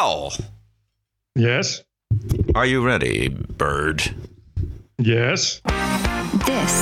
Al, 0.00 0.32
Yes. 1.32 1.84
are 2.52 2.68
you 2.68 2.84
ready, 2.84 3.30
bird? 3.56 4.14
Yes. 4.96 5.60
This 6.44 6.72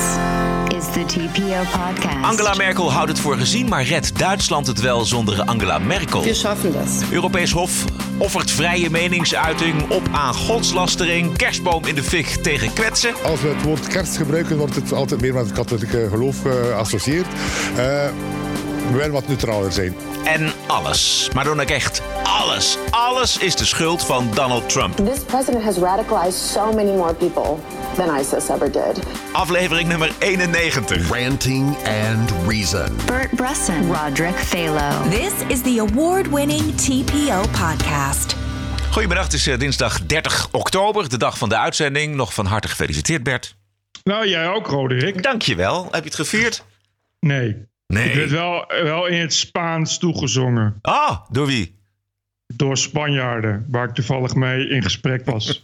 is 0.77 0.85
the 0.93 1.03
TPO 1.07 1.63
podcast. 1.71 2.23
Angela 2.23 2.53
Merkel 2.55 2.91
houdt 2.91 3.09
het 3.09 3.19
voor 3.19 3.37
gezien, 3.37 3.67
maar 3.69 3.83
redt 3.83 4.19
Duitsland 4.19 4.67
het 4.67 4.81
wel 4.81 5.05
zonder 5.05 5.41
Angela 5.41 5.79
Merkel? 5.79 6.23
Wir 6.23 6.35
schaffen 6.35 6.73
das. 6.73 7.01
Europees 7.11 7.51
Hof 7.51 7.85
offert 8.17 8.51
vrije 8.51 8.89
meningsuiting 8.89 9.89
op 9.89 10.07
aan 10.11 10.33
godslastering. 10.33 11.37
Kerstboom 11.37 11.85
in 11.85 11.95
de 11.95 12.03
fik 12.03 12.25
tegen 12.27 12.73
kwetsen. 12.73 13.13
Als 13.23 13.41
we 13.41 13.47
het 13.47 13.63
woord 13.63 13.87
kerst 13.87 14.17
gebruiken, 14.17 14.57
wordt 14.57 14.75
het 14.75 14.91
altijd 14.93 15.21
meer 15.21 15.33
met 15.33 15.45
het 15.45 15.53
katholieke 15.55 16.07
geloof 16.09 16.45
eh, 16.45 16.51
geassocieerd. 16.51 17.27
Eh, 17.77 18.07
we 18.91 18.97
willen 18.97 19.11
wat 19.11 19.27
neutraler 19.27 19.71
zijn. 19.71 19.95
En 20.23 20.51
alles, 20.67 21.29
maar 21.33 21.43
dan 21.43 21.59
ook 21.61 21.69
echt 21.69 22.01
alles, 22.23 22.77
alles 22.89 23.37
is 23.37 23.55
de 23.55 23.65
schuld 23.65 24.05
van 24.05 24.29
Donald 24.33 24.69
Trump. 24.69 24.95
This 24.95 25.19
president 25.19 25.63
has 25.63 25.77
radicalized 25.77 26.51
so 26.51 26.73
many 26.73 26.91
more 26.91 27.13
people 27.13 27.55
than 27.95 28.19
ISIS 28.19 28.49
ever 28.49 28.71
did. 28.71 28.99
Aflevering 29.31 29.89
nummer 29.89 30.11
91. 30.19 31.09
Ranting 31.09 31.75
and 31.77 32.33
Reason. 32.47 32.95
Bert 33.05 33.35
Bresson, 33.35 33.93
Roderick 33.93 34.35
Phalo. 34.35 35.09
This 35.09 35.33
is 35.47 35.61
the 35.61 35.79
award 35.79 36.27
winning 36.29 36.75
TPO 36.75 37.41
podcast. 37.41 38.35
Goedemiddag, 38.91 39.25
het 39.25 39.33
is 39.33 39.47
eh, 39.47 39.59
dinsdag 39.59 40.05
30 40.05 40.47
oktober, 40.51 41.09
de 41.09 41.17
dag 41.17 41.37
van 41.37 41.49
de 41.49 41.57
uitzending. 41.57 42.15
Nog 42.15 42.33
van 42.33 42.45
harte 42.45 42.67
gefeliciteerd, 42.67 43.23
Bert. 43.23 43.55
Nou, 44.03 44.27
jij 44.27 44.47
ook, 44.47 44.67
Roderick? 44.67 45.23
Dankjewel. 45.23 45.83
Heb 45.83 46.03
je 46.03 46.09
het 46.09 46.15
gevierd? 46.15 46.63
Nee. 47.19 47.67
Nee. 47.87 48.09
Ik 48.09 48.15
werd 48.15 48.29
wel, 48.31 48.65
wel 48.67 49.05
in 49.07 49.19
het 49.19 49.33
Spaans 49.33 49.97
toegezongen. 49.97 50.79
Ah, 50.81 51.19
door 51.31 51.47
wie? 51.47 51.75
Door 52.53 52.77
Spanjaarden, 52.77 53.65
waar 53.69 53.87
ik 53.87 53.93
toevallig 53.93 54.35
mee 54.35 54.69
in 54.69 54.83
gesprek 54.83 55.25
was. 55.25 55.61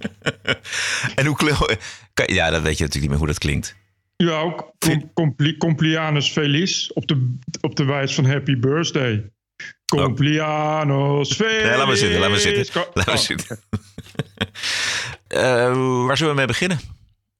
En 1.15 1.25
hoe 1.25 1.35
klinkt... 1.35 1.77
Ja, 2.25 2.49
dat 2.49 2.61
weet 2.61 2.77
je 2.77 2.83
natuurlijk 2.83 2.93
niet 2.93 3.09
meer 3.09 3.17
hoe 3.17 3.27
dat 3.27 3.37
klinkt. 3.37 3.75
ja, 4.17 4.39
ook 4.39 4.71
com, 4.79 5.13
compli, 5.13 5.57
Complianus 5.57 6.29
Feliz 6.29 6.89
op 6.89 7.07
de, 7.07 7.35
op 7.61 7.75
de 7.75 7.83
wijs 7.83 8.13
van 8.15 8.25
Happy 8.25 8.57
Birthday. 8.59 9.31
Complianus 9.85 11.33
Feliz. 11.33 11.63
Nee, 11.63 11.77
laat 11.77 11.87
maar 11.87 11.95
zitten, 11.97 12.19
laat 12.19 12.29
maar 12.29 12.39
zitten. 12.39 12.83
Laat 12.93 13.05
maar 13.05 13.15
Oh, 13.15 13.21
zitten. 13.21 13.59
Eh, 15.27 16.05
waar 16.05 16.17
zullen 16.17 16.31
we 16.33 16.37
mee 16.37 16.47
beginnen? 16.47 16.79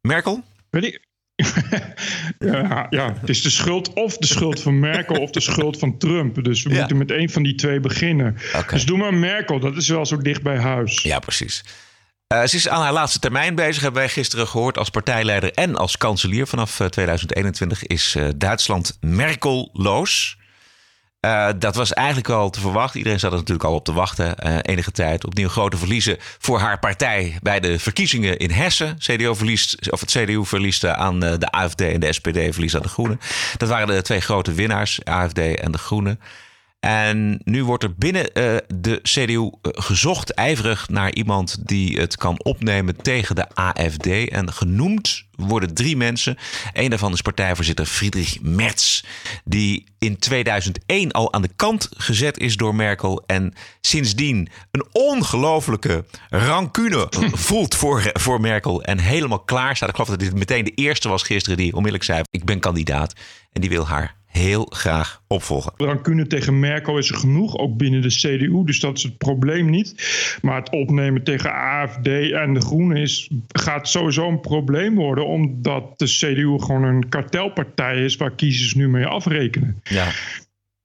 Merkel? 0.02 0.44
Weet 0.70 0.84
ik. 0.84 1.08
ja, 2.40 2.88
ja, 2.90 3.14
het 3.20 3.30
is 3.30 3.42
de 3.42 3.50
schuld 3.50 3.94
of 3.94 4.18
de 4.18 4.28
schuld 4.28 4.62
van 4.62 4.80
Merkel 4.80 5.16
of 5.16 5.32
de 5.32 5.40
schuld 5.40 5.80
van 5.80 5.98
Trump. 5.98 6.44
Dus 6.44 6.64
we 6.64 6.70
Ja. 6.70 6.78
moeten 6.80 6.98
met 6.98 7.12
een 7.12 7.30
van 7.30 7.44
die 7.44 7.56
twee 7.56 7.80
beginnen. 7.80 8.38
Dus 8.70 8.86
doe 8.86 8.98
maar 8.98 9.14
Merkel, 9.14 9.60
dat 9.60 9.76
is 9.78 9.88
wel 9.88 10.06
zo 10.06 10.18
dicht 10.18 10.42
bij 10.42 10.58
huis. 10.58 11.02
Ja, 11.02 11.20
precies. 11.20 11.64
Eh, 12.28 12.44
ze 12.44 12.56
is 12.56 12.68
aan 12.70 12.82
haar 12.82 12.94
laatste 12.94 13.20
termijn 13.20 13.56
bezig, 13.56 13.82
hebben 13.82 14.02
wij 14.02 14.10
gisteren 14.10 14.48
gehoord. 14.48 14.78
Als 14.78 14.90
partijleider 14.90 15.52
en 15.52 15.76
als 15.76 15.98
kanselier 15.98 16.48
vanaf 16.48 16.80
eh, 16.80 16.88
2021 16.88 17.84
is 17.86 18.16
eh, 18.16 18.28
Duitsland 18.36 18.98
Merkelloos. 19.00 20.38
Eh, 21.24 21.48
dat 21.58 21.76
was 21.76 21.94
eigenlijk 21.94 22.30
al 22.30 22.50
te 22.50 22.60
verwachten. 22.60 22.98
Iedereen 22.98 23.20
zat 23.20 23.32
er 23.32 23.38
natuurlijk 23.38 23.66
al 23.66 23.76
op 23.76 23.86
te 23.86 23.94
wachten. 23.94 24.38
eh, 24.38 24.58
enige 24.62 24.92
tijd. 24.92 25.26
Opnieuw 25.26 25.50
grote 25.50 25.78
verliezen 25.78 26.18
voor 26.20 26.60
haar 26.60 26.80
partij 26.80 27.38
bij 27.42 27.60
de 27.60 27.80
verkiezingen 27.80 28.38
in 28.38 28.52
Hessen. 28.52 28.98
CDU 28.98 29.36
verliest, 29.36 29.92
of 29.92 30.00
het 30.00 30.12
CDU 30.12 30.46
verliest 30.46 30.84
eh, 30.84 30.92
aan 30.92 31.20
de 31.20 31.52
AFD 31.52 31.82
en 31.82 32.00
de 32.00 32.14
SPD 32.14 32.38
verliest 32.38 32.76
aan 32.76 32.82
de 32.82 32.88
Groenen. 32.88 33.20
Dat 33.58 33.70
waren 33.70 33.88
de 33.88 34.02
twee 34.02 34.22
grote 34.22 34.54
winnaars, 34.54 35.00
AFD 35.04 35.38
en 35.38 35.72
de 35.72 35.78
Groenen. 35.78 36.20
En 36.84 37.40
nu 37.44 37.64
wordt 37.64 37.84
er 37.84 37.96
binnen 37.96 38.34
eh, 38.34 38.56
de 38.76 39.00
CDU 39.02 39.40
eh, 39.40 39.50
gezocht, 39.62 40.34
ijverig, 40.34 40.90
naar 40.90 41.14
iemand 41.14 41.68
die 41.68 42.00
het 42.00 42.18
kan 42.18 42.44
opnemen 42.44 42.96
tegen 42.96 43.36
de 43.36 43.56
AFD. 43.56 44.08
En 44.08 44.54
genoemd 44.54 45.26
worden 45.36 45.74
drie 45.74 45.98
mensen. 45.98 46.38
Een 46.74 46.90
daarvan 46.90 47.14
is 47.14 47.22
partijvoorzitter 47.22 47.86
Friedrich 47.86 48.42
Merz, 48.42 49.04
die 49.46 49.86
in 50.00 50.18
2001 50.18 51.12
al 51.12 51.34
aan 51.34 51.42
de 51.42 51.50
kant 51.56 51.90
gezet 51.98 52.40
is 52.40 52.58
door 52.58 52.76
Merkel. 52.76 53.24
En 53.26 53.54
sindsdien 53.82 54.50
een 54.72 54.86
ongelofelijke 54.92 56.06
rancune 56.30 57.08
voelt 57.48 57.76
voor, 57.76 58.12
voor 58.14 58.42
Merkel. 58.42 58.84
En 58.84 59.00
helemaal 59.00 59.40
klaar 59.40 59.76
staat. 59.76 59.90
Ik 59.90 59.96
geloof 59.96 60.10
dat 60.10 60.20
dit 60.20 60.36
meteen 60.36 60.64
de 60.64 60.74
eerste 60.76 61.10
was 61.10 61.24
gisteren 61.24 61.58
die 61.58 61.72
onmiddellijk 61.72 62.04
zei: 62.04 62.22
Ik 62.32 62.46
ben 62.46 62.60
kandidaat. 62.60 63.14
En 63.52 63.62
die 63.62 63.70
wil 63.70 63.88
haar 63.88 64.16
heel 64.34 64.66
graag 64.70 65.22
opvolgen. 65.28 65.74
Rancune 65.78 66.28
tegen 66.28 66.60
Merkel 66.60 66.98
is 66.98 67.10
er 67.10 67.16
genoeg, 67.16 67.58
ook 67.58 67.78
binnen 67.78 68.02
de 68.02 68.08
CDU. 68.08 68.64
Dus 68.66 68.80
dat 68.80 68.98
is 68.98 69.04
het 69.04 69.18
probleem 69.18 69.70
niet. 69.70 69.96
Maar 70.42 70.56
het 70.56 70.70
opnemen 70.70 71.24
tegen 71.24 71.54
AFD 71.54 72.08
en 72.32 72.54
de 72.54 72.62
Groenen 72.62 72.98
is, 72.98 73.30
gaat 73.52 73.90
sowieso 73.90 74.28
een 74.28 74.40
probleem 74.40 74.96
worden. 74.96 75.28
Omdat 75.28 76.00
de 76.00 76.06
CDU 76.06 76.60
gewoon 76.60 76.84
een 76.84 77.10
kartelpartij 77.10 78.04
is 78.04 78.16
waar 78.16 78.32
kiezers 78.32 78.74
nu 78.74 78.90
mee 78.90 79.06
afrekenen. 79.06 79.82
Ja. 79.84 80.08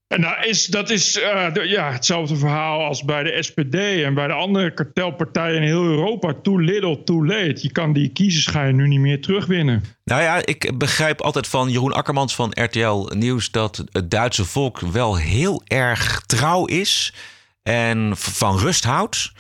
En 0.09 0.21
dat 0.21 0.45
is, 0.45 0.67
dat 0.67 0.91
is 0.91 1.21
eh, 1.21 1.47
ja, 1.65 1.93
hetzelfde 1.93 2.37
verhaal 2.37 2.85
als 2.85 3.05
bij 3.05 3.23
de 3.23 3.43
SPD 3.43 3.75
en 3.75 4.15
bij 4.15 4.27
de 4.27 4.33
andere 4.33 4.75
kartelpartijen 4.75 5.57
in 5.57 5.63
heel 5.63 5.85
Europa. 5.85 6.35
Too 6.43 6.59
little, 6.59 7.05
too 7.05 7.27
late. 7.27 7.59
Je 7.63 7.73
kan 7.73 7.93
die 7.93 8.09
kiezers 8.09 8.73
nu 8.73 8.89
niet 8.89 9.01
meer 9.01 9.23
terugwinnen. 9.23 9.85
Nou 10.05 10.23
ja, 10.23 10.47
ik 10.47 10.79
begrijp 10.79 11.21
altijd 11.21 11.47
van 11.47 11.71
Jeroen 11.71 11.93
Akkermans 11.93 12.35
van 12.35 12.53
RTL 12.55 13.11
Nieuws 13.15 13.51
dat 13.51 13.85
het 13.93 14.11
Duitse 14.11 14.45
volk 14.45 14.81
wel 14.81 15.17
heel 15.17 15.63
erg 15.67 16.23
trouw 16.27 16.65
is 16.65 17.15
en 17.63 18.13
van 18.17 18.59
rust 18.59 18.85
houdt. 18.85 19.33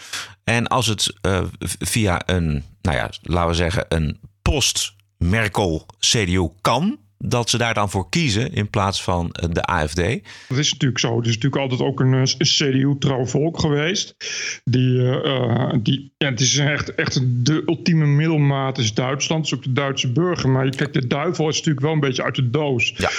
En 0.44 0.66
als 0.66 0.86
het 0.86 1.14
eh, 1.20 1.42
via 1.78 2.22
een, 2.26 2.64
nou 2.82 2.96
ja, 2.96 3.10
laten 3.22 3.50
we 3.50 3.54
zeggen, 3.54 3.84
een 3.88 4.20
post-Merkel-CDU 4.42 6.48
kan, 6.60 6.98
dat 7.18 7.50
ze 7.50 7.58
daar 7.58 7.74
dan 7.74 7.90
voor 7.90 8.08
kiezen 8.08 8.52
in 8.52 8.70
plaats 8.70 9.02
van 9.02 9.30
eh, 9.30 9.48
de 9.52 9.62
AFD. 9.62 9.96
Dat 10.48 10.58
is 10.58 10.72
natuurlijk 10.72 11.00
zo. 11.00 11.16
Het 11.16 11.26
is 11.26 11.34
natuurlijk 11.34 11.62
altijd 11.62 11.80
ook 11.80 12.00
een, 12.00 12.14
eh, 12.14 12.22
CDU-trouw 12.22 13.26
volk 13.26 13.60
geweest. 13.60 14.14
Die, 14.64 15.10
eh, 15.22 15.72
die, 15.82 16.12
ja, 16.16 16.28
het 16.28 16.40
is 16.40 16.58
echt, 16.58 16.94
echt 16.94 17.20
de 17.44 17.62
ultieme 17.66 18.06
middelmaat 18.06 18.78
is 18.78 18.94
Duitsland. 18.94 19.44
Het 19.44 19.52
is 19.52 19.58
ook 19.58 19.74
de 19.74 19.80
Duitse 19.80 20.12
burger. 20.12 20.50
Maar 20.50 20.68
kijk, 20.68 20.92
de 20.92 21.06
duivel 21.06 21.48
is 21.48 21.56
natuurlijk 21.56 21.84
wel 21.84 21.94
een 21.94 22.00
beetje 22.00 22.22
uit 22.22 22.34
de 22.34 22.50
doos. 22.50 22.94
Ja. 22.96 23.10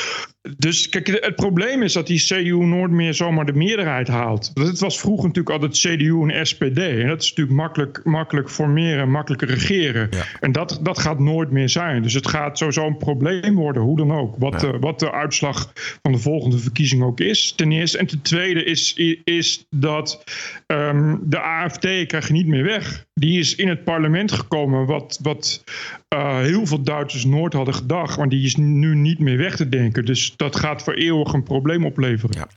Dus 0.57 0.89
kijk, 0.89 1.07
het 1.07 1.35
probleem 1.35 1.83
is 1.83 1.93
dat 1.93 2.07
die 2.07 2.19
CDU 2.19 2.65
nooit 2.65 2.91
meer 2.91 3.13
zomaar 3.13 3.45
de 3.45 3.53
meerderheid 3.53 4.07
haalt. 4.07 4.51
Het 4.53 4.79
was 4.79 4.99
vroeger 4.99 5.27
natuurlijk 5.27 5.55
altijd 5.55 5.77
CDU 5.77 6.29
en 6.29 6.47
SPD. 6.47 6.77
En 6.77 7.07
dat 7.07 7.21
is 7.21 7.29
natuurlijk 7.29 7.57
makkelijk, 7.57 8.01
makkelijk 8.03 8.49
formeren, 8.49 9.11
makkelijk 9.11 9.41
regeren. 9.41 10.07
Ja. 10.11 10.23
En 10.39 10.51
dat, 10.51 10.79
dat 10.81 10.99
gaat 10.99 11.19
nooit 11.19 11.51
meer 11.51 11.69
zijn. 11.69 12.01
Dus 12.01 12.13
het 12.13 12.27
gaat 12.27 12.57
sowieso 12.57 12.87
een 12.87 12.97
probleem 12.97 13.55
worden, 13.55 13.81
hoe 13.89 13.97
dan 13.97 14.11
ook. 14.17 14.35
Wat, 14.37 14.61
Ja. 14.61 14.71
de, 14.71 14.79
wat 14.79 14.99
de 14.99 15.11
uitslag 15.11 15.71
van 16.01 16.11
de 16.11 16.17
volgende 16.17 16.57
verkiezing 16.57 17.03
ook 17.03 17.19
is. 17.19 17.53
Ten 17.55 17.71
eerste. 17.71 17.97
En 17.97 18.07
ten 18.07 18.21
tweede 18.21 18.63
is, 18.63 18.93
is 19.23 19.65
dat 19.69 20.23
ehm, 20.65 21.15
de 21.21 21.39
AFD 21.39 21.79
krijg 21.79 22.27
je 22.27 22.33
niet 22.33 22.47
meer 22.47 22.63
weg. 22.63 23.05
Die 23.13 23.39
is 23.39 23.55
in 23.55 23.67
het 23.67 23.83
parlement 23.83 24.31
gekomen, 24.31 24.85
wat, 24.85 25.19
wat 25.21 25.63
eh, 26.07 26.37
heel 26.37 26.65
veel 26.65 26.83
Duitsers 26.83 27.25
nooit 27.25 27.53
hadden 27.53 27.73
gedacht. 27.73 28.17
Maar 28.17 28.29
die 28.29 28.45
is 28.45 28.55
nu 28.55 28.95
niet 28.95 29.19
meer 29.19 29.37
weg 29.37 29.55
te 29.55 29.69
denken. 29.69 30.05
Dus 30.05 30.33
dat 30.35 30.55
gaat 30.55 30.83
voor 30.83 30.93
eeuwig 30.93 31.33
een 31.33 31.43
probleem 31.43 31.85
opleveren. 31.85 32.37
Ja. 32.37 32.47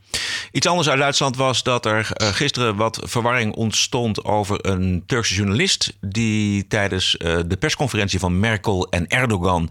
Iets 0.52 0.66
anders 0.66 0.88
uit 0.88 0.98
Duitsland 0.98 1.36
was 1.36 1.62
dat 1.62 1.86
er 1.86 2.10
eh, 2.12 2.28
gisteren 2.28 2.76
wat 2.76 3.00
verwarring 3.02 3.54
ontstond 3.54 4.24
over 4.24 4.66
een 4.66 5.02
Turkse 5.06 5.34
journalist. 5.34 5.96
die 6.00 6.66
tijdens 6.66 7.16
eh, 7.16 7.38
de 7.46 7.56
persconferentie 7.56 8.18
van 8.18 8.40
Merkel 8.40 8.88
en 8.90 9.08
Erdogan. 9.08 9.70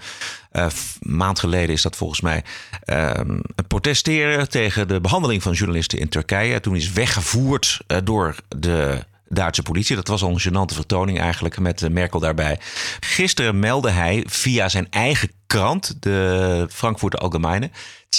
eh, 0.51 0.65
maand 0.99 1.39
geleden 1.39 1.75
is 1.75 1.81
dat 1.81 1.95
volgens 1.95 2.21
mij. 2.21 2.43
ehm 2.85 3.39
protesteren 3.67 4.49
tegen 4.49 4.87
de 4.87 5.01
behandeling 5.01 5.43
van 5.43 5.53
journalisten 5.53 5.99
in 5.99 6.09
Turkije. 6.09 6.59
Toen 6.59 6.75
is 6.75 6.91
weggevoerd 6.91 7.79
door 8.03 8.35
de 8.57 8.99
Duitse 9.27 9.63
politie. 9.63 9.95
Dat 9.95 10.07
was 10.07 10.23
al 10.23 10.29
een 10.29 10.41
gênante 10.41 10.75
vertoning 10.75 11.19
eigenlijk 11.19 11.59
met 11.59 11.89
Merkel 11.89 12.19
daarbij. 12.19 12.59
Gisteren 12.99 13.59
meldde 13.59 13.89
hij 13.89 14.23
via 14.27 14.69
zijn 14.69 14.87
eigen 14.89 15.31
krant, 15.47 16.01
de 16.03 16.67
Frankfurter 16.69 17.19
Allgemeine, 17.19 17.69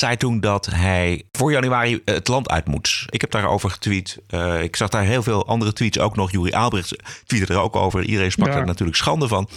Zeitung, 0.02 0.42
dat 0.42 0.66
hij 0.66 1.24
voor 1.32 1.52
januari 1.52 2.00
eh, 2.04 2.14
het 2.14 2.28
land 2.28 2.48
uit 2.50 2.66
moet. 2.66 3.04
Ik 3.08 3.20
heb 3.20 3.30
daarover 3.30 3.70
getweet. 3.70 4.18
Eh, 4.26 4.62
ik 4.62 4.76
zag 4.76 4.88
daar 4.88 5.04
heel 5.04 5.22
veel 5.22 5.46
andere 5.46 5.72
tweets 5.72 5.98
ook 5.98 6.16
nog. 6.16 6.30
Juri 6.30 6.52
Albrecht 6.52 6.96
tweette 7.26 7.52
er 7.52 7.60
ook 7.60 7.76
over. 7.76 8.04
Iedereen 8.04 8.30
sprak 8.32 8.48
Ja. 8.48 8.56
er 8.56 8.66
natuurlijk 8.66 8.96
schande 8.98 9.28
van. 9.28 9.48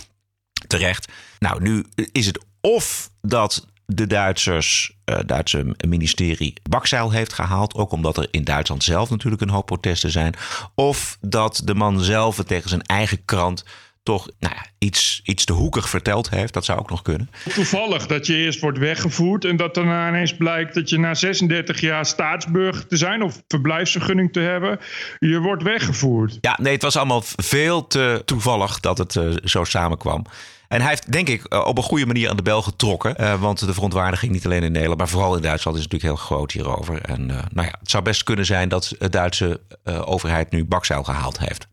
Terecht. 0.68 1.12
Nou, 1.40 1.62
nu 1.62 1.86
is 2.12 2.26
het 2.26 2.46
of 2.62 3.10
dat 3.22 3.66
de 3.86 4.08
Duitsers, 4.08 4.96
eh 5.06 5.20
Duitse 5.26 5.76
ministerie, 5.88 6.54
bakzeil 6.70 7.12
heeft 7.12 7.34
gehaald. 7.34 7.74
Ook 7.76 7.92
omdat 7.92 8.18
er 8.18 8.28
in 8.32 8.44
Duitsland 8.44 8.84
zelf 8.84 9.10
natuurlijk 9.10 9.42
een 9.42 9.50
hoop 9.50 9.66
protesten 9.66 10.12
zijn. 10.12 10.36
Of 10.76 11.18
dat 11.22 11.62
de 11.64 11.76
man 11.76 12.00
zelf 12.00 12.38
het 12.38 12.48
tegen 12.48 12.70
zijn 12.70 12.82
eigen 12.82 13.26
krant 13.26 13.66
toch 14.06 14.30
nou 14.40 14.56
ja, 14.56 14.66
iets, 14.78 15.22
iets 15.24 15.46
te 15.46 15.54
hoekig 15.54 15.90
verteld 15.90 16.30
heeft. 16.30 16.54
Dat 16.54 16.66
zou 16.66 16.80
ook 16.80 16.90
nog 16.90 17.02
kunnen. 17.02 17.30
Toevallig 17.54 18.08
dat 18.08 18.28
je 18.28 18.36
eerst 18.36 18.60
wordt 18.60 18.78
weggevoerd 18.78 19.46
en 19.46 19.58
dat 19.58 19.74
daarna 19.74 20.08
ineens 20.08 20.36
blijkt 20.36 20.74
dat 20.74 20.90
je 20.90 21.00
na 21.00 21.14
36 21.14 21.82
jaar 21.82 22.06
staatsburger 22.06 22.88
te 22.88 22.98
zijn 22.98 23.24
of 23.24 23.42
verblijfsvergunning 23.48 24.34
te 24.34 24.40
hebben, 24.40 24.80
je 25.20 25.40
wordt 25.40 25.64
weggevoerd. 25.64 26.38
Ja, 26.42 26.58
nee, 26.62 26.74
het 26.74 26.82
was 26.82 26.96
allemaal 26.96 27.22
veel 27.36 27.88
te 27.88 28.22
toevallig 28.26 28.80
dat 28.80 28.98
het 28.98 29.16
uh, 29.16 29.36
zo 29.44 29.64
samenkwam. 29.64 30.26
En 30.68 30.80
hij 30.82 30.90
heeft, 30.90 31.12
denk 31.12 31.30
ik, 31.30 31.66
op 31.66 31.78
een 31.78 31.84
goede 31.84 32.06
manier 32.06 32.30
aan 32.30 32.36
de 32.36 32.42
bel 32.42 32.62
getrokken. 32.62 33.16
Uh, 33.22 33.42
want 33.42 33.66
de 33.66 33.74
verontwaardiging 33.74 34.32
niet 34.32 34.46
alleen 34.46 34.64
in 34.64 34.72
Nederland, 34.72 35.00
maar 35.00 35.10
vooral 35.10 35.36
in 35.36 35.42
Duitsland 35.42 35.78
is 35.78 35.84
natuurlijk 35.84 36.14
heel 36.14 36.26
groot 36.26 36.52
hierover. 36.52 37.02
En 37.02 37.22
uh, 37.22 37.36
nou 37.50 37.68
ja, 37.68 37.76
het 37.80 37.90
zou 37.90 38.04
best 38.04 38.24
kunnen 38.24 38.46
zijn 38.46 38.70
dat 38.70 38.96
de 39.00 39.10
Duitse 39.10 39.62
overheid 39.86 40.52
nu 40.52 40.66
bakzeil 40.66 41.04
gehaald 41.04 41.40
heeft. 41.40 41.68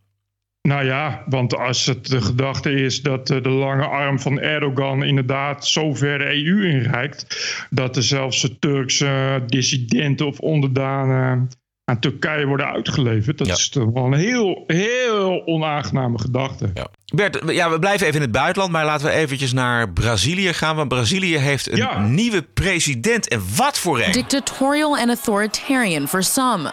Nou 0.68 0.84
ja, 0.84 1.22
want 1.26 1.56
als 1.56 1.86
het 1.86 2.06
de 2.06 2.20
gedachte 2.20 2.72
is 2.72 3.02
dat 3.02 3.26
de 3.26 3.48
lange 3.48 3.84
arm 3.86 4.20
van 4.20 4.40
Erdogan 4.40 5.02
inderdaad 5.02 5.66
zo 5.66 5.94
ver 5.94 6.18
de 6.18 6.44
EU 6.46 6.68
inreikt, 6.68 7.26
dat 7.70 7.96
er 7.96 8.02
zelfs 8.02 8.40
de 8.40 8.58
Turkse 8.58 9.42
dissidenten 9.46 10.26
of 10.26 10.38
onderdanen 10.38 11.48
aan 11.84 11.98
Turkije 11.98 12.46
worden 12.46 12.66
uitgeleverd. 12.66 13.38
Dat 13.38 13.46
is 13.48 13.68
toch 13.68 13.90
wel 13.92 14.04
een 14.04 14.12
heel, 14.12 14.64
heel 14.66 15.42
onaangename 15.46 16.18
gedachte. 16.18 16.70
Ja. 16.74 16.86
Bert, 17.14 17.42
ja, 17.46 17.70
we 17.70 17.78
blijven 17.78 18.06
even 18.06 18.16
in 18.16 18.26
het 18.26 18.32
buitenland, 18.32 18.72
maar 18.72 18.84
laten 18.84 19.06
we 19.06 19.12
eventjes 19.12 19.52
naar 19.52 19.90
Brazilië 19.92 20.52
gaan. 20.52 20.76
Want 20.76 20.88
Brazilië 20.88 21.36
heeft 21.38 21.70
een 21.70 21.76
Ja. 21.76 21.98
nieuwe 22.06 22.42
president. 22.42 23.28
En 23.28 23.42
wat 23.56 23.78
voor 23.78 24.00
een! 24.00 24.12
Dictatorial 24.12 24.96
and 24.98 25.08
authoritarian 25.08 26.08
for 26.08 26.22
some. 26.22 26.72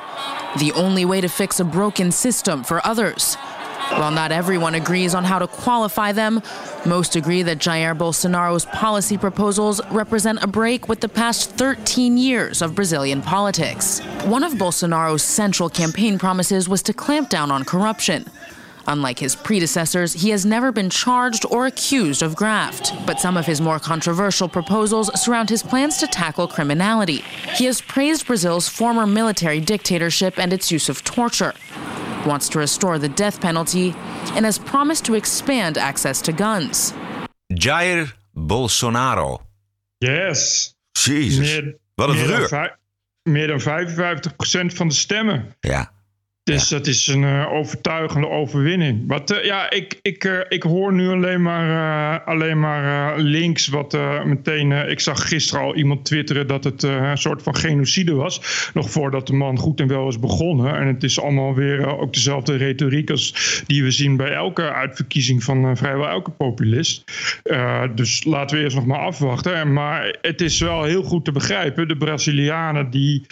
The 0.57 0.73
only 0.75 1.05
way 1.05 1.21
to 1.21 1.27
fix 1.27 1.59
a 1.59 1.63
broken 1.63 2.11
system 2.11 2.65
for 2.65 2.81
others. 2.89 3.37
While 3.91 4.11
not 4.11 4.31
everyone 4.31 4.75
agrees 4.75 5.15
on 5.15 5.23
how 5.23 5.39
to 5.39 5.47
qualify 5.47 6.11
them, 6.11 6.41
most 6.85 7.15
agree 7.15 7.41
that 7.43 7.57
Jair 7.57 7.97
Bolsonaro's 7.97 8.65
policy 8.65 9.17
proposals 9.17 9.81
represent 9.91 10.43
a 10.43 10.47
break 10.47 10.87
with 10.87 11.01
the 11.01 11.09
past 11.09 11.51
13 11.51 12.17
years 12.17 12.61
of 12.61 12.75
Brazilian 12.75 13.21
politics. 13.21 13.99
One 14.25 14.43
of 14.43 14.53
Bolsonaro's 14.53 15.23
central 15.23 15.69
campaign 15.69 16.19
promises 16.19 16.69
was 16.69 16.83
to 16.83 16.93
clamp 16.93 17.29
down 17.29 17.51
on 17.51 17.65
corruption. 17.65 18.25
Unlike 18.89 19.19
his 19.19 19.35
predecessors, 19.35 20.13
he 20.13 20.31
has 20.31 20.45
never 20.45 20.71
been 20.71 20.89
charged 20.89 21.45
or 21.49 21.67
accused 21.67 22.23
of 22.23 22.35
graft. 22.35 22.91
But 23.05 23.19
some 23.19 23.37
of 23.37 23.45
his 23.45 23.61
more 23.61 23.79
controversial 23.79 24.49
proposals 24.49 25.09
surround 25.23 25.49
his 25.49 25.61
plans 25.63 25.97
to 25.97 26.07
tackle 26.07 26.47
criminality. 26.47 27.23
He 27.55 27.65
has 27.65 27.81
praised 27.81 28.25
Brazil's 28.25 28.67
former 28.67 29.05
military 29.05 29.59
dictatorship 29.61 30.39
and 30.39 30.51
its 30.51 30.71
use 30.71 30.89
of 30.89 31.03
torture, 31.03 31.53
wants 32.25 32.49
to 32.49 32.59
restore 32.59 32.97
the 32.99 33.09
death 33.09 33.39
penalty, 33.39 33.93
and 34.35 34.43
has 34.45 34.57
promised 34.57 35.05
to 35.05 35.13
expand 35.15 35.77
access 35.77 36.21
to 36.23 36.31
guns. 36.31 36.93
Jair 37.53 38.11
Bolsonaro. 38.35 39.41
Yes. 39.99 40.73
Jezus. 40.93 41.39
Meer, 41.39 41.75
Wat 41.95 42.09
een 42.09 42.15
meer 42.15 42.27
dan, 42.27 42.47
vij- 42.47 42.75
meer 43.23 43.47
dan 43.47 43.59
55% 43.59 44.73
van 44.73 44.87
de 44.87 44.93
stemmen. 44.93 45.55
Ja. 45.59 45.91
Dus 46.49 46.67
dat 46.67 46.87
is 46.87 47.07
een 47.07 47.23
eh, 47.23 47.51
overtuigende 47.51 48.29
overwinning. 48.29 49.03
Wat, 49.07 49.31
eh, 49.31 49.45
ja, 49.45 49.69
ik, 49.69 49.99
ik, 50.01 50.23
eh, 50.23 50.39
ik 50.47 50.63
hoor 50.63 50.93
nu 50.93 51.09
alleen 51.09 51.41
maar, 51.41 52.21
alleen 52.23 52.59
maar 52.59 53.19
links 53.19 53.67
wat 53.67 53.97
meteen... 54.25 54.71
ik 54.71 54.99
zag 54.99 55.27
gisteren 55.27 55.63
al 55.63 55.75
iemand 55.75 56.05
twitteren 56.05 56.47
dat 56.47 56.63
het 56.63 56.83
een 56.83 57.17
soort 57.17 57.43
van 57.43 57.55
genocide 57.55 58.13
was. 58.13 58.69
Nog 58.73 58.89
voordat 58.89 59.27
de 59.27 59.33
man 59.33 59.57
goed 59.57 59.79
en 59.79 59.87
wel 59.87 60.07
is 60.07 60.19
begonnen. 60.19 60.75
En 60.75 60.87
het 60.87 61.03
is 61.03 61.19
allemaal 61.19 61.55
weer 61.55 61.99
ook 61.99 62.13
dezelfde 62.13 62.55
retoriek 62.55 63.09
als 63.09 63.63
die 63.67 63.83
we 63.83 63.91
zien 63.91 64.17
bij 64.17 64.31
elke 64.31 64.73
uitverkiezing 64.73 65.43
van 65.43 65.77
vrijwel 65.77 66.07
elke 66.07 66.31
populist. 66.31 67.03
Dus 67.95 68.23
laten 68.23 68.57
we 68.57 68.63
eerst 68.63 68.75
nog 68.75 68.85
maar 68.85 68.99
afwachten. 68.99 69.55
En, 69.55 69.73
maar 69.73 70.17
het 70.21 70.41
is 70.41 70.59
wel 70.59 70.83
heel 70.83 71.03
goed 71.03 71.25
te 71.25 71.31
begrijpen. 71.31 71.87
De 71.87 71.97
Brazilianen 71.97 72.89
die 72.89 73.25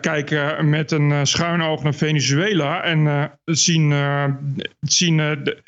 kijken 0.00 0.68
met 0.68 0.90
een 0.90 1.26
schuin 1.26 1.62
oog 1.62 1.82
naar 1.82 1.94
Venezuela 1.94 2.39
en 2.48 3.06
eh, 3.06 3.24
zien, 3.44 3.92
eh, 3.92 4.24
zien 4.80 5.20
eh, 5.20 5.30
de, 5.44 5.62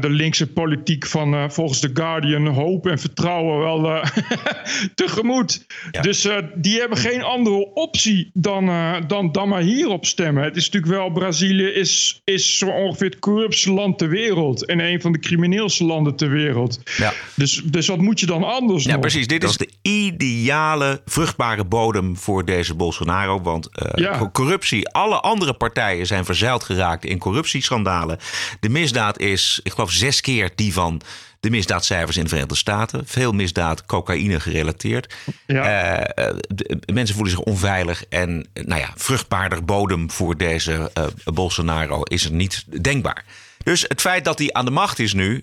de 0.00 0.10
linkse 0.10 0.46
politiek 0.52 1.06
van 1.06 1.34
eh, 1.34 1.48
volgens 1.48 1.80
The 1.80 1.90
Guardian 1.94 2.46
hoop 2.46 2.86
en 2.86 2.98
vertrouwen 2.98 3.58
wel 3.58 3.90
eh, 3.94 4.04
tegemoet. 4.94 5.66
Ja. 5.90 6.00
Dus 6.00 6.24
eh, 6.24 6.36
die 6.54 6.78
hebben 6.78 6.98
geen 6.98 7.22
andere 7.22 7.74
optie 7.74 8.30
dan, 8.34 8.68
eh, 8.68 8.94
dan, 9.06 9.32
dan 9.32 9.48
maar 9.48 9.60
hierop 9.62 10.06
stemmen. 10.06 10.42
Het 10.44 10.56
is 10.56 10.64
natuurlijk 10.70 10.92
wel, 10.92 11.10
Brazilië 11.10 11.66
is, 11.66 12.20
is 12.24 12.58
zo 12.58 12.66
ongeveer 12.68 13.10
het 13.10 13.18
corruptste 13.18 13.72
land 13.72 13.98
ter 13.98 14.08
wereld 14.08 14.66
en 14.66 14.80
een 14.80 15.00
van 15.00 15.12
de 15.12 15.18
crimineelste 15.18 15.84
landen 15.84 16.16
ter 16.16 16.30
wereld. 16.30 16.80
Ja. 16.96 17.12
Dus, 17.34 17.62
dus 17.64 17.86
wat 17.86 17.98
moet 17.98 18.20
je 18.20 18.26
dan 18.26 18.44
anders 18.44 18.84
Ja, 18.84 18.90
nog? 18.92 19.00
precies. 19.00 19.26
Dit 19.26 19.42
is 19.44 19.56
de 19.56 19.70
ideale 19.82 21.00
vruchtbare 21.04 21.64
bodem 21.64 22.16
voor 22.16 22.44
deze 22.44 22.74
Bolsonaro. 22.74 23.40
Want 23.40 23.68
eh, 23.76 23.86
Ja. 23.94 24.30
corruptie, 24.32 24.88
alle 24.88 25.20
andere 25.20 25.54
partijen 25.54 25.97
zijn 26.06 26.24
verzeild 26.24 26.64
geraakt 26.64 27.04
in 27.04 27.18
corruptieschandalen. 27.18 28.18
De 28.60 28.68
misdaad 28.68 29.18
is, 29.18 29.60
ik 29.62 29.72
geloof, 29.72 29.90
zes 29.92 30.20
keer 30.20 30.50
die 30.54 30.72
van 30.72 31.00
de 31.40 31.50
misdaadcijfers 31.50 32.16
in 32.16 32.22
de 32.22 32.28
Verenigde 32.28 32.56
Staten. 32.56 33.02
Veel 33.06 33.32
misdaad, 33.32 33.86
cocaïne 33.86 34.40
gerelateerd. 34.40 35.14
Ja. 35.46 35.62
Eh, 35.64 36.28
eh, 36.28 36.36
de- 36.48 36.78
mensen 36.92 37.14
voelen 37.14 37.34
zich 37.34 37.44
onveilig. 37.44 38.04
En 38.08 38.46
nou 38.52 38.80
ja, 38.80 38.92
vruchtbaarder 38.96 39.64
bodem 39.64 40.10
voor 40.10 40.36
deze 40.36 40.90
eh, 40.94 41.04
Bolsonaro 41.24 42.02
is 42.02 42.24
er 42.24 42.32
niet 42.32 42.64
denkbaar. 42.82 43.24
Dus 43.62 43.84
het 43.88 44.00
feit 44.00 44.24
dat 44.24 44.38
hij 44.38 44.52
aan 44.52 44.64
de 44.64 44.70
macht 44.70 44.98
is 44.98 45.12
nu, 45.12 45.42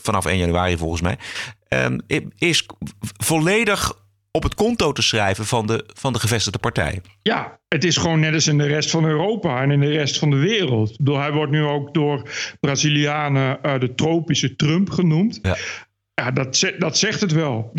vanaf 0.00 0.24
1 0.26 0.38
januari 0.38 0.76
volgens 0.76 1.00
mij, 1.00 1.18
ehm, 1.68 1.98
is 2.38 2.66
volledig 3.16 3.92
op 4.32 4.42
het 4.42 4.54
konto 4.54 4.92
te 4.92 5.02
schrijven 5.02 5.46
van 5.46 5.66
de, 5.66 5.84
van 5.94 6.12
de 6.12 6.18
gevestigde 6.18 6.58
partij. 6.58 7.00
Ja, 7.22 7.58
het 7.68 7.84
is 7.84 7.96
gewoon 7.96 8.20
net 8.20 8.34
als 8.34 8.46
in 8.46 8.58
de 8.58 8.66
rest 8.66 8.90
van 8.90 9.04
Europa 9.04 9.62
en 9.62 9.70
in 9.70 9.80
de 9.80 9.90
rest 9.90 10.18
van 10.18 10.30
de 10.30 10.36
wereld. 10.36 10.96
Hij 11.04 11.32
wordt 11.32 11.52
nu 11.52 11.62
ook 11.64 11.94
door 11.94 12.22
Brazilianen 12.60 13.62
eh, 13.62 13.78
de 13.80 13.94
tropische 13.94 14.56
Trump 14.56 14.90
genoemd. 14.90 15.38
Ja. 15.42 15.56
Ja, 16.14 16.30
dat, 16.30 16.72
dat 16.78 16.98
zegt 16.98 17.20
het 17.20 17.32
wel. 17.32 17.72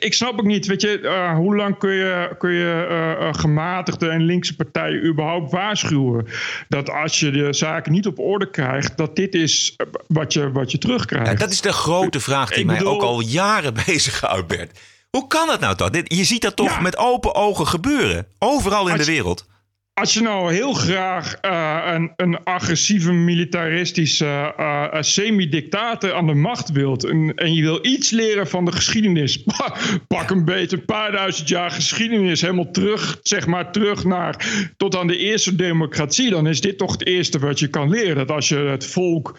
Ik, 0.00 0.14
snap 0.14 0.38
ook 0.38 0.44
niet, 0.44 0.66
weet 0.66 0.80
je, 0.80 1.00
eh, 1.00 1.34
hoe 1.34 1.56
lang 1.56 1.78
kun 1.78 1.92
je, 1.92 2.34
kun 2.38 2.50
je 2.50 2.86
eh, 2.88 3.34
gematigde 3.40 4.08
en 4.08 4.22
linkse 4.22 4.56
partijen 4.56 5.06
überhaupt 5.06 5.52
waarschuwen 5.52 6.26
dat 6.68 6.90
als 6.90 7.20
je 7.20 7.30
de 7.30 7.52
zaken 7.52 7.92
niet 7.92 8.06
op 8.06 8.18
orde 8.18 8.50
krijgt, 8.50 8.96
dat 8.96 9.16
dit 9.16 9.34
is 9.34 9.76
wat 10.06 10.32
je, 10.32 10.50
wat 10.52 10.70
je 10.70 10.78
terugkrijgt. 10.78 11.30
Ja, 11.30 11.34
dat 11.34 11.50
is 11.50 11.60
de 11.60 11.72
grote 11.72 12.20
vraag 12.20 12.48
die 12.48 12.58
Ik 12.58 12.66
mij 12.66 12.76
bedoel- 12.76 12.92
ook 12.92 13.02
al 13.02 13.20
jaren 13.20 13.74
bezighoudt, 13.86 14.46
Bert. 14.46 14.78
Hoe 15.10 15.26
kan 15.26 15.46
dat 15.46 15.60
nou 15.60 15.74
toch? 15.76 15.90
Dit, 15.90 16.14
je 16.14 16.24
ziet 16.24 16.42
dat 16.42 16.56
toch 16.56 16.70
Ja. 16.70 16.80
met 16.80 16.96
open 16.96 17.34
ogen 17.34 17.66
gebeuren. 17.66 18.26
Overal 18.38 18.88
in 18.88 18.96
de 18.96 19.04
wereld. 19.04 19.46
Als 19.98 20.14
je 20.14 20.20
nou 20.20 20.52
heel 20.52 20.72
graag 20.72 21.34
eh, 21.34 21.78
een, 21.84 22.12
een 22.16 22.44
agressieve 22.44 23.12
militaristische 23.12 24.54
eh, 24.56 24.84
eh, 24.84 25.02
semi-dictator 25.02 26.12
aan 26.12 26.26
de 26.26 26.34
macht 26.34 26.70
wilt 26.70 27.04
en, 27.04 27.34
en 27.34 27.54
je 27.54 27.62
wil 27.62 27.86
iets 27.86 28.10
leren 28.10 28.48
van 28.48 28.64
de 28.64 28.72
geschiedenis, 28.72 29.44
pak 30.08 30.30
een 30.30 30.44
beetje 30.44 30.76
een 30.76 30.84
paar 30.84 31.12
duizend 31.12 31.48
jaar 31.48 31.70
geschiedenis 31.70 32.40
helemaal 32.40 32.70
terug, 32.70 33.18
zeg 33.22 33.46
maar 33.46 33.72
terug 33.72 34.04
naar 34.04 34.46
tot 34.76 34.96
aan 34.96 35.06
de 35.06 35.16
eerste 35.16 35.56
democratie, 35.56 36.30
dan 36.30 36.46
is 36.46 36.60
dit 36.60 36.78
toch 36.78 36.92
het 36.92 37.06
eerste 37.06 37.38
wat 37.38 37.58
je 37.58 37.68
kan 37.68 37.90
leren. 37.90 38.16
Dat 38.16 38.30
als 38.30 38.48
je 38.48 38.56
het 38.56 38.86
volk 38.86 39.38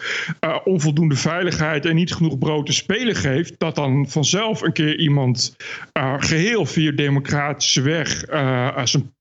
onvoldoende 0.64 1.16
veiligheid 1.16 1.86
en 1.86 1.96
niet 1.96 2.14
genoeg 2.14 2.38
brood 2.38 2.66
te 2.66 2.74
spelen 2.74 3.16
geeft, 3.16 3.60
dat 3.60 3.76
dan 3.76 4.10
vanzelf 4.10 4.62
een 4.62 4.74
keer 4.74 5.00
iemand 5.00 5.56
eh, 5.92 6.16
geheel 6.18 6.66
via 6.66 6.92
democratische 6.92 7.82
weg 7.82 8.24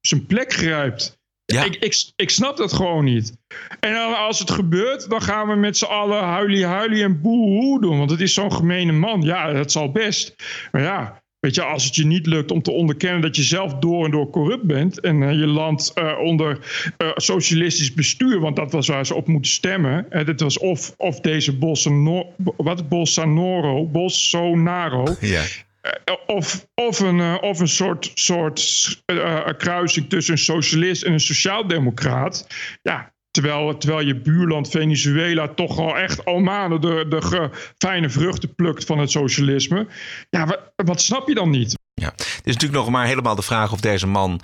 zijn 0.01 0.27
plek 0.27 0.53
grijpt. 0.53 1.17
Ja. 1.53 1.65
Ik, 1.65 1.77
ik, 1.77 2.13
ik 2.17 2.31
snap 2.31 2.57
dat 2.57 2.73
gewoon 2.73 3.05
niet. 3.05 3.33
En 3.81 3.93
dan 3.93 4.17
als 4.17 4.39
het 4.39 4.51
gebeurt, 4.51 5.11
dan 5.11 5.23
gaan 5.23 5.49
we 5.49 5.55
met 5.55 5.77
z'n 5.77 5.85
allen 5.85 6.23
huilie 6.23 6.65
huilie 6.65 7.03
en 7.03 7.21
boehoe 7.21 7.81
doen. 7.81 7.99
Want 7.99 8.11
het 8.11 8.21
is 8.21 8.35
zo'n 8.35 8.53
gemene 8.53 8.93
man. 8.93 9.23
Ja, 9.23 9.53
dat 9.53 9.73
zal 9.73 9.93
best. 9.93 10.35
Maar 10.73 10.83
ja, 10.83 11.23
weet 11.41 11.55
je, 11.55 11.63
als 11.63 11.85
het 11.85 11.95
je 11.95 12.07
niet 12.07 12.27
lukt 12.27 12.51
om 12.51 12.63
te 12.63 12.71
onderkennen 12.71 13.21
dat 13.21 13.37
je 13.37 13.43
zelf 13.43 13.75
door 13.75 14.05
en 14.05 14.11
door 14.11 14.31
corrupt 14.31 14.63
bent. 14.63 15.01
En 15.01 15.23
eh, 15.23 15.33
je 15.33 15.47
land 15.47 15.93
eh, 15.95 16.19
onder 16.19 16.59
eh, 16.97 17.09
socialistisch 17.15 17.95
bestuur, 17.95 18.41
want 18.41 18.57
dat 18.57 18.73
was 18.73 18.89
waar 18.89 19.07
ze 19.07 19.15
op 19.15 19.27
moeten 19.27 19.51
stemmen. 19.51 20.07
Dit 20.25 20.41
was 20.41 20.59
of, 20.59 20.95
of 20.97 21.21
deze 21.21 21.57
Bolsonaro, 21.57 22.35
wat 22.57 22.89
Bolsonaro, 22.89 23.87
Bolsonaro. 23.87 25.05
Ja. 25.21 25.43
Eh, 25.89 26.15
Of, 26.27 26.67
of, 26.75 27.01
een, 27.01 27.21
eh, 27.21 27.37
of 27.41 27.61
een 27.61 27.69
soort, 27.69 28.11
soort 28.15 29.03
eh, 29.05 29.47
kruising 29.57 30.09
tussen 30.09 30.33
een 30.33 30.39
socialist 30.39 31.03
en 31.03 31.13
een 31.13 31.21
sociaaldemocraat. 31.21 32.47
Ja, 32.83 33.13
terwijl, 33.31 33.77
terwijl 33.77 34.07
je 34.07 34.21
buurland 34.21 34.69
Venezuela 34.69 35.49
toch 35.49 35.79
al 35.79 35.97
echt 35.97 36.25
al 36.25 36.39
maanden 36.39 36.81
de, 36.81 37.07
de 37.09 37.51
fijne 37.79 38.11
vruchten 38.11 38.55
plukt 38.55 38.85
van 38.85 38.99
het 38.99 39.11
socialisme. 39.11 39.87
Ja, 40.31 40.47
wat, 40.47 40.73
wat 40.77 41.01
snap 41.01 41.29
je 41.29 41.35
dan 41.35 41.51
niet? 41.51 41.75
Ja. 41.95 42.13
Het 42.17 42.41
is 42.45 42.53
natuurlijk 42.53 42.81
nog 42.81 42.91
maar 42.91 43.07
helemaal 43.07 43.35
de 43.35 43.43
vraag 43.43 43.73
of 43.73 43.81
deze 43.81 44.07
man 44.07 44.41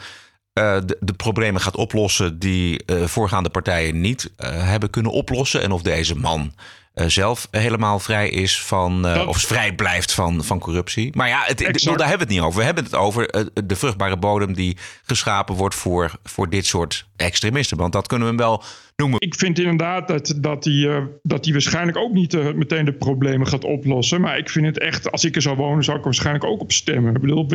de, 0.52 1.14
problemen 1.16 1.60
gaat 1.60 1.76
oplossen 1.76 2.38
die 2.38 2.82
voorgaande 2.86 3.50
partijen 3.50 4.00
niet 4.00 4.32
hebben 4.46 4.90
kunnen 4.90 5.12
oplossen. 5.12 5.62
En 5.62 5.72
of 5.72 5.82
deze 5.82 6.16
man 6.16 6.52
zelf 6.94 7.48
helemaal 7.50 7.98
vrij 7.98 8.28
is 8.28 8.62
van, 8.62 9.06
uh, 9.06 9.28
of 9.28 9.36
vrij 9.36 9.74
blijft 9.74 10.12
van, 10.12 10.44
van 10.44 10.58
corruptie. 10.58 11.16
Maar 11.16 11.28
ja, 11.28 11.42
het, 11.44 11.58
daar 11.58 11.68
hebben 11.84 12.08
we 12.08 12.08
het 12.16 12.28
niet 12.28 12.40
over. 12.40 12.58
We 12.58 12.64
hebben 12.64 12.84
het 12.84 12.94
over 12.94 13.34
uh, 13.34 13.46
de 13.64 13.76
vruchtbare 13.76 14.16
bodem 14.16 14.52
die 14.52 14.76
geschapen 15.06 15.54
wordt 15.54 15.74
voor, 15.74 16.12
voor 16.24 16.48
dit 16.50 16.66
soort 16.66 17.06
extremisten. 17.16 17.76
Want 17.76 17.92
dat 17.92 18.06
kunnen 18.06 18.28
we 18.28 18.34
hem 18.34 18.42
wel 18.42 18.64
noemen. 18.96 19.20
Ik 19.20 19.34
vind 19.34 19.58
inderdaad 19.58 20.08
dat, 20.08 20.34
dat 20.36 20.64
hij 20.64 20.74
uh, 20.74 21.04
dat 21.22 21.48
waarschijnlijk 21.48 21.96
ook 21.96 22.12
niet 22.12 22.34
uh, 22.34 22.52
meteen 22.52 22.84
de 22.84 22.92
problemen 22.92 23.46
gaat 23.46 23.64
oplossen. 23.64 24.20
Maar 24.20 24.38
ik 24.38 24.50
vind 24.50 24.66
het 24.66 24.78
echt, 24.78 25.10
als 25.10 25.24
ik 25.24 25.36
er 25.36 25.42
zou 25.42 25.56
wonen, 25.56 25.84
zou 25.84 25.96
ik 25.96 26.02
er 26.02 26.08
waarschijnlijk 26.08 26.44
ook 26.44 26.60
op 26.60 26.72
stemmen. 26.72 27.14
Ik 27.14 27.20
bedoel, 27.20 27.46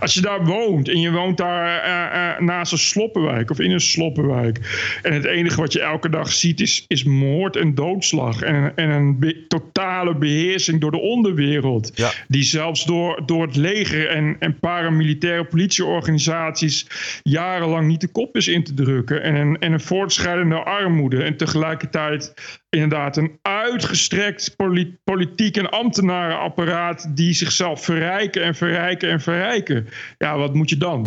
als 0.00 0.14
je 0.14 0.20
daar 0.20 0.44
woont 0.44 0.88
en 0.88 1.00
je 1.00 1.10
woont 1.10 1.36
daar 1.36 1.86
uh, 1.86 2.46
naast 2.46 2.72
een 2.72 2.78
sloppenwijk 2.78 3.50
of 3.50 3.60
in 3.60 3.70
een 3.70 3.80
sloppenwijk. 3.80 4.58
En 5.02 5.12
het 5.12 5.24
enige 5.24 5.60
wat 5.60 5.72
je 5.72 5.80
elke 5.80 6.08
dag 6.08 6.32
ziet 6.32 6.60
is, 6.60 6.84
is 6.86 7.04
moord 7.04 7.56
en 7.56 7.74
doodslag. 7.74 8.42
En, 8.42 8.72
en 8.76 8.90
een 8.90 9.18
be 9.18 9.46
totale 9.48 10.16
beheersing 10.16 10.80
door 10.80 10.90
de 10.90 11.00
onderwereld. 11.00 11.90
Ja. 11.94 12.10
Die 12.28 12.42
zelfs 12.42 12.84
door, 12.84 13.22
door 13.26 13.46
het 13.46 13.56
leger 13.56 14.08
en, 14.08 14.36
en 14.38 14.58
paramilitaire 14.58 15.44
politieorganisaties 15.44 16.86
jarenlang 17.22 17.86
niet 17.86 18.00
de 18.00 18.08
kop 18.08 18.36
is 18.36 18.48
in 18.48 18.64
te 18.64 18.74
drukken. 18.74 19.22
En 19.22 19.34
een, 19.34 19.58
en 19.58 19.72
een 19.72 19.80
voortschrijdende 19.80 20.66
armoede. 20.68 21.22
En 21.22 21.36
tegelijkertijd 21.36 22.34
inderdaad 22.70 23.16
een 23.16 23.38
uitgestrekt 23.42 24.56
politiek 25.04 25.56
en 25.56 25.70
ambtenarenapparaat 25.70 27.16
die 27.16 27.32
zichzelf 27.32 27.84
verrijken 27.84 28.42
en 28.42 28.54
verrijken 28.54 29.10
en 29.10 29.20
verrijken. 29.20 29.88
Ja, 30.18 30.38
wat 30.38 30.54
moet 30.54 30.70
je 30.70 30.76
dan? 30.76 31.06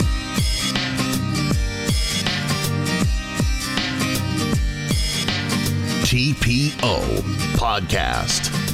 TPO 6.12 7.00
Podcast. 7.58 8.71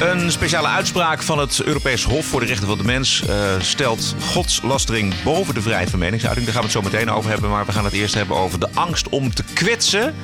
Een 0.00 0.30
speciale 0.30 0.68
uitspraak 0.68 1.22
van 1.22 1.38
het 1.38 1.62
Europees 1.62 2.04
Hof 2.04 2.26
voor 2.26 2.40
de 2.40 2.46
Rechten 2.46 2.66
van 2.66 2.78
de 2.78 2.84
Mens 2.84 3.22
uh, 3.28 3.60
stelt 3.60 4.14
godslastering 4.20 5.14
boven 5.24 5.54
de 5.54 5.62
vrijheid 5.62 5.90
van 5.90 5.98
meningsuiting. 5.98 6.46
Daar 6.46 6.54
gaan 6.54 6.64
we 6.64 6.72
het 6.72 6.84
zo 6.84 6.90
meteen 6.90 7.10
over 7.10 7.30
hebben, 7.30 7.50
maar 7.50 7.66
we 7.66 7.72
gaan 7.72 7.84
het 7.84 7.92
eerst 7.92 8.14
hebben 8.14 8.36
over 8.36 8.60
de 8.60 8.68
angst 8.74 9.08
om 9.08 9.34
te 9.34 9.44
kwetsen. 9.54 10.14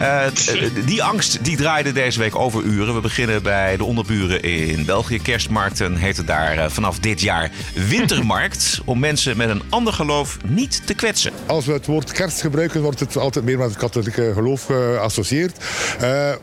Uh, 0.00 0.24
die 0.84 1.02
angst 1.02 1.44
die 1.44 1.56
draaide 1.56 1.92
deze 1.92 2.18
week 2.18 2.36
over 2.36 2.62
uren. 2.62 2.94
We 2.94 3.00
beginnen 3.00 3.42
bij 3.42 3.76
de 3.76 3.84
onderburen 3.84 4.42
in 4.42 4.84
België. 4.84 5.18
Kerstmarkten 5.22 5.96
heet 5.96 6.16
het 6.16 6.26
daar 6.26 6.56
uh, 6.56 6.68
vanaf 6.68 6.98
dit 6.98 7.20
jaar 7.20 7.50
wintermarkt. 7.88 8.80
om 8.84 8.98
mensen 8.98 9.36
met 9.36 9.48
een 9.48 9.62
ander 9.68 9.92
geloof 9.92 10.36
niet 10.44 10.86
te 10.86 10.94
kwetsen. 10.94 11.32
Als 11.46 11.66
we 11.66 11.72
het 11.72 11.86
woord 11.86 12.12
kerst 12.12 12.40
gebruiken, 12.40 12.82
wordt 12.82 13.00
het 13.00 13.16
altijd 13.16 13.44
meer 13.44 13.58
met 13.58 13.68
het 13.68 13.78
katholieke 13.78 14.32
geloof 14.34 14.64
geassocieerd. 14.64 15.64
we 15.98 16.38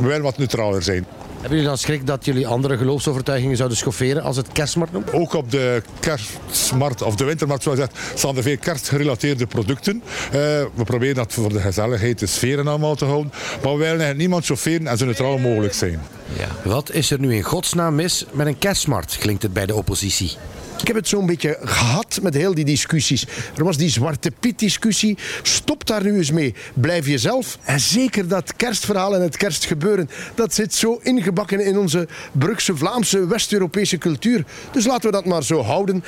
willen 0.00 0.22
wat 0.22 0.38
neutraler 0.38 0.82
zijn. 0.82 1.06
Hebben 1.42 1.60
jullie 1.60 1.74
dan 1.76 1.78
schrik 1.86 2.06
dat 2.06 2.24
jullie 2.24 2.46
andere 2.46 2.76
geloofsovertuigingen 2.76 3.56
zouden 3.56 3.78
schofferen 3.78 4.22
als 4.22 4.36
het 4.36 4.52
kerstmarkt 4.52 4.92
noemt? 4.92 5.12
Ook 5.12 5.32
op 5.32 5.50
de 5.50 5.82
kerstmarkt 6.00 7.02
of 7.02 7.16
de 7.16 7.24
wintermarkt 7.24 7.62
zoals 7.62 7.78
gezegd, 7.78 8.18
staan 8.18 8.36
er 8.36 8.42
veel 8.42 8.56
kerstgerelateerde 8.58 9.46
producten. 9.46 10.02
Uh, 10.26 10.32
we 10.74 10.84
proberen 10.84 11.14
dat 11.14 11.32
voor 11.32 11.52
de 11.52 11.60
gezelligheid, 11.60 12.18
de 12.18 12.26
sferen 12.26 12.66
allemaal 12.66 12.94
te 12.94 13.04
houden. 13.04 13.32
Maar 13.32 13.72
we 13.72 13.78
willen 13.78 13.88
eigenlijk 13.88 14.18
niemand 14.18 14.44
chaufferen 14.44 14.86
en 14.86 14.98
zo 14.98 15.04
neutraal 15.04 15.38
mogelijk 15.38 15.74
zijn. 15.74 16.00
Ja. 16.38 16.70
Wat 16.70 16.92
is 16.92 17.10
er 17.10 17.20
nu 17.20 17.34
in 17.34 17.42
godsnaam 17.42 17.94
mis 17.94 18.26
met 18.32 18.46
een 18.46 18.58
kerstmarkt, 18.58 19.18
klinkt 19.18 19.42
het 19.42 19.52
bij 19.52 19.66
de 19.66 19.74
oppositie. 19.74 20.36
Ik 20.82 20.88
heb 20.88 20.96
het 20.96 21.08
zo'n 21.08 21.26
beetje 21.26 21.58
gehad 21.62 22.18
met 22.22 22.34
heel 22.34 22.54
die 22.54 22.64
discussies. 22.64 23.26
Er 23.56 23.64
was 23.64 23.76
die 23.76 23.88
Zwarte 23.88 24.30
Piet-discussie. 24.40 25.18
Stop 25.42 25.86
daar 25.86 26.02
nu 26.02 26.16
eens 26.16 26.30
mee. 26.30 26.54
Blijf 26.74 27.06
jezelf. 27.06 27.58
En 27.64 27.80
zeker 27.80 28.28
dat 28.28 28.56
kerstverhaal 28.56 29.14
en 29.14 29.22
het 29.22 29.36
kerstgebeuren, 29.36 30.10
dat 30.34 30.54
zit 30.54 30.74
zo 30.74 31.00
ingebakken 31.02 31.64
in 31.64 31.78
onze 31.78 32.08
Brugse, 32.32 32.76
Vlaamse, 32.76 33.26
West-Europese 33.26 33.98
cultuur. 33.98 34.44
Dus 34.72 34.86
laten 34.86 35.10
we 35.10 35.16
dat 35.16 35.24
maar 35.24 35.42
zo 35.42 35.62
houden. 35.62 36.04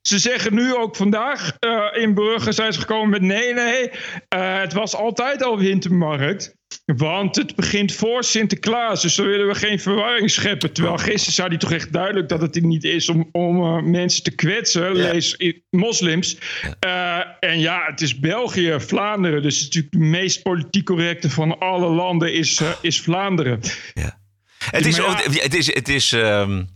Ze 0.00 0.18
zeggen 0.18 0.54
nu 0.54 0.74
ook 0.74 0.96
vandaag 0.96 1.56
uh, 1.60 2.02
in 2.02 2.14
Brugge 2.14 2.52
zijn 2.52 2.72
ze 2.72 2.80
gekomen 2.80 3.10
met 3.10 3.22
nee, 3.22 3.54
nee. 3.54 3.88
Uh, 3.88 4.60
het 4.60 4.72
was 4.72 4.94
altijd 4.94 5.42
al 5.42 5.58
wintermarkt. 5.58 6.54
Want 6.84 7.36
het 7.36 7.54
begint 7.56 7.92
voor 7.92 8.24
Sinterklaas, 8.24 9.02
dus 9.02 9.14
dan 9.14 9.26
willen 9.26 9.46
we 9.46 9.54
geen 9.54 9.80
verwarring 9.80 10.30
scheppen. 10.30 10.72
Terwijl 10.72 10.96
gisteren 10.96 11.34
zei 11.34 11.48
hij 11.48 11.56
toch 11.56 11.72
echt 11.72 11.92
duidelijk 11.92 12.28
dat 12.28 12.40
het 12.40 12.62
niet 12.62 12.84
is 12.84 13.08
om, 13.08 13.28
om 13.32 13.62
uh, 13.62 13.82
mensen 13.82 14.22
te 14.22 14.30
kwetsen, 14.30 14.96
ja. 14.96 15.12
lees 15.12 15.36
moslims. 15.70 16.36
Uh, 16.86 17.18
en 17.40 17.58
ja, 17.58 17.84
het 17.86 18.00
is 18.00 18.18
België, 18.18 18.76
Vlaanderen, 18.78 19.42
dus 19.42 19.62
natuurlijk 19.62 19.92
de 19.92 19.98
meest 19.98 20.42
politiek 20.42 20.84
correcte 20.84 21.30
van 21.30 21.58
alle 21.58 21.88
landen 21.88 22.32
is, 22.32 22.60
uh, 22.60 22.70
is 22.80 23.00
Vlaanderen. 23.00 23.60
Ja. 23.94 24.20
Het, 24.70 24.86
is, 24.86 24.96
ja, 24.96 25.20
het 25.24 25.54
is, 25.54 25.74
het 25.74 25.88
is 25.88 26.12
um, 26.12 26.68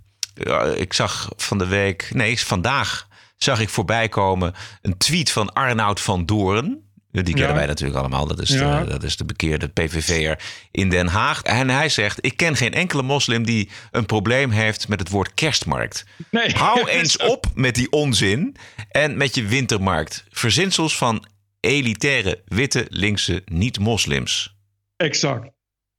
ik 0.77 0.93
zag 0.93 1.33
van 1.37 1.59
de 1.59 1.67
week, 1.67 2.11
nee, 2.13 2.41
vandaag 2.41 3.09
zag 3.37 3.61
ik 3.61 3.69
voorbij 3.69 4.09
komen 4.09 4.55
een 4.83 4.97
tweet 4.97 5.31
van 5.31 5.53
Arnoud 5.53 6.01
van 6.01 6.27
Doorn. 6.27 6.86
Die 7.25 7.35
kennen 7.35 7.53
ja. 7.53 7.59
wij 7.59 7.67
natuurlijk 7.67 7.99
allemaal. 7.99 8.27
Dat 8.27 8.41
is, 8.41 8.49
ja. 8.49 8.81
de, 8.81 8.91
dat 8.91 9.03
is 9.03 9.17
de 9.17 9.25
bekeerde 9.25 9.69
PVV'er 9.69 10.39
in 10.71 10.91
Den 10.91 11.07
Haag. 11.07 11.43
En 11.43 11.69
hij 11.69 11.89
zegt: 11.89 12.25
Ik 12.25 12.37
ken 12.37 12.57
geen 12.57 12.75
enkele 12.75 13.03
moslim 13.03 13.45
die 13.45 13.69
een 13.91 14.07
probleem 14.07 14.51
heeft 14.51 14.89
met 14.89 15.01
het 15.01 15.09
woord 15.09 15.35
kerstmarkt. 15.35 16.05
Nee. 16.31 16.51
Hou 16.51 16.89
eens 16.99 17.17
op 17.17 17.47
met 17.55 17.75
die 17.75 17.91
onzin 17.91 18.57
en 18.91 19.17
met 19.17 19.35
je 19.35 19.47
wintermarkt. 19.47 20.25
Verzinsels 20.31 20.97
van 20.97 21.27
elitaire, 21.61 22.43
witte, 22.45 22.87
linkse 22.89 23.43
niet-moslims. 23.45 24.57
Exact. 24.97 25.56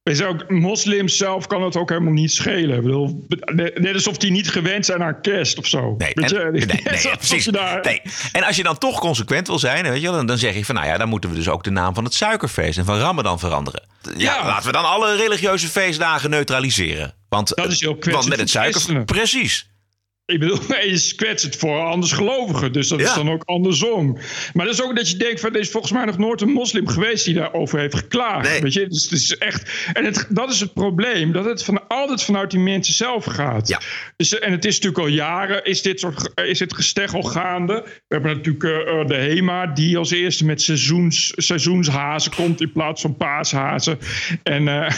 Is 0.08 0.22
ook, 0.22 0.50
moslims 0.50 1.18
zelf 1.18 1.48
kan 1.48 1.64
het 1.64 1.76
ook 1.76 1.90
helemaal 1.90 2.14
niet 2.14 2.32
schelen. 2.32 2.78
Ik 2.78 2.84
bedoel, 2.84 3.28
net 3.74 3.94
alsof 3.94 4.18
die 4.18 4.32
niet 4.32 4.52
gewend 4.52 4.86
zijn 4.86 5.04
aan 5.04 5.22
kerst 5.22 5.58
of 5.58 5.68
zo. 5.68 5.96
Nee, 5.98 6.14
en, 6.14 6.52
nee, 6.52 6.66
nee, 6.66 7.18
precies. 7.18 7.46
Daar... 7.46 7.82
Nee. 7.84 8.02
En 8.32 8.44
als 8.44 8.56
je 8.56 8.64
dan 8.64 8.78
toch 8.78 9.00
consequent 9.00 9.48
wil 9.48 9.60
zijn, 9.60 9.90
weet 9.90 10.02
je, 10.02 10.08
dan, 10.08 10.26
dan 10.26 10.38
zeg 10.38 10.56
je 10.56 10.66
van 10.66 10.76
nou 10.76 10.88
ja, 10.88 10.98
dan 10.98 11.10
moeten 11.10 11.30
we 11.30 11.36
dus 11.36 11.50
ook 11.50 11.64
de 11.64 11.70
naam 11.70 11.94
van 11.94 12.04
het 12.04 12.14
suikerfeest 12.14 12.78
en 12.78 12.86
van 12.86 12.98
Ramadan 12.98 13.40
veranderen. 13.40 13.84
Ja, 14.02 14.14
ja. 14.18 14.46
laten 14.46 14.66
we 14.66 14.72
dan 14.72 14.86
alle 14.86 15.16
religieuze 15.16 15.68
feestdagen 15.68 16.30
neutraliseren. 16.30 17.14
Want, 17.30 17.56
dat 17.56 17.72
is 17.72 17.80
heel 17.80 17.98
want 18.00 18.30
met 18.30 18.40
het 18.40 18.50
suiker. 18.50 19.04
Precies. 19.06 19.70
Ik 20.28 20.40
bedoel, 20.40 20.60
je 20.94 21.14
kwetst 21.16 21.46
het 21.46 21.56
voor 21.56 21.80
andersgelovigen. 21.80 22.72
Dus 22.72 22.88
dat 22.88 23.00
ja. 23.00 23.08
is 23.08 23.14
dan 23.14 23.30
ook 23.30 23.44
andersom. 23.46 24.18
Maar 24.54 24.66
dat 24.66 24.74
is 24.74 24.84
ook 24.84 24.96
dat 24.96 25.10
je 25.10 25.18
denkt: 25.18 25.40
van, 25.40 25.54
er 25.54 25.60
is 25.60 25.70
volgens 25.70 25.92
mij 25.92 26.06
nog 26.06 26.18
nooit 26.18 26.42
een 26.42 26.50
moslim 26.50 26.88
geweest 26.88 27.26
die 27.26 27.34
daarover 27.34 27.80
heeft 27.80 27.96
geklaagd. 27.96 28.50
Nee. 28.50 28.62
Weet 28.62 28.74
je? 28.74 28.88
Dus 28.88 29.04
het 29.04 29.12
is 29.12 29.38
echt. 29.38 29.90
En 29.94 30.06
het, 30.06 30.26
dat 30.30 30.52
is 30.52 30.60
het 30.60 30.74
probleem: 30.74 31.32
dat 31.32 31.46
het 31.46 31.64
van, 31.64 31.88
altijd 31.88 32.24
vanuit 32.24 32.52
die 32.52 32.60
mensen 32.60 32.94
zelf 32.94 33.26
gaat. 33.26 33.68
Ja. 33.68 33.82
Dus, 34.16 34.40
en 34.40 34.52
het 34.52 34.66
is 34.66 34.74
natuurlijk 34.76 35.04
al 35.04 35.08
jaren: 35.08 35.66
is 35.66 35.82
dit, 35.82 36.00
soort, 36.00 36.32
is 36.36 36.60
dit 36.60 36.74
gesteggel 36.74 37.22
gaande. 37.22 37.84
We 37.84 38.16
hebben 38.16 38.36
natuurlijk 38.36 38.64
uh, 38.64 39.08
de 39.08 39.16
HEMA, 39.16 39.68
die 39.68 39.98
als 39.98 40.12
eerste 40.12 40.46
met 40.46 40.62
seizoens, 40.62 41.34
seizoenshazen 41.36 42.36
komt 42.36 42.62
in 42.62 42.72
plaats 42.72 43.02
van 43.02 43.16
paashazen. 43.16 43.98
En 44.44 44.64
uh, 44.64 44.90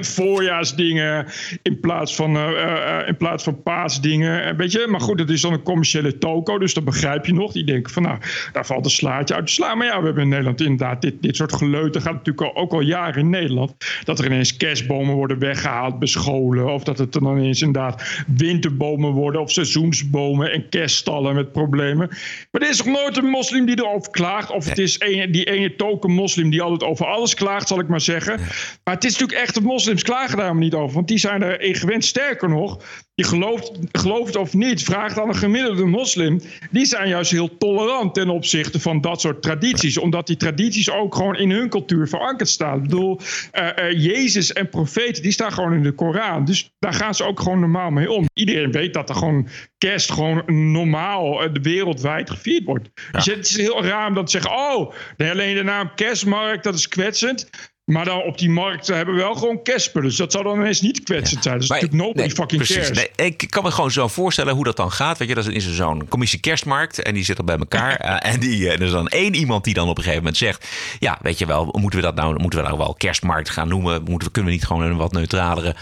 voorjaarsdingen 0.16 1.26
in 1.62 1.80
plaats 1.80 2.14
van, 2.14 2.36
uh, 2.36 3.02
in 3.06 3.16
plaats 3.16 3.44
van 3.44 3.62
paasdingen. 3.62 4.56
Weet 4.72 4.82
je? 4.82 4.90
Maar 4.90 5.00
goed, 5.00 5.18
het 5.18 5.30
is 5.30 5.40
dan 5.40 5.52
een 5.52 5.62
commerciële 5.62 6.18
toko, 6.18 6.58
dus 6.58 6.74
dat 6.74 6.84
begrijp 6.84 7.26
je 7.26 7.34
nog. 7.34 7.52
Die 7.52 7.64
denken 7.64 7.92
van, 7.92 8.02
nou, 8.02 8.18
daar 8.52 8.66
valt 8.66 8.84
een 8.84 8.90
slaatje 8.90 9.34
uit 9.34 9.46
te 9.46 9.52
slaan. 9.52 9.78
Maar 9.78 9.86
ja, 9.86 9.98
we 9.98 10.04
hebben 10.04 10.22
in 10.22 10.28
Nederland 10.28 10.60
inderdaad 10.60 11.02
dit, 11.02 11.22
dit 11.22 11.36
soort 11.36 11.52
geleuten. 11.52 12.00
gaat 12.00 12.12
natuurlijk 12.12 12.54
al, 12.54 12.62
ook 12.62 12.72
al 12.72 12.80
jaren 12.80 13.20
in 13.20 13.30
Nederland. 13.30 13.74
Dat 14.04 14.18
er 14.18 14.24
ineens 14.24 14.56
kerstbomen 14.56 15.14
worden 15.14 15.38
weggehaald 15.38 15.98
bij 15.98 16.08
scholen. 16.08 16.72
Of 16.72 16.84
dat 16.84 16.98
het 16.98 17.14
er 17.14 17.22
dan 17.22 17.38
ineens 17.38 17.62
inderdaad 17.62 18.24
winterbomen 18.36 19.10
worden. 19.10 19.40
Of 19.40 19.50
seizoensbomen 19.50 20.52
en 20.52 20.68
kerststallen 20.68 21.34
met 21.34 21.52
problemen. 21.52 22.08
Maar 22.50 22.62
er 22.62 22.68
is 22.68 22.82
nog 22.82 22.96
nooit 22.96 23.16
een 23.16 23.30
moslim 23.30 23.66
die 23.66 23.78
erover 23.78 24.10
klaagt. 24.10 24.50
Of 24.50 24.68
het 24.68 24.78
is 24.78 24.96
een, 24.98 25.32
die 25.32 25.44
ene 25.44 25.76
token 25.76 26.10
moslim 26.10 26.50
die 26.50 26.62
altijd 26.62 26.90
over 26.90 27.06
alles 27.06 27.34
klaagt, 27.34 27.68
zal 27.68 27.80
ik 27.80 27.88
maar 27.88 28.00
zeggen. 28.00 28.38
Maar 28.84 28.94
het 28.94 29.04
is 29.04 29.12
natuurlijk 29.12 29.38
echt, 29.38 29.54
de 29.54 29.60
moslims 29.60 30.02
klagen 30.02 30.36
daar 30.36 30.54
niet 30.54 30.74
over. 30.74 30.94
Want 30.94 31.08
die 31.08 31.18
zijn 31.18 31.42
er 31.42 31.60
in 31.60 31.74
gewend. 31.74 32.04
Sterker 32.04 32.48
nog, 32.48 32.78
je 33.18 33.24
gelooft, 33.24 33.72
gelooft 33.92 34.36
of 34.36 34.54
niet, 34.54 34.82
vraagt 34.82 35.18
aan 35.18 35.28
een 35.28 35.34
gemiddelde 35.34 35.84
moslim. 35.84 36.40
Die 36.70 36.84
zijn 36.84 37.08
juist 37.08 37.30
heel 37.30 37.56
tolerant 37.56 38.14
ten 38.14 38.28
opzichte 38.28 38.80
van 38.80 39.00
dat 39.00 39.20
soort 39.20 39.42
tradities. 39.42 39.98
Omdat 39.98 40.26
die 40.26 40.36
tradities 40.36 40.90
ook 40.90 41.14
gewoon 41.14 41.36
in 41.36 41.50
hun 41.50 41.68
cultuur 41.68 42.08
verankerd 42.08 42.48
staan. 42.48 42.76
Ik 42.76 42.82
bedoel, 42.82 43.20
uh, 43.52 43.68
uh, 43.78 44.04
Jezus 44.04 44.52
en 44.52 44.68
profeten, 44.68 45.22
die 45.22 45.32
staan 45.32 45.52
gewoon 45.52 45.72
in 45.72 45.82
de 45.82 45.92
Koran. 45.92 46.44
Dus 46.44 46.70
daar 46.78 46.92
gaan 46.92 47.14
ze 47.14 47.24
ook 47.24 47.40
gewoon 47.40 47.60
normaal 47.60 47.90
mee 47.90 48.10
om. 48.10 48.26
Iedereen 48.32 48.72
weet 48.72 48.94
dat 48.94 49.08
er 49.08 49.14
gewoon 49.14 49.48
kerst 49.78 50.12
gewoon 50.12 50.42
normaal 50.72 51.44
uh, 51.44 51.50
wereldwijd 51.62 52.30
gevierd 52.30 52.64
wordt. 52.64 52.90
Ja. 52.94 53.10
Dus 53.12 53.26
het 53.26 53.46
is 53.46 53.56
heel 53.56 53.84
raar 53.84 54.08
om 54.08 54.14
dat 54.14 54.24
te 54.26 54.32
zeggen. 54.32 54.50
Oh, 54.50 54.92
alleen 55.16 55.54
de 55.54 55.62
naam 55.62 55.90
kerstmarkt, 55.94 56.64
dat 56.64 56.74
is 56.74 56.88
kwetsend. 56.88 57.50
Maar 57.88 58.04
dan 58.04 58.22
op 58.22 58.38
die 58.38 58.50
markt 58.50 58.86
hebben 58.86 59.14
we 59.14 59.20
wel 59.20 59.34
gewoon 59.34 59.62
Casper. 59.62 60.02
Dus 60.02 60.16
dat 60.16 60.32
zou 60.32 60.44
dan 60.44 60.58
ineens 60.60 60.80
niet 60.80 61.02
kwetsend 61.02 61.42
zijn. 61.42 61.54
Dat 61.54 61.62
is 61.62 61.68
Maar- 61.68 61.80
natuurlijk 61.80 62.06
nobody 62.06 62.26
nee, 62.26 62.36
fucking 62.36 62.62
precies. 62.62 62.88
cares. 62.88 63.08
Nee, 63.16 63.26
ik 63.26 63.50
kan 63.50 63.62
me 63.62 63.70
gewoon 63.70 63.90
zo 63.90 64.08
voorstellen 64.08 64.54
hoe 64.54 64.64
dat 64.64 64.76
dan 64.76 64.92
gaat. 64.92 65.18
Weet 65.18 65.28
je, 65.28 65.34
dat 65.34 65.48
is 65.48 65.74
zo'n 65.74 66.08
commissie 66.08 66.40
kerstmarkt. 66.40 67.02
En 67.02 67.14
die 67.14 67.24
zitten 67.24 67.44
bij 67.44 67.56
elkaar. 67.56 67.96
eh, 68.00 68.32
en 68.32 68.40
die, 68.40 68.68
eh, 68.68 68.72
er 68.72 68.82
is 68.82 68.90
dan 68.90 69.08
één 69.08 69.34
iemand 69.34 69.64
die 69.64 69.74
dan 69.74 69.88
op 69.88 69.96
een 69.96 70.02
gegeven 70.02 70.22
moment 70.22 70.36
zegt... 70.36 70.66
Ja, 70.98 71.18
weet 71.22 71.38
je 71.38 71.46
wel, 71.46 71.74
moeten 71.78 72.00
we 72.00 72.04
dat 72.06 72.14
nou, 72.14 72.40
moeten 72.40 72.58
we 72.60 72.66
nou 72.66 72.78
wel 72.78 72.94
kerstmarkt 72.94 73.50
gaan 73.50 73.68
noemen? 73.68 74.02
Moeten 74.02 74.26
we, 74.28 74.32
kunnen 74.32 74.50
we 74.50 74.56
niet 74.56 74.66
gewoon 74.66 74.82
een 74.82 74.96
wat 74.96 75.12
neutralere 75.12 75.76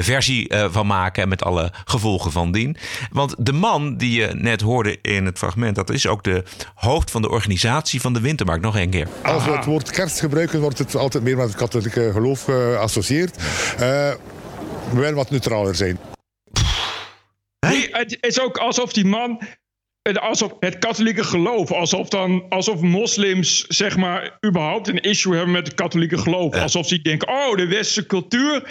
versie 0.00 0.48
eh, 0.48 0.66
van 0.70 0.86
maken... 0.86 1.28
met 1.28 1.44
alle 1.44 1.72
gevolgen 1.84 2.32
van 2.32 2.52
dien? 2.52 2.76
Want 3.10 3.34
de 3.38 3.52
man 3.52 3.96
die 3.96 4.20
je 4.20 4.30
net 4.34 4.60
hoorde 4.60 4.98
in 5.02 5.26
het 5.26 5.38
fragment... 5.38 5.74
dat 5.74 5.90
is 5.90 6.06
ook 6.06 6.24
de 6.24 6.44
hoofd 6.74 7.10
van 7.10 7.22
de 7.22 7.30
organisatie 7.30 8.00
van 8.00 8.12
de 8.12 8.20
Wintermarkt. 8.20 8.62
Nog 8.62 8.76
één 8.76 8.90
keer. 8.90 9.08
Als 9.22 9.44
we 9.44 9.50
het 9.50 9.64
woord 9.64 9.90
kerst 9.90 10.20
gebruiken, 10.20 10.60
wordt 10.60 10.78
het 10.78 10.96
altijd 10.96 11.24
meer 11.24 11.36
met 11.36 11.46
het 11.46 11.56
katholieke 11.56 12.10
geloof 12.12 12.44
geassocieerd. 12.44 13.36
Eh, 13.36 13.80
we 14.90 14.98
willen 14.98 15.14
wat 15.14 15.30
neutraler 15.30 15.74
zijn. 15.74 15.98
Nee, 17.60 17.88
het 17.90 18.18
is 18.20 18.40
ook 18.40 18.58
alsof 18.58 18.92
die 18.92 19.04
man. 19.04 19.40
Het- 20.02 20.20
Alsof 20.20 20.52
het 20.60 20.78
katholieke 20.78 21.24
geloof, 21.24 21.72
alsof, 21.72 22.08
dan, 22.08 22.44
alsof 22.48 22.80
moslims 22.80 23.64
zeg 23.68 23.96
maar 23.96 24.38
überhaupt 24.46 24.88
een 24.88 25.00
issue 25.00 25.34
hebben 25.34 25.52
met 25.52 25.66
het 25.66 25.74
katholieke 25.76 26.18
geloof. 26.18 26.54
Alsof 26.54 26.86
ze 26.86 27.02
denken, 27.02 27.28
oh 27.28 27.56
de 27.56 27.66
westerse 27.66 28.06
cultuur 28.06 28.62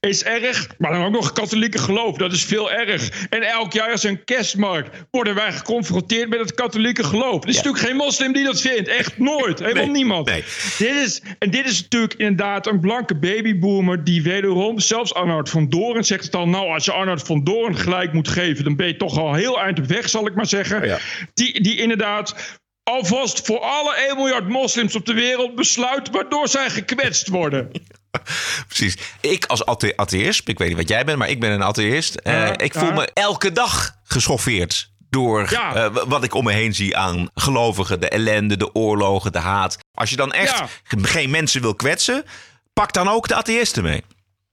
is 0.00 0.24
erg, 0.24 0.66
maar 0.78 0.92
dan 0.92 1.04
ook 1.04 1.12
nog 1.12 1.24
het 1.24 1.32
katholieke 1.38 1.78
geloof, 1.78 2.16
dat 2.16 2.32
is 2.32 2.44
veel 2.44 2.70
erg. 2.72 3.26
En 3.30 3.42
elk 3.42 3.72
jaar 3.72 3.92
is 3.92 4.02
een 4.02 4.24
kerstmarkt, 4.24 4.96
worden 5.10 5.34
wij 5.34 5.52
geconfronteerd 5.52 6.28
met 6.28 6.38
het 6.40 6.54
katholieke 6.54 7.04
geloof. 7.04 7.42
Er 7.42 7.48
is 7.48 7.56
natuurlijk 7.56 7.84
geen 7.84 7.96
moslim 7.96 8.32
die 8.32 8.44
dat 8.44 8.60
vindt, 8.60 8.88
echt 8.88 9.18
nooit, 9.18 9.58
helemaal 9.58 9.82
Nee, 9.84 9.92
niemand. 9.92 10.26
nee. 10.26 10.44
Dit 10.78 10.94
is, 11.04 11.22
en 11.38 11.50
dit 11.50 11.66
is 11.66 11.82
natuurlijk 11.82 12.14
inderdaad 12.14 12.66
een 12.66 12.80
blanke 12.80 13.14
babyboomer 13.14 14.04
die 14.04 14.22
wederom, 14.22 14.78
zelfs 14.78 15.14
Arnoud 15.14 15.48
van 15.50 15.68
Doorn 15.68 16.04
zegt 16.04 16.24
het 16.24 16.34
al, 16.34 16.48
nou 16.48 16.68
als 16.72 16.84
je 16.84 16.92
Arnoud 16.92 17.22
van 17.22 17.44
Doorn 17.44 17.76
gelijk 17.76 18.12
moet 18.12 18.28
geven, 18.28 18.64
dan 18.64 18.76
ben 18.76 18.86
je 18.86 18.96
toch 18.96 19.18
al 19.18 19.34
heel 19.34 19.60
eind 19.60 19.78
op 19.78 19.86
weg, 19.86 20.08
zal 20.08 20.26
ik 20.26 20.34
maar 20.34 20.46
zeggen. 20.46 20.76
Die, 21.34 21.60
die 21.62 21.76
inderdaad 21.76 22.34
alvast 22.82 23.46
voor 23.46 23.60
alle 23.60 23.94
1 23.94 24.16
miljard 24.16 24.48
moslims 24.48 24.94
op 24.96 25.06
de 25.06 25.12
wereld 25.12 25.54
besluit 25.54 26.10
waardoor 26.10 26.48
zij 26.48 26.70
gekwetst 26.70 27.28
worden. 27.28 27.70
Precies. 28.68 28.96
Ik 29.20 29.44
als 29.46 29.64
athe- 29.64 29.92
atheïst, 29.96 30.48
ik 30.48 30.58
weet 30.58 30.68
niet 30.68 30.76
wat 30.76 30.88
jij 30.88 31.04
bent, 31.04 31.18
maar 31.18 31.28
ik 31.28 31.40
ben 31.40 31.50
een 31.50 31.62
atheïst. 31.62 32.14
Eh, 32.14 32.32
Ja, 32.32 32.58
ik 32.58 32.72
voel 32.74 32.88
ja. 32.88 32.94
me 32.94 33.10
elke 33.14 33.52
dag 33.52 33.96
geschoffeerd 34.04 34.90
door 35.10 35.46
Ja. 35.50 35.74
eh, 35.74 35.90
wat 36.06 36.24
ik 36.24 36.34
om 36.34 36.44
me 36.44 36.52
heen 36.52 36.74
zie 36.74 36.96
aan 36.96 37.28
gelovigen, 37.34 38.00
de 38.00 38.08
ellende, 38.08 38.56
de 38.56 38.74
oorlogen, 38.74 39.32
de 39.32 39.38
haat. 39.38 39.78
Als 39.98 40.10
je 40.10 40.16
dan 40.16 40.32
echt 40.32 40.58
Ja. 40.58 40.68
ge- 40.82 41.04
geen 41.04 41.30
mensen 41.30 41.60
wil 41.60 41.74
kwetsen, 41.74 42.24
pak 42.72 42.92
dan 42.92 43.08
ook 43.08 43.28
de 43.28 43.34
atheïsten 43.34 43.82
mee. 43.82 44.04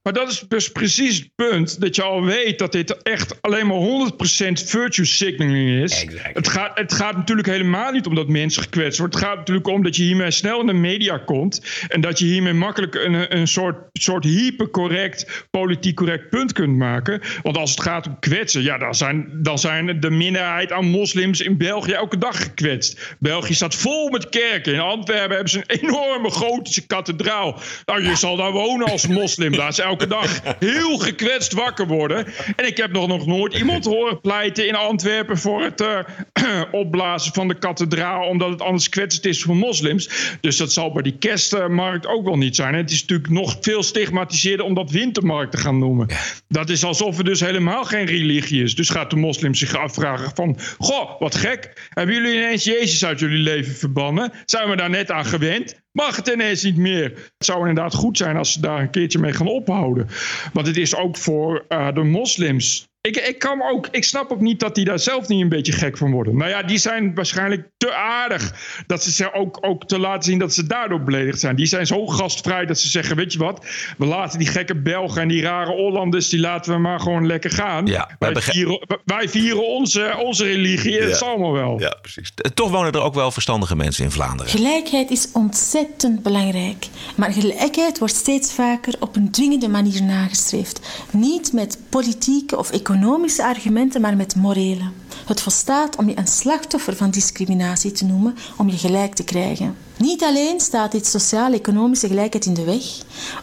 Maar 0.05 0.13
dat 0.13 0.29
is 0.29 0.43
dus 0.47 0.71
precies 0.71 1.17
het 1.17 1.29
punt 1.35 1.81
dat 1.81 1.95
je 1.95 2.03
al 2.03 2.23
weet 2.23 2.59
dat 2.59 2.71
dit 2.71 3.01
echt 3.01 3.41
alleen 3.41 3.67
maar 3.67 4.11
100% 4.11 4.17
virtue 4.65 5.05
signaling 5.05 5.83
is. 5.83 6.05
Het 6.33 6.47
gaat, 6.47 6.77
het 6.77 6.93
gaat 6.93 7.15
natuurlijk 7.15 7.47
helemaal 7.47 7.91
niet 7.91 8.05
om 8.05 8.15
dat 8.15 8.27
mensen 8.27 8.63
gekwetst 8.63 8.99
worden. 8.99 9.19
Het 9.19 9.27
gaat 9.27 9.37
natuurlijk 9.37 9.67
om 9.67 9.83
dat 9.83 9.95
je 9.95 10.03
hiermee 10.03 10.31
snel 10.31 10.59
in 10.59 10.65
de 10.65 10.73
media 10.73 11.17
komt. 11.17 11.85
En 11.87 12.01
dat 12.01 12.19
je 12.19 12.25
hiermee 12.25 12.53
makkelijk 12.53 12.95
een, 12.95 13.37
een 13.37 13.47
soort, 13.47 13.77
soort 13.93 14.23
hypercorrect, 14.23 15.47
politiek 15.51 15.95
correct 15.95 16.29
punt 16.29 16.53
kunt 16.53 16.77
maken. 16.77 17.21
Want 17.41 17.57
als 17.57 17.71
het 17.71 17.81
gaat 17.81 18.07
om 18.07 18.19
kwetsen, 18.19 18.63
ja, 18.63 18.77
dan 18.77 18.95
zijn, 18.95 19.29
dan 19.33 19.59
zijn 19.59 19.99
de 19.99 20.09
minderheid 20.09 20.71
aan 20.71 20.85
moslims 20.85 21.41
in 21.41 21.57
België 21.57 21.91
elke 21.91 22.17
dag 22.17 22.41
gekwetst. 22.41 23.15
België 23.19 23.53
staat 23.53 23.75
vol 23.75 24.09
met 24.09 24.29
kerken. 24.29 24.73
In 24.73 24.79
Antwerpen 24.79 25.35
hebben 25.35 25.49
ze 25.49 25.63
een 25.67 25.79
enorme 25.79 26.31
gotische 26.31 26.87
kathedraal. 26.87 27.59
Nou, 27.85 28.03
je 28.03 28.15
zal 28.15 28.35
daar 28.35 28.51
wonen 28.51 28.87
als 28.87 29.07
moslim. 29.07 29.51
Daar 29.51 29.67
is 29.67 29.79
elke 29.94 29.94
dag 29.97 30.41
heel 30.59 30.97
gekwetst 30.97 31.53
wakker 31.53 31.87
worden. 31.87 32.25
En 32.55 32.65
ik 32.67 32.77
heb 32.77 32.91
nog, 32.91 33.07
nog 33.07 33.25
nooit 33.25 33.53
iemand 33.53 33.85
horen 33.85 34.21
pleiten 34.21 34.67
in 34.67 34.75
Antwerpen 34.75 35.37
voor 35.37 35.63
het 35.63 35.81
eh, 35.81 35.99
opblazen 36.71 37.33
van 37.33 37.47
de 37.47 37.57
kathedraal, 37.57 38.27
omdat 38.27 38.49
het 38.49 38.61
anders 38.61 38.89
kwetsend 38.89 39.25
is 39.25 39.41
voor 39.41 39.55
moslims. 39.55 40.09
Dus 40.41 40.57
dat 40.57 40.73
zal 40.73 40.91
bij 40.91 41.01
die 41.01 41.17
kerstmarkt 41.17 42.07
ook 42.07 42.25
wel 42.25 42.37
niet 42.37 42.55
zijn. 42.55 42.73
Het 42.73 42.91
is 42.91 43.01
natuurlijk 43.01 43.29
nog 43.29 43.57
veel 43.61 43.83
stigmatiseerder 43.83 44.65
om 44.65 44.73
dat 44.73 44.91
wintermarkt 44.91 45.51
te 45.51 45.57
gaan 45.57 45.79
noemen. 45.79 46.07
Dat 46.47 46.69
is 46.69 46.83
alsof 46.83 47.17
er 47.17 47.23
dus 47.23 47.39
helemaal 47.39 47.83
geen 47.83 48.05
religie 48.05 48.63
is. 48.63 48.75
Dus 48.75 48.89
gaat 48.89 49.09
de 49.09 49.15
moslim 49.15 49.55
zich 49.55 49.75
afvragen 49.75 50.31
van, 50.35 50.57
goh, 50.77 51.19
wat 51.19 51.35
gek. 51.35 51.89
Hebben 51.89 52.15
jullie 52.15 52.35
ineens 52.35 52.63
Jezus 52.63 53.05
uit 53.05 53.19
jullie 53.19 53.43
leven 53.43 53.75
verbannen? 53.75 54.31
Zijn 54.45 54.69
we 54.69 54.75
daar 54.75 54.89
net 54.89 55.11
aan 55.11 55.25
gewend? 55.25 55.83
Mag 55.95 56.15
het 56.15 56.27
ineens 56.27 56.63
niet 56.63 56.77
meer? 56.77 57.03
Het 57.37 57.45
zou 57.45 57.59
inderdaad 57.59 57.93
goed 57.93 58.17
zijn 58.17 58.37
als 58.37 58.51
ze 58.51 58.61
daar 58.61 58.81
een 58.81 58.89
keertje 58.89 59.19
mee 59.19 59.33
gaan 59.33 59.47
ophouden. 59.47 60.07
Want 60.53 60.67
het 60.67 60.77
is 60.77 60.95
ook 60.95 61.17
voor 61.17 61.65
eh, 61.67 61.93
de 61.93 62.03
moslims. 62.03 62.87
Ik, 63.05 63.17
ik, 63.17 63.39
kan 63.39 63.61
ook, 63.61 63.87
ik 63.91 64.03
snap 64.03 64.31
ook 64.31 64.41
niet 64.41 64.59
dat 64.59 64.75
die 64.75 64.85
daar 64.85 64.99
zelf 64.99 65.27
niet 65.27 65.41
een 65.41 65.49
beetje 65.49 65.71
gek 65.71 65.97
van 65.97 66.11
worden. 66.11 66.37
Nou 66.37 66.49
ja, 66.49 66.63
die 66.63 66.77
zijn 66.77 67.15
waarschijnlijk 67.15 67.67
te 67.77 67.93
aardig. 67.93 68.53
Dat 68.87 69.03
ze 69.03 69.11
ze 69.11 69.33
ook, 69.33 69.57
ook 69.61 69.87
te 69.87 69.99
laten 69.99 70.23
zien 70.23 70.39
dat 70.39 70.53
ze 70.53 70.67
daardoor 70.67 71.03
beledigd 71.03 71.39
zijn. 71.39 71.55
Die 71.55 71.65
zijn 71.65 71.85
zo 71.87 72.05
gastvrij 72.07 72.65
dat 72.65 72.79
ze 72.79 72.87
zeggen: 72.87 73.15
Weet 73.15 73.33
je 73.33 73.39
wat, 73.39 73.65
we 73.97 74.05
laten 74.05 74.39
die 74.39 74.47
gekke 74.47 74.75
Belgen 74.75 75.21
en 75.21 75.27
die 75.27 75.41
rare 75.41 75.71
Hollanders. 75.71 76.29
die 76.29 76.39
laten 76.39 76.73
we 76.73 76.79
maar 76.79 76.99
gewoon 76.99 77.27
lekker 77.27 77.51
gaan. 77.51 77.85
Ja, 77.85 78.09
wij 78.19 78.35
vieren, 78.35 78.87
wij 79.05 79.29
vieren 79.29 79.67
onze, 79.67 80.15
onze 80.23 80.43
religie. 80.43 80.99
Het 80.99 81.09
is 81.09 81.21
allemaal 81.21 81.53
wel. 81.53 81.79
Ja, 81.79 81.97
precies. 82.01 82.31
Eh, 82.35 82.51
Toch 82.51 82.71
wonen 82.71 82.91
er 82.91 83.01
ook 83.01 83.13
wel 83.13 83.31
verstandige 83.31 83.75
mensen 83.75 84.03
in 84.03 84.11
Vlaanderen. 84.11 84.51
Gelijkheid 84.51 85.09
is 85.09 85.29
ontzettend 85.33 86.23
belangrijk. 86.23 86.87
Maar 87.15 87.33
gelijkheid 87.33 87.99
wordt 87.99 88.15
steeds 88.15 88.53
vaker 88.53 88.93
op 88.99 89.15
een 89.15 89.31
dwingende 89.31 89.67
manier 89.67 90.03
nagestreefd. 90.03 91.05
Niet 91.11 91.53
met 91.53 91.77
politieke 91.89 92.57
of 92.57 92.71
economische 92.71 92.93
argumenten, 93.41 94.01
maar 94.01 94.15
met 94.15 94.35
morele. 94.35 94.89
Het 95.25 95.41
volstaat 95.41 95.95
om 95.95 96.09
je 96.09 96.17
een 96.17 96.27
slachtoffer 96.27 96.95
van 96.95 97.09
discriminatie 97.09 97.91
te 97.91 98.05
noemen 98.05 98.35
om 98.57 98.69
je 98.69 98.77
gelijk 98.77 99.13
te 99.13 99.23
krijgen. 99.23 99.75
Niet 99.97 100.23
alleen 100.23 100.59
staat 100.59 100.91
dit 100.91 101.07
sociaal-economische 101.07 102.07
gelijkheid 102.07 102.45
in 102.45 102.53
de 102.53 102.63
weg, 102.63 102.83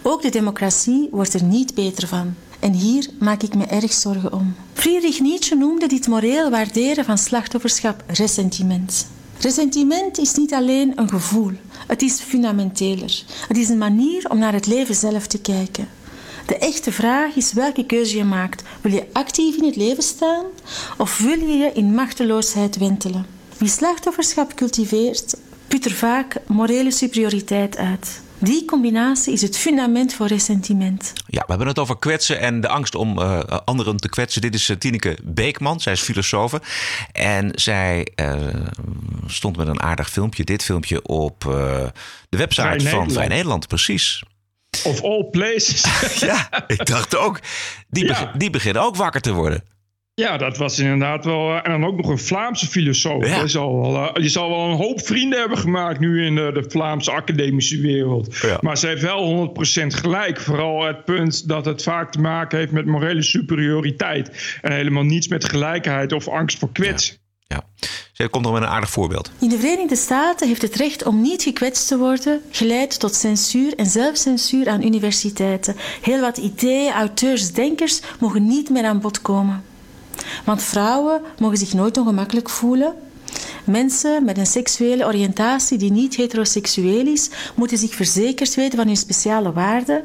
ook 0.03 0.23
de 0.23 0.31
democratie 0.31 1.09
wordt 1.11 1.35
er 1.35 1.43
niet 1.43 1.75
beter 1.75 2.09
van. 2.09 2.35
En 2.61 2.73
hier 2.73 3.09
maak 3.19 3.43
ik 3.43 3.55
me 3.55 3.65
erg 3.65 3.93
zorgen 3.93 4.33
om. 4.33 4.55
Friedrich 4.73 5.21
Nietzsche 5.21 5.55
noemde 5.55 5.87
dit 5.87 6.07
moreel 6.07 6.51
waarderen 6.51 7.05
van 7.05 7.19
slachtofferschap 7.19 8.05
ressentiment. 8.07 9.07
Ressentiment 9.38 10.19
is 10.19 10.35
niet 10.35 10.53
alleen 10.53 10.93
een 10.95 11.09
gevoel, 11.09 11.53
het 11.87 12.03
is 12.03 12.21
fundamenteler. 12.21 13.23
Het 13.49 13.57
is 13.57 13.69
een 13.69 13.79
manier 13.79 14.31
om 14.31 14.38
naar 14.38 14.53
het 14.53 14.67
leven 14.67 14.95
zelf 14.95 15.27
te 15.27 15.41
kijken. 15.41 15.88
De 16.46 16.59
echte 16.59 16.92
vraag 16.92 17.35
is 17.35 17.52
welke 17.52 17.87
keuze 17.87 18.16
je 18.16 18.24
maakt. 18.24 18.62
Wil 18.81 18.92
je 18.92 19.07
actief 19.12 19.57
in 19.57 19.64
het 19.64 19.76
leven 19.76 20.02
staan 20.02 20.44
of 20.98 21.18
wil 21.18 21.38
je 21.38 21.57
je 21.57 21.70
in 21.74 21.94
machteloosheid 21.94 22.78
wentelen? 22.78 23.26
Wie 23.59 23.68
slachtofferschap 23.68 24.55
cultiveert, 24.55 25.35
put 25.68 25.85
er 25.85 25.92
vaak 25.92 26.37
morele 26.46 26.90
superioriteit 26.90 27.76
uit. 27.76 28.20
Die 28.38 28.64
combinatie 28.64 29.33
is 29.33 29.42
het 29.42 29.59
fundament 29.59 30.14
voor 30.14 30.26
ressentiment. 30.26 31.12
Ja, 31.26 31.40
we 31.40 31.48
hebben 31.48 31.66
het 31.66 31.78
over 31.78 31.98
kwetsen 31.98 32.40
en 32.40 32.61
de 32.61 32.68
angst 32.68 32.94
om 32.94 33.18
eh, 33.18 33.40
anderen 33.64 33.96
te 33.96 34.09
kwetsen. 34.09 34.40
Dit 34.40 34.55
is 34.55 34.68
eh, 34.68 34.76
Tineke 34.76 35.18
Beekman, 35.22 35.81
zij 35.81 35.92
is 35.92 36.00
filosofe. 36.00 36.61
En 37.12 37.50
zij 37.55 38.07
eh, 38.14 38.35
stond 39.26 39.57
met 39.57 39.66
een 39.66 39.81
aardig 39.83 40.11
filmpje, 40.11 40.44
dit 40.44 40.62
filmpje, 40.62 41.02
op 41.02 41.44
eh, 41.46 41.52
de 42.28 42.37
website 42.37 42.62
Vrij 42.62 42.78
van 42.78 42.83
Nederland. 42.83 43.12
Vrij 43.12 43.28
Nederland. 43.28 43.68
Precies. 43.68 44.22
Of 44.85 45.03
all 45.03 45.25
places. 45.31 45.85
ja, 46.29 46.49
ik 46.67 46.87
dacht 46.87 47.17
ook. 47.17 47.41
Die, 47.91 48.07
beg- 48.07 48.31
die 48.37 48.51
beginnen 48.51 48.83
ook 48.83 48.97
wakker 48.97 49.21
te 49.21 49.33
worden. 49.33 49.65
Ja, 50.15 50.37
dat 50.37 50.57
was 50.57 50.79
inderdaad 50.79 51.25
wel. 51.25 51.51
eh, 51.51 51.61
En 51.63 51.71
dan 51.81 51.85
ook 51.91 51.97
nog 51.97 52.09
een 52.09 52.19
Vlaamse 52.19 52.67
filosoof. 52.67 53.25
Die, 53.41 53.49
zal 53.49 53.81
wel, 53.81 53.97
eh, 54.09 54.15
die 54.15 54.29
zal 54.29 54.49
wel 54.51 54.65
een 54.69 54.77
hoop 54.77 55.07
vrienden 55.07 55.39
hebben 55.41 55.59
gemaakt 55.59 56.01
nu 56.01 56.25
in 56.27 56.35
de, 56.35 56.51
de 56.55 56.65
Vlaamse 56.71 57.11
academische 57.11 57.81
wereld. 57.81 58.43
Maar 58.61 58.79
ze 58.79 58.87
heeft 58.87 59.03
wel 59.03 59.53
100% 59.83 59.87
gelijk. 59.87 60.41
Vooral 60.41 60.83
het 60.85 61.05
punt 61.05 61.49
dat 61.49 61.65
het 61.65 61.83
vaak 61.83 62.13
te 62.13 62.21
maken 62.21 62.59
heeft 62.59 62.73
met 62.73 62.87
morele 62.87 63.23
superioriteit. 63.23 64.57
En 64.63 64.73
helemaal 64.73 65.03
niets 65.05 65.29
met 65.29 65.45
gelijkheid 65.45 66.13
of 66.13 66.29
angst 66.29 66.59
voor 66.59 66.73
kwets. 66.73 67.19
Ja. 67.53 67.65
Zij 68.12 68.29
komt 68.29 68.45
nog 68.45 68.53
met 68.53 68.62
een 68.62 68.69
aardig 68.69 68.91
voorbeeld. 68.91 69.31
In 69.38 69.49
de 69.49 69.59
Verenigde 69.59 69.97
Staten 69.97 70.49
heeft 70.49 70.62
het 70.62 70.75
recht 70.75 71.05
om 71.05 71.21
niet 71.21 71.43
gekwetst 71.43 71.88
te 71.88 71.99
worden 71.99 72.43
geleid 72.51 73.01
tot 73.01 73.15
censuur 73.15 73.75
en 73.77 73.87
zelfcensuur 73.87 74.69
aan 74.69 74.83
universiteiten. 74.83 75.77
Heel 76.01 76.21
wat 76.21 76.38
ideeën, 76.38 76.93
auteurs, 76.93 77.53
denkers 77.53 78.01
mogen 78.21 78.47
niet 78.47 78.71
meer 78.71 78.85
aan 78.85 79.01
bod 79.01 79.23
komen. 79.23 79.65
Want 80.45 80.62
vrouwen 80.62 81.21
mogen 81.38 81.57
zich 81.57 81.73
nooit 81.73 81.97
ongemakkelijk 81.97 82.51
voelen. 82.51 82.95
Mensen 83.65 84.25
met 84.25 84.38
een 84.38 84.47
seksuele 84.47 85.07
oriëntatie 85.07 85.79
die 85.79 85.93
niet 85.93 86.17
heteroseksueel 86.17 87.07
is, 87.07 87.31
moeten 87.55 87.79
zich 87.79 87.95
verzekerd 87.95 88.55
weten 88.55 88.79
van 88.79 88.87
hun 88.87 88.97
speciale 88.97 89.53
waarden. 89.53 90.05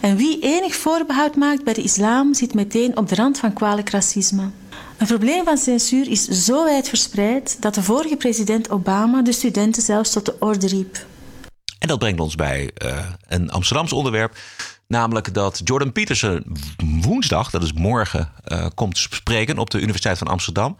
En 0.00 0.16
wie 0.16 0.38
enig 0.40 0.74
voorbehoud 0.74 1.36
maakt 1.36 1.64
bij 1.64 1.74
de 1.74 1.82
islam, 1.82 2.34
zit 2.34 2.54
meteen 2.54 2.96
op 2.96 3.08
de 3.08 3.14
rand 3.14 3.38
van 3.38 3.52
kwalijk 3.52 3.90
racisme. 3.90 4.50
Een 4.98 5.06
probleem 5.06 5.44
van 5.44 5.58
censuur 5.58 6.10
is 6.10 6.24
zo 6.24 6.64
wijd 6.64 6.88
verspreid 6.88 7.62
dat 7.62 7.74
de 7.74 7.82
vorige 7.82 8.16
president 8.16 8.70
Obama 8.70 9.22
de 9.22 9.32
studenten 9.32 9.82
zelfs 9.82 10.12
tot 10.12 10.24
de 10.24 10.36
orde 10.38 10.66
riep. 10.66 11.06
En 11.78 11.88
dat 11.88 11.98
brengt 11.98 12.20
ons 12.20 12.34
bij 12.34 12.70
uh, 12.84 12.98
een 13.28 13.50
Amsterdams 13.50 13.92
onderwerp. 13.92 14.36
Namelijk 14.86 15.34
dat 15.34 15.60
Jordan 15.64 15.92
Peterson 15.92 16.56
woensdag, 17.00 17.50
dat 17.50 17.62
is 17.62 17.72
morgen, 17.72 18.32
uh, 18.46 18.66
komt 18.74 18.98
spreken 18.98 19.58
op 19.58 19.70
de 19.70 19.80
Universiteit 19.80 20.18
van 20.18 20.26
Amsterdam. 20.26 20.76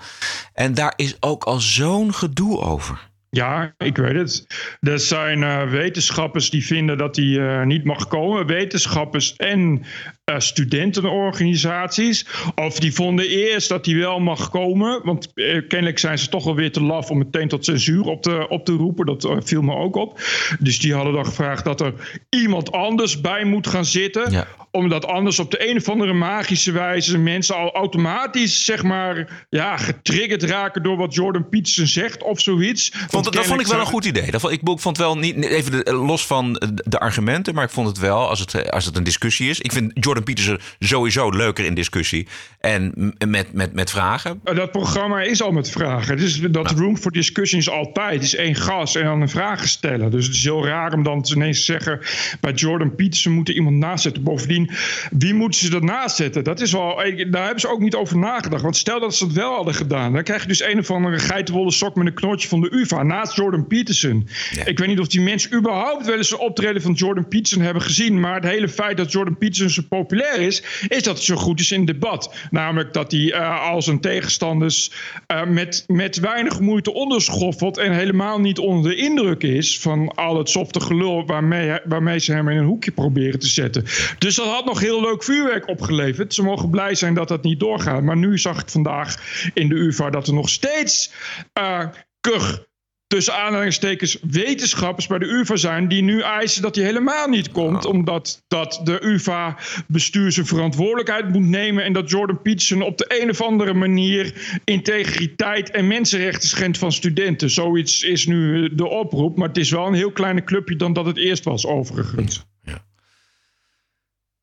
En 0.53 0.75
daar 0.75 0.93
is 0.97 1.17
ook 1.21 1.45
al 1.45 1.61
zo'n 1.61 2.15
gedoe 2.15 2.61
over. 2.61 3.11
Ja, 3.35 3.75
ik 3.79 3.97
weet 3.97 4.15
het. 4.15 4.47
Er 4.81 4.99
zijn 4.99 5.43
uh, 5.43 5.71
wetenschappers 5.71 6.51
die 6.51 6.65
vinden 6.65 6.99
dat 6.99 7.17
hij 7.17 7.25
uh, 7.25 7.63
niet 7.63 7.85
mag 7.85 8.09
komen. 8.09 8.47
Wetenschappers 8.47 9.37
en 9.37 9.85
uh, 10.31 10.39
studentenorganisaties. 10.39 12.27
Of 12.55 12.79
die 12.79 12.93
vonden 12.93 13.29
eerst 13.29 13.69
dat 13.69 13.87
hij 13.87 13.95
wel 13.95 14.21
mag 14.21 14.51
komen. 14.51 15.01
Want 15.05 15.33
kennelijk 15.69 15.99
zijn 15.99 16.19
ze 16.19 16.29
toch 16.29 16.45
wel 16.45 16.55
weer 16.55 16.73
te 16.73 16.83
laf 16.83 17.11
om 17.11 17.19
meteen 17.19 17.49
tot 17.49 17.65
censuur 17.65 18.05
op 18.05 18.23
te, 18.23 18.49
op 18.49 18.65
te 18.65 18.73
roepen. 18.73 19.07
Dat 19.07 19.29
viel 19.45 19.63
me 19.63 19.75
ook 19.75 19.97
op. 19.97 20.21
Dus 20.59 20.79
die 20.79 20.95
hadden 20.95 21.13
dan 21.13 21.27
gevraagd 21.27 21.65
dat 21.65 21.81
er 21.81 22.23
iemand 22.29 22.73
anders 22.73 23.21
bij 23.21 23.45
moet 23.45 23.67
gaan 23.67 23.85
zitten. 23.85 24.31
Ja. 24.31 24.47
Omdat 24.75 25.07
anders 25.07 25.39
op 25.39 25.51
de 25.51 25.71
een 25.71 25.77
of 25.77 25.89
andere 25.89 26.13
magische 26.13 26.73
wijze 26.73 27.19
mensen 27.19 27.57
al 27.57 27.73
automatisch 27.73 28.65
zeg 28.65 28.83
maar 28.83 29.45
ja, 29.51 29.77
getriggerd 29.77 30.43
raken 30.43 30.83
door 30.83 30.97
wat 30.97 31.15
Jordan 31.15 31.49
Peterson 31.49 31.87
zegt 31.87 32.23
of 32.23 32.41
zoiets. 32.41 32.93
Want 33.11 33.33
dat 33.33 33.47
vond 33.47 33.61
ik 33.61 33.67
wel 33.67 33.81
een 33.81 33.87
goed 33.87 34.05
idee. 34.05 34.31
Dat 34.31 34.41
vond, 34.41 34.53
ik, 34.53 34.61
vond 34.81 34.99
wel 34.99 35.19
niet, 35.19 35.45
even 35.45 35.71
de, 35.71 35.93
los 35.93 36.27
van 36.27 36.63
de 36.85 36.99
argumenten, 36.99 37.55
maar 37.55 37.65
ik 37.65 37.71
vond 37.71 37.89
het 37.89 37.99
wel, 37.99 38.29
als 38.29 38.41
het, 38.41 38.71
als 38.71 38.85
het 38.85 38.97
een 38.97 39.05
discussie 39.05 39.51
is. 39.51 39.61
Ik 39.61 39.73
vind 39.73 39.93
Jordan 39.95 40.25
Peterson 40.25 40.59
sowieso 40.79 41.31
leuker 41.31 41.65
in 41.65 41.75
discussie 41.75 42.27
en 42.61 43.15
met, 43.29 43.53
met, 43.53 43.73
met 43.73 43.91
vragen. 43.91 44.41
Dat 44.43 44.71
programma 44.71 45.21
is 45.21 45.43
al 45.43 45.53
met 45.53 45.71
vragen. 45.71 46.17
Dus 46.17 46.41
dat 46.41 46.65
nou. 46.65 46.77
room 46.77 46.97
for 46.97 47.13
discussion 47.13 47.61
is 47.61 47.71
altijd. 47.71 48.15
Het 48.15 48.23
is 48.23 48.35
één 48.35 48.55
gast 48.55 48.97
en 48.97 49.05
dan 49.05 49.21
een 49.21 49.29
vraag 49.29 49.69
stellen. 49.69 50.11
Dus 50.11 50.27
het 50.27 50.35
is 50.35 50.45
heel 50.45 50.67
raar 50.67 50.93
om 50.93 51.03
dan 51.03 51.27
ineens 51.35 51.59
te 51.59 51.65
zeggen, 51.65 52.01
bij 52.41 52.53
Jordan 52.53 52.95
Peterson 52.95 53.33
moet 53.33 53.49
er 53.49 53.55
iemand 53.55 53.77
naast 53.77 54.03
zetten. 54.03 54.23
Bovendien, 54.23 54.64
wie 55.11 55.35
moeten 55.35 55.61
ze 55.61 55.75
ernaast 55.75 56.17
zetten? 56.17 56.45
Dat 56.45 56.61
is 56.61 56.73
wel, 56.73 56.97
daar 57.31 57.45
hebben 57.45 57.61
ze 57.61 57.69
ook 57.69 57.81
niet 57.81 57.95
over 57.95 58.19
nagedacht. 58.19 58.63
Want 58.63 58.77
stel 58.77 59.01
dat 59.01 59.15
ze 59.15 59.25
het 59.25 59.33
wel 59.33 59.55
hadden 59.55 59.75
gedaan, 59.75 60.13
dan 60.13 60.23
krijg 60.23 60.43
je 60.43 60.49
dus 60.49 60.63
een 60.63 60.79
of 60.79 60.91
andere 60.91 61.19
geitenwolle 61.19 61.71
sok 61.71 61.95
met 61.95 62.07
een 62.07 62.15
knotje 62.15 62.49
van 62.49 62.61
de 62.61 62.75
UvA 62.75 63.03
naast 63.03 63.37
Jordan 63.37 63.67
Peterson. 63.67 64.29
Ik 64.65 64.79
weet 64.79 64.89
niet 64.89 65.01
of 65.01 65.09
die 65.09 65.21
mensen 65.21 65.55
überhaupt 65.55 66.07
wel 66.07 66.17
eens 66.17 66.33
een 66.33 66.39
optreden 66.39 66.83
van 66.83 66.93
Jordan 66.93 67.29
Peterson 67.29 67.63
hebben 67.63 67.83
gezien. 67.83 68.21
Maar 68.21 68.35
het 68.35 68.45
hele 68.45 68.69
feit 68.69 68.97
dat 68.97 69.13
Jordan 69.13 69.39
Peterson 69.39 69.71
zo 69.71 69.83
populair 69.89 70.41
is, 70.41 70.63
is 70.89 71.03
dat 71.03 71.17
hij 71.17 71.25
zo 71.25 71.37
goed 71.37 71.61
is 71.61 71.73
in 71.73 71.85
debat. 71.85 72.35
Namelijk 72.51 72.93
dat 72.93 73.11
hij 73.13 73.21
uh, 73.21 73.61
al 73.61 73.83
zijn 73.83 74.01
tegenstanders 74.01 74.91
uh, 75.33 75.45
met, 75.47 75.85
met 75.87 76.21
weinig 76.21 76.61
moeite 76.61 76.93
onderschoffelt. 76.95 77.79
En 77.79 77.93
helemaal 77.93 78.41
niet 78.41 78.59
onder 78.59 78.91
de 78.91 78.97
indruk 78.97 79.43
is 79.43 79.81
van 79.81 80.15
al 80.15 80.39
het 80.39 80.51
softe 80.51 80.81
gelul 80.81 81.27
waarmee, 81.27 81.79
waarmee 81.85 82.19
ze 82.19 82.33
hem 82.33 82.49
in 82.49 82.57
een 82.57 82.65
hoekje 82.65 82.91
proberen 82.91 83.41
te 83.41 83.47
zetten. 83.47 83.85
Dus 84.19 84.35
dat 84.35 84.47
had 84.55 84.65
nog 84.65 84.81
heel 84.81 85.01
leuk 85.01 85.25
vuurwerk 85.25 85.69
opgeleverd. 85.69 86.35
Ze 86.35 86.43
mogen 86.43 86.71
blij 86.71 86.95
zijn 86.95 87.15
dat 87.15 87.29
dat 87.29 87.43
niet 87.43 87.61
doorgaat. 87.61 88.03
Maar 88.03 88.17
nu 88.17 88.39
zag 88.39 88.61
ik 88.61 88.69
vandaag 88.69 89.17
in 89.55 89.69
de 89.69 89.75
UvA 89.75 90.11
dat 90.11 90.27
er 90.27 90.35
nog 90.35 90.49
steeds 90.49 91.13
uh, 91.59 91.87
kug 92.21 92.67
tussen 93.07 93.35
aanhalingstekens 93.35 94.19
wetenschappers 94.23 95.07
bij 95.07 95.19
de 95.19 95.27
UvA 95.27 95.57
zijn 95.57 95.89
die 95.89 96.03
nu 96.03 96.21
eisen 96.21 96.63
dat 96.63 96.75
hij 96.75 96.85
helemaal 96.85 97.29
niet 97.29 97.51
komt, 97.51 97.85
oh. 97.85 97.93
omdat 97.93 98.45
dat 98.49 98.81
de 98.85 99.05
UvA 99.05 99.59
bestuur 99.87 100.33
zijn 100.33 100.47
verantwoordelijkheid 100.47 101.29
moet 101.29 101.49
nemen 101.49 101.85
en 101.85 101.93
dat 101.93 102.11
Jordan 102.11 102.43
Peterson 102.43 102.83
op 102.83 102.99
de 102.99 103.21
een 103.23 103.31
of 103.31 103.43
andere 103.43 103.75
manier 103.75 104.35
integriteit 104.65 105.71
en 105.71 105.87
mensenrechten 105.87 106.49
schendt 106.49 106.79
van 106.79 106.93
studenten. 106.93 107.51
Zoiets 107.51 108.03
is 108.03 108.27
nu 108.27 108.75
de 108.75 108.89
oproep, 108.89 109.37
maar 109.37 109.49
het 109.49 109.57
is 109.57 109.71
wel 109.71 109.87
een 109.87 109.95
heel 109.95 110.13
kleiner 110.13 110.45
clubje 110.45 110.77
dan 110.77 110.93
dat 110.93 111.07
het 111.07 111.17
eerst 111.17 111.45
was 111.45 111.67
overigens. 111.67 112.45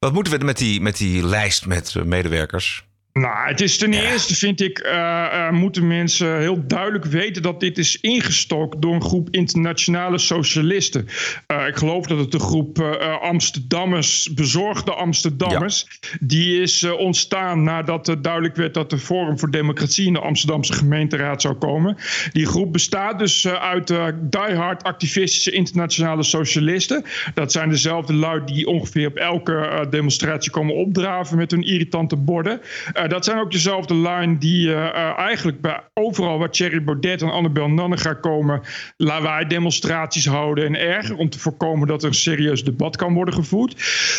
Wat 0.06 0.14
moeten 0.14 0.40
we 0.40 0.46
met 0.46 0.58
die, 0.58 0.82
met 0.82 0.98
die 0.98 1.26
lijst 1.26 1.66
met 1.66 1.96
medewerkers? 2.06 2.86
Nou, 3.14 3.48
het 3.48 3.62
is 3.62 3.78
ten 3.78 3.94
eerste, 3.94 4.36
vind 4.36 4.62
ik, 4.62 4.80
uh, 4.86 4.92
uh, 4.92 5.52
moeten 5.52 5.88
mensen 5.88 6.40
heel 6.40 6.68
duidelijk 6.68 7.06
weten 7.06 7.42
dat 7.42 7.60
dit 7.60 7.78
is 7.78 8.00
ingestoken 8.02 8.80
door 8.80 8.94
een 8.94 9.02
groep 9.02 9.28
internationale 9.32 10.18
socialisten. 10.18 11.08
Uh, 11.48 11.68
ik 11.68 11.76
geloof 11.76 12.06
dat 12.08 12.18
het 12.18 12.32
de 12.32 12.40
groep 12.40 12.80
Amsterdammers, 13.22 14.34
bezorgde 14.34 14.94
Amsterdammers, 14.94 15.88
die 16.20 16.62
is 16.62 16.84
ontstaan 16.84 17.64
nadat 17.64 18.08
het 18.08 18.24
duidelijk 18.24 18.56
werd 18.56 18.74
dat 18.74 18.90
de 18.90 18.98
Forum 18.98 19.40
voor 19.40 19.52
Democratie 19.52 20.08
in 20.08 20.14
de 20.14 20.20
Amsterdamse 20.20 20.74
gemeenteraad 20.74 21.42
zou 21.42 21.56
komen. 21.56 21.98
Die 22.32 22.46
groep 22.46 22.72
bestaat 22.72 23.20
dus 23.20 23.48
uit 23.48 23.94
diehard 24.20 24.84
activistische 24.84 25.52
internationale 25.52 26.24
socialisten. 26.24 27.04
Dat 27.34 27.52
zijn 27.52 27.70
dezelfde 27.70 28.14
lui 28.14 28.42
die 28.46 28.68
ongeveer 28.68 29.08
op 29.08 29.16
elke 29.16 29.88
demonstratie 29.90 30.52
komen 30.52 30.76
opdraven 30.76 31.38
met 31.38 31.52
hun 31.52 31.64
irritante 31.64 32.16
borden. 32.16 32.62
Uh, 33.02 33.10
dat 33.10 33.26
zijn 33.26 33.40
ook 33.40 33.52
dezelfde 33.52 33.96
line 33.96 34.38
die 34.38 34.68
uh, 34.68 34.74
uh, 34.74 35.18
eigenlijk 35.18 35.62
bij 35.62 35.80
overal 35.94 36.40
waar 36.40 36.50
Thierry 36.50 36.84
Baudet 36.84 37.22
en 37.22 37.32
Annabel 37.32 37.70
Nanninga 37.70 38.14
komen, 38.14 38.62
lawaai 38.98 39.48
demonstraties 39.48 40.26
houden 40.26 40.66
en 40.66 40.80
erger 40.80 41.16
om 41.16 41.30
te 41.30 41.40
voorkomen 41.40 41.88
dat 41.88 42.02
er 42.02 42.08
een 42.08 42.16
serieus 42.16 42.64
debat 42.64 42.96
kan 42.96 43.14
worden 43.14 43.34
gevoerd. 43.34 43.76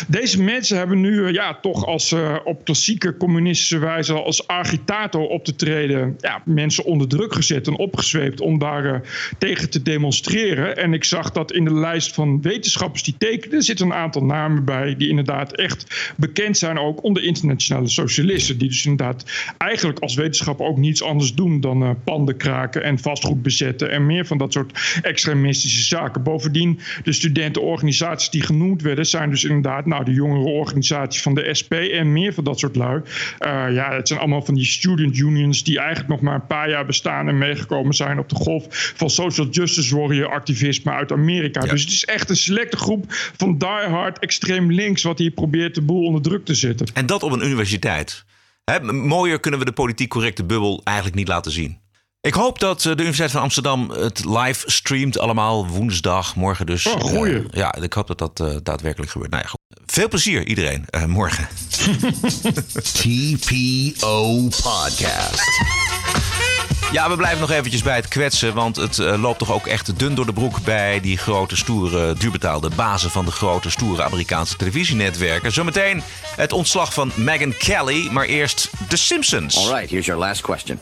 Deze 0.07 0.43
mensen 0.43 0.77
hebben 0.77 1.01
nu 1.01 1.31
ja, 1.31 1.59
toch 1.61 1.85
als 1.85 2.15
op 2.43 2.65
klassieke 2.65 3.17
communistische 3.17 3.77
wijze 3.77 4.13
als 4.13 4.47
agitator 4.47 5.27
op 5.27 5.45
te 5.45 5.55
treden, 5.55 6.15
ja, 6.19 6.41
mensen 6.45 6.83
onder 6.83 7.07
druk 7.07 7.33
gezet 7.33 7.67
en 7.67 7.77
opgezweept 7.77 8.41
om 8.41 8.59
daar 8.59 9.01
tegen 9.37 9.69
te 9.69 9.81
demonstreren. 9.81 10.77
En 10.77 10.93
ik 10.93 11.03
zag 11.03 11.31
dat 11.31 11.51
in 11.51 11.65
de 11.65 11.73
lijst 11.73 12.13
van 12.13 12.41
wetenschappers 12.41 13.03
die 13.03 13.15
tekenen 13.17 13.61
zitten 13.61 13.85
een 13.85 13.93
aantal 13.93 14.23
namen 14.23 14.65
bij 14.65 14.95
die 14.95 15.09
inderdaad 15.09 15.55
echt 15.55 16.13
bekend 16.17 16.57
zijn 16.57 16.79
ook 16.79 17.03
onder 17.03 17.23
internationale 17.23 17.87
socialisten. 17.87 18.57
Die 18.57 18.72
dus 18.73 18.85
inderdaad 18.85 19.25
eigenlijk 19.57 19.99
als 19.99 20.15
wetenschapper 20.15 20.65
ook 20.65 20.77
niets 20.77 21.03
anders 21.03 21.33
doen 21.33 21.59
dan 21.59 21.83
uh, 21.83 21.89
panden 22.03 22.37
kraken 22.37 22.83
en 22.83 22.99
vastgoed 22.99 23.41
bezetten 23.41 23.91
en 23.91 24.05
meer 24.05 24.25
van 24.25 24.37
dat 24.37 24.53
soort 24.53 24.99
extremistische 25.01 25.83
zaken. 25.83 26.23
Bovendien, 26.23 26.79
de 27.03 27.11
studentenorganisaties 27.11 28.29
die 28.29 28.41
genoemd 28.41 28.81
werden, 28.81 29.05
zijn 29.05 29.29
dus 29.29 29.43
inderdaad 29.43 29.85
nou, 29.85 30.05
de 30.05 30.13
jongere 30.13 30.49
organisaties 30.49 31.21
van 31.21 31.35
de 31.35 31.53
SP 31.59 31.73
en 31.73 32.11
meer 32.11 32.33
van 32.33 32.43
dat 32.43 32.59
soort 32.59 32.75
lui. 32.75 33.01
Uh, 33.39 33.65
ja, 33.73 33.93
het 33.95 34.07
zijn 34.07 34.19
allemaal 34.19 34.41
van 34.41 34.55
die 34.55 34.65
student 34.65 35.17
unions 35.17 35.63
die 35.63 35.79
eigenlijk 35.79 36.09
nog 36.09 36.21
maar 36.21 36.35
een 36.35 36.47
paar 36.47 36.69
jaar 36.69 36.85
bestaan 36.85 37.27
en 37.27 37.37
meegekomen 37.37 37.93
zijn 37.93 38.19
op 38.19 38.29
de 38.29 38.35
golf 38.35 38.93
van 38.95 39.09
social 39.09 39.47
justice 39.47 39.95
warrior 39.95 40.29
activisme 40.29 40.91
uit 40.91 41.11
Amerika. 41.11 41.63
Ja. 41.63 41.71
Dus 41.71 41.81
het 41.81 41.91
is 41.91 42.05
echt 42.05 42.29
een 42.29 42.35
selecte 42.35 42.77
groep 42.77 43.05
van 43.09 43.57
diehard 43.57 44.19
extreem 44.19 44.71
links 44.71 45.03
wat 45.03 45.17
hier 45.17 45.31
probeert 45.31 45.75
de 45.75 45.81
boel 45.81 46.05
onder 46.05 46.21
druk 46.21 46.45
te 46.45 46.55
zetten. 46.55 46.87
En 46.93 47.05
dat 47.05 47.23
op 47.23 47.31
een 47.31 47.45
universiteit. 47.45 48.25
Mooier 48.91 49.39
kunnen 49.39 49.59
we 49.59 49.65
de 49.65 49.71
politiek 49.71 50.09
correcte 50.09 50.43
bubbel 50.43 50.81
eigenlijk 50.83 51.17
niet 51.17 51.27
laten 51.27 51.51
zien. 51.51 51.81
Ik 52.21 52.33
hoop 52.33 52.59
dat 52.59 52.77
eh, 52.77 52.83
de 52.83 52.91
Universiteit 52.91 53.31
van 53.31 53.41
Amsterdam 53.41 53.89
het 53.89 54.25
live 54.25 54.71
streamt 54.71 55.19
allemaal 55.19 55.67
woensdag, 55.67 56.35
morgen 56.35 56.65
dus. 56.65 56.87
Oh, 56.87 57.01
goeie. 57.01 57.33
Uh, 57.33 57.45
ja, 57.51 57.75
ik 57.75 57.93
hoop 57.93 58.07
dat 58.07 58.17
dat 58.17 58.39
uh, 58.39 58.55
daadwerkelijk 58.63 59.11
gebeurt. 59.11 59.31
Nou 59.31 59.43
ja, 59.43 59.77
Veel 59.85 60.07
plezier 60.07 60.47
iedereen 60.47 60.85
uh, 60.91 61.05
morgen. 61.05 61.47
TPO 63.01 64.41
Podcast. 64.41 65.41
Ja, 66.93 67.09
we 67.09 67.15
blijven 67.15 67.39
nog 67.39 67.51
eventjes 67.51 67.83
bij 67.83 67.95
het 67.95 68.07
kwetsen. 68.07 68.53
Want 68.53 68.75
het 68.75 68.97
uh, 68.97 69.21
loopt 69.21 69.39
toch 69.39 69.51
ook 69.51 69.67
echt 69.67 69.99
dun 69.99 70.15
door 70.15 70.25
de 70.25 70.33
broek 70.33 70.63
bij 70.63 70.99
die 70.99 71.17
grote, 71.17 71.55
stoere, 71.55 72.13
duurbetaalde 72.13 72.69
bazen 72.75 73.09
van 73.09 73.25
de 73.25 73.31
grote, 73.31 73.69
stoere 73.69 74.03
Amerikaanse 74.03 74.55
televisienetwerken. 74.55 75.51
Zometeen 75.51 76.01
het 76.35 76.51
ontslag 76.51 76.93
van 76.93 77.11
Megyn 77.15 77.57
Kelly, 77.57 78.09
maar 78.11 78.25
eerst 78.25 78.69
The 78.87 78.97
Simpsons. 78.97 79.57
All 79.57 79.73
right, 79.73 79.89
here's 79.89 80.05
your 80.05 80.21
last 80.21 80.41
question. 80.41 80.79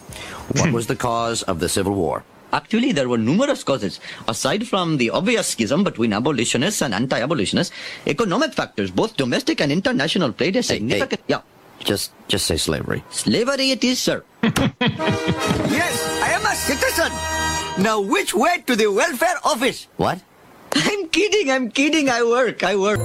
What 0.47 0.69
was 0.69 0.85
the 0.85 0.95
cause 0.95 1.45
of 1.45 1.57
the 1.57 1.67
Civil 1.67 1.93
War? 1.93 2.23
Actually, 2.49 2.93
there 2.93 3.07
were 3.07 3.21
numerous 3.21 3.63
causes. 3.63 3.99
Aside 4.25 4.65
from 4.65 4.97
the 4.97 5.11
obvious 5.11 5.49
schism 5.49 5.83
between 5.83 6.13
abolitionists 6.13 6.81
and 6.81 6.93
anti-abolitionists, 6.93 7.73
economic 8.03 8.53
factors, 8.53 8.93
both 8.93 9.15
domestic 9.15 9.61
and 9.61 9.71
international, 9.71 10.31
played 10.31 10.55
a 10.55 10.61
significant... 10.61 11.11
Hey, 11.11 11.35
hey. 11.35 11.41
Yeah. 11.43 11.50
Just, 11.83 12.11
just 12.27 12.45
say 12.45 12.57
slavery. 12.57 13.03
Slavery 13.09 13.71
it 13.71 13.83
is, 13.83 13.99
sir. 13.99 14.23
yes, 14.43 15.95
I 16.21 16.29
am 16.33 16.45
a 16.45 16.55
citizen. 16.55 17.11
Now, 17.83 17.99
which 18.01 18.33
way 18.33 18.63
to 18.67 18.75
the 18.75 18.87
welfare 18.87 19.37
office? 19.43 19.87
What? 19.97 20.21
I'm 20.75 21.07
kidding, 21.09 21.51
I'm 21.51 21.69
kidding. 21.69 22.09
I 22.09 22.23
work, 22.23 22.63
I 22.63 22.75
work. 22.75 22.99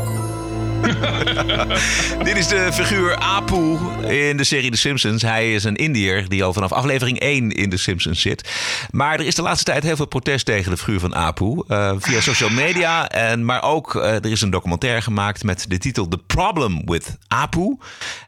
Dit 2.24 2.36
is 2.36 2.48
de 2.48 2.72
figuur 2.72 3.16
Apu 3.16 3.78
in 4.08 4.36
de 4.36 4.44
serie 4.44 4.70
The 4.70 4.76
Simpsons. 4.76 5.22
Hij 5.22 5.54
is 5.54 5.64
een 5.64 5.76
Indiër 5.76 6.28
die 6.28 6.44
al 6.44 6.52
vanaf 6.52 6.72
aflevering 6.72 7.18
1 7.18 7.50
in 7.50 7.70
The 7.70 7.76
Simpsons 7.76 8.20
zit. 8.20 8.50
Maar 8.90 9.20
er 9.20 9.26
is 9.26 9.34
de 9.34 9.42
laatste 9.42 9.64
tijd 9.64 9.82
heel 9.82 9.96
veel 9.96 10.06
protest 10.06 10.44
tegen 10.44 10.70
de 10.70 10.76
figuur 10.76 11.00
van 11.00 11.14
Apu. 11.14 11.62
Uh, 11.68 11.92
via 11.98 12.20
social 12.20 12.50
media. 12.50 13.08
En, 13.08 13.44
maar 13.44 13.62
ook 13.62 13.94
uh, 13.94 14.14
er 14.14 14.30
is 14.30 14.40
een 14.40 14.50
documentaire 14.50 15.02
gemaakt 15.02 15.44
met 15.44 15.64
de 15.68 15.78
titel 15.78 16.08
The 16.08 16.18
Problem 16.18 16.82
with 16.84 17.16
Apu. 17.28 17.76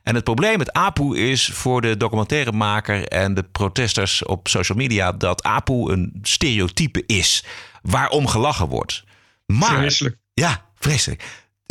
En 0.03 0.15
het 0.15 0.25
probleem 0.25 0.59
met 0.59 0.73
Apu 0.73 1.19
is 1.19 1.51
voor 1.53 1.81
de 1.81 1.97
documentairemaker 1.97 3.09
en 3.09 3.35
de 3.35 3.43
protesters 3.43 4.25
op 4.25 4.49
social 4.49 4.79
media 4.79 5.13
dat 5.13 5.43
Apu 5.43 5.73
een 5.73 6.19
stereotype 6.23 7.03
is 7.07 7.45
waarom 7.83 8.27
gelachen 8.27 8.69
wordt. 8.69 9.05
Maar, 9.47 9.79
Vreselijk. 9.79 10.17
Ja, 10.35 10.65
vreselijk. 10.79 11.23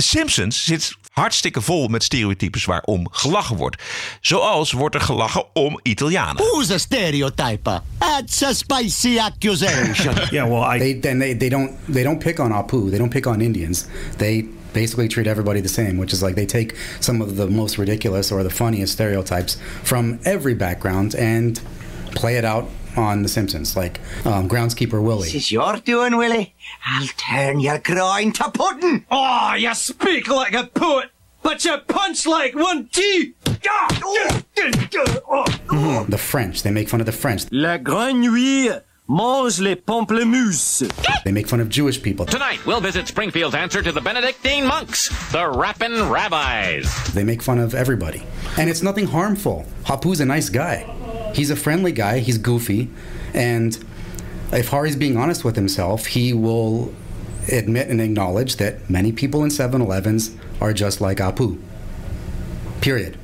Simpsons 0.04 0.66
zit 0.66 0.96
hartstikke 1.12 1.62
vol 1.62 1.88
met 1.88 2.04
stereotypes 2.04 2.66
waarom 2.66 3.08
gelachen 3.12 3.56
wordt. 3.56 3.84
Zoals 4.22 4.72
wordt 4.72 4.96
er 4.96 5.02
gelachen 5.02 5.46
om 5.54 5.80
Italianen. 5.82 6.44
Who's 6.46 6.72
a 6.72 6.78
stereotyper? 6.78 7.82
That's 7.98 8.44
a 8.44 8.54
spicy 8.54 9.18
accusation. 9.20 10.16
yeah, 10.32 10.50
well, 10.50 10.76
I 10.76 10.80
they, 10.80 11.00
then 11.00 11.20
they, 11.20 11.38
they 11.38 11.50
don't 11.50 11.72
they 11.94 12.04
don't 12.04 12.20
pick 12.20 12.40
on 12.40 12.52
Apu. 12.52 12.90
They 12.90 12.98
don't 12.98 13.10
pick 13.10 13.26
on 13.26 13.42
Indians. 13.42 13.86
They 14.18 14.46
basically 14.72 15.08
treat 15.08 15.28
everybody 15.28 15.62
the 15.62 15.70
same, 15.70 15.98
which 15.98 16.14
is 16.14 16.22
like 16.22 16.36
they 16.36 16.46
take 16.46 16.76
some 17.00 17.24
of 17.24 17.36
the 17.36 17.48
most 17.48 17.78
ridiculous 17.78 18.32
or 18.32 18.44
the 18.44 18.54
funniest 18.54 18.94
stereotypes 18.94 19.58
from 19.84 20.20
every 20.24 20.54
background 20.54 21.16
and 21.16 21.60
play 22.14 22.38
it 22.38 22.46
out 22.46 22.70
on 22.98 23.24
The 23.24 23.30
Simpsons, 23.30 23.76
like 23.78 24.00
um, 24.26 24.50
groundskeeper 24.50 25.02
Willie. 25.02 25.24
This 25.26 25.36
is 25.36 25.52
your 25.52 25.78
doing, 25.78 26.18
Willie. 26.18 26.56
I'll 26.86 27.08
turn 27.18 27.60
your 27.60 27.80
groin 27.80 28.32
to 28.34 28.50
pudding. 28.52 29.06
Oh, 29.12 29.54
you 29.56 29.74
speak 29.76 30.28
like 30.28 30.54
a 30.54 30.66
poet, 30.68 31.10
but 31.44 31.64
you 31.66 31.78
punch 31.88 32.26
like 32.26 32.56
one 32.56 32.88
T. 32.88 33.34
Mhm. 34.58 36.10
The 36.10 36.18
French, 36.18 36.64
they 36.64 36.72
make 36.72 36.90
fun 36.90 37.00
of 37.00 37.06
the 37.06 37.12
French. 37.12 37.44
La 37.52 37.78
grenouille 37.78 38.82
mange 39.08 39.60
les 39.60 39.76
pamplemousses. 39.76 40.90
They 41.24 41.32
make 41.32 41.48
fun 41.48 41.60
of 41.60 41.70
Jewish 41.70 42.02
people. 42.02 42.26
Tonight, 42.26 42.66
we'll 42.66 42.82
visit 42.82 43.08
Springfield's 43.08 43.56
answer 43.56 43.82
to 43.82 43.92
the 43.92 44.02
Benedictine 44.02 44.66
monks, 44.66 45.10
the 45.32 45.48
Rappin' 45.50 46.10
Rabbis. 46.10 47.14
They 47.14 47.24
make 47.24 47.42
fun 47.42 47.60
of 47.60 47.74
everybody. 47.74 48.24
And 48.58 48.70
it's 48.70 48.82
nothing 48.84 49.08
harmful. 49.08 49.66
Hapu's 49.86 50.20
a 50.20 50.26
nice 50.26 50.50
guy. 50.50 50.86
He's 51.34 51.50
a 51.50 51.56
friendly 51.56 51.92
guy, 51.92 52.20
he's 52.20 52.38
goofy, 52.38 52.90
and 53.34 53.78
if 54.52 54.70
Hari's 54.70 54.96
being 54.96 55.18
honest 55.18 55.44
with 55.44 55.56
himself, 55.56 56.08
he 56.08 56.34
will 56.34 56.94
admit 57.52 57.90
and 57.90 58.02
acknowledge 58.02 58.58
that 58.58 58.90
many 58.90 59.12
people 59.12 59.44
in 59.44 59.50
7-Elevens 59.50 60.36
are 60.60 60.74
just 60.74 61.00
like 61.02 61.18
Apu. 61.18 61.60
Period. 62.82 63.18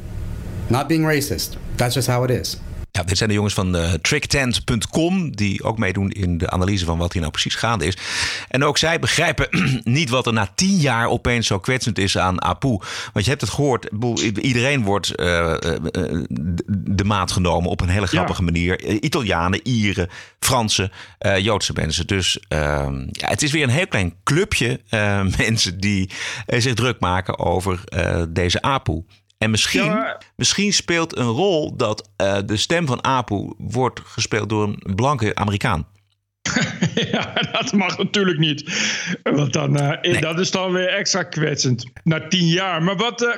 Not 0.69 0.87
being 0.87 1.03
racist. 1.03 1.57
That's 1.77 1.95
just 1.95 2.07
how 2.07 2.23
it 2.23 2.31
is. 2.31 2.57
Ja, 2.95 3.03
dit 3.03 3.17
zijn 3.17 3.29
de 3.29 3.35
jongens 3.35 3.53
van 3.53 3.75
uh, 3.75 3.93
tricktent.com 3.93 5.35
die 5.35 5.63
ook 5.63 5.77
meedoen 5.77 6.11
in 6.11 6.37
de 6.37 6.49
analyse 6.49 6.85
van 6.85 6.97
wat 6.97 7.11
hier 7.11 7.21
nou 7.21 7.33
precies 7.33 7.55
gaande 7.55 7.85
is. 7.85 7.97
En 8.49 8.63
ook 8.63 8.77
zij 8.77 8.99
begrijpen 8.99 9.47
niet 9.83 10.09
wat 10.09 10.27
er 10.27 10.33
na 10.33 10.51
tien 10.55 10.75
jaar 10.75 11.07
opeens 11.07 11.47
zo 11.47 11.59
kwetsend 11.59 11.97
is 11.97 12.17
aan 12.17 12.41
Apu. 12.41 12.67
Want 13.13 13.25
je 13.25 13.29
hebt 13.29 13.41
het 13.41 13.49
gehoord, 13.49 13.89
iedereen 14.41 14.83
wordt 14.83 15.19
uh, 15.19 15.25
uh, 15.25 16.23
de 16.67 17.03
maat 17.03 17.31
genomen 17.31 17.69
op 17.69 17.81
een 17.81 17.89
hele 17.89 18.07
grappige 18.07 18.39
ja. 18.39 18.51
manier. 18.51 18.83
Italianen, 19.03 19.67
Ieren, 19.67 20.09
Fransen, 20.39 20.91
Joodse 21.39 21.73
mensen. 21.73 22.07
Dus 22.07 22.39
ehm, 22.47 22.99
ja, 23.11 23.27
het 23.27 23.41
is 23.41 23.51
weer 23.51 23.63
een 23.63 23.69
heel 23.69 23.87
klein 23.87 24.13
clubje 24.23 24.81
mensen 25.37 25.79
die 25.79 26.09
zich 26.47 26.73
druk 26.73 26.99
maken 26.99 27.39
over 27.39 27.83
deze 28.29 28.61
Apu. 28.61 29.03
En 29.43 29.51
misschien, 29.51 29.83
ja, 29.83 30.17
misschien 30.35 30.73
speelt 30.73 31.17
een 31.17 31.27
rol 31.27 31.75
dat 31.75 32.09
uh, 32.17 32.37
de 32.45 32.57
stem 32.57 32.85
van 32.85 33.03
Apu 33.03 33.53
wordt 33.57 33.99
gespeeld 34.03 34.49
door 34.49 34.63
een 34.63 34.95
blanke 34.95 35.35
Amerikaan. 35.35 35.87
ja, 37.11 37.33
dat 37.51 37.73
mag 37.73 37.97
natuurlijk 37.97 38.39
niet. 38.39 38.63
Want 39.23 39.53
dan, 39.53 39.81
uh, 39.81 40.01
nee. 40.01 40.21
dat 40.21 40.39
is 40.39 40.51
dan 40.51 40.71
weer 40.71 40.87
extra 40.87 41.23
kwetsend. 41.23 41.85
Na 42.03 42.27
tien 42.27 42.47
jaar. 42.47 42.83
Maar 42.83 42.95
wat 42.95 43.21
uh, 43.21 43.29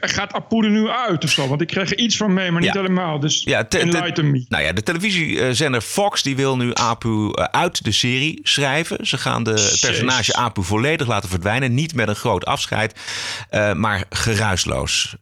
gaat 0.00 0.32
Apu 0.32 0.64
er 0.64 0.70
nu 0.70 0.88
uit 0.88 1.24
of 1.24 1.30
zo? 1.30 1.48
Want 1.48 1.60
ik 1.60 1.66
kreeg 1.66 1.90
er 1.90 1.98
iets 1.98 2.16
van 2.16 2.34
mee, 2.34 2.50
maar 2.50 2.60
niet 2.60 2.74
helemaal. 2.74 3.20
Dus 3.20 3.42
ja, 3.44 3.64
te, 3.64 3.78
enlighten 3.78 4.30
me. 4.30 4.44
Nou 4.48 4.64
ja, 4.64 4.72
de 4.72 4.82
televisiezender 4.82 5.80
Fox 5.80 6.22
die 6.22 6.36
wil 6.36 6.56
nu 6.56 6.74
Apu 6.74 7.34
uit 7.34 7.84
de 7.84 7.92
serie 7.92 8.40
schrijven. 8.42 9.06
Ze 9.06 9.18
gaan 9.18 9.42
de 9.44 9.76
personage 9.80 10.34
Apu 10.34 10.62
volledig 10.62 11.06
laten 11.06 11.28
verdwijnen. 11.28 11.74
Niet 11.74 11.94
met 11.94 12.08
een 12.08 12.16
groot 12.16 12.44
afscheid, 12.44 13.00
uh, 13.50 13.72
maar 13.72 14.04
geruisloos. 14.10 15.16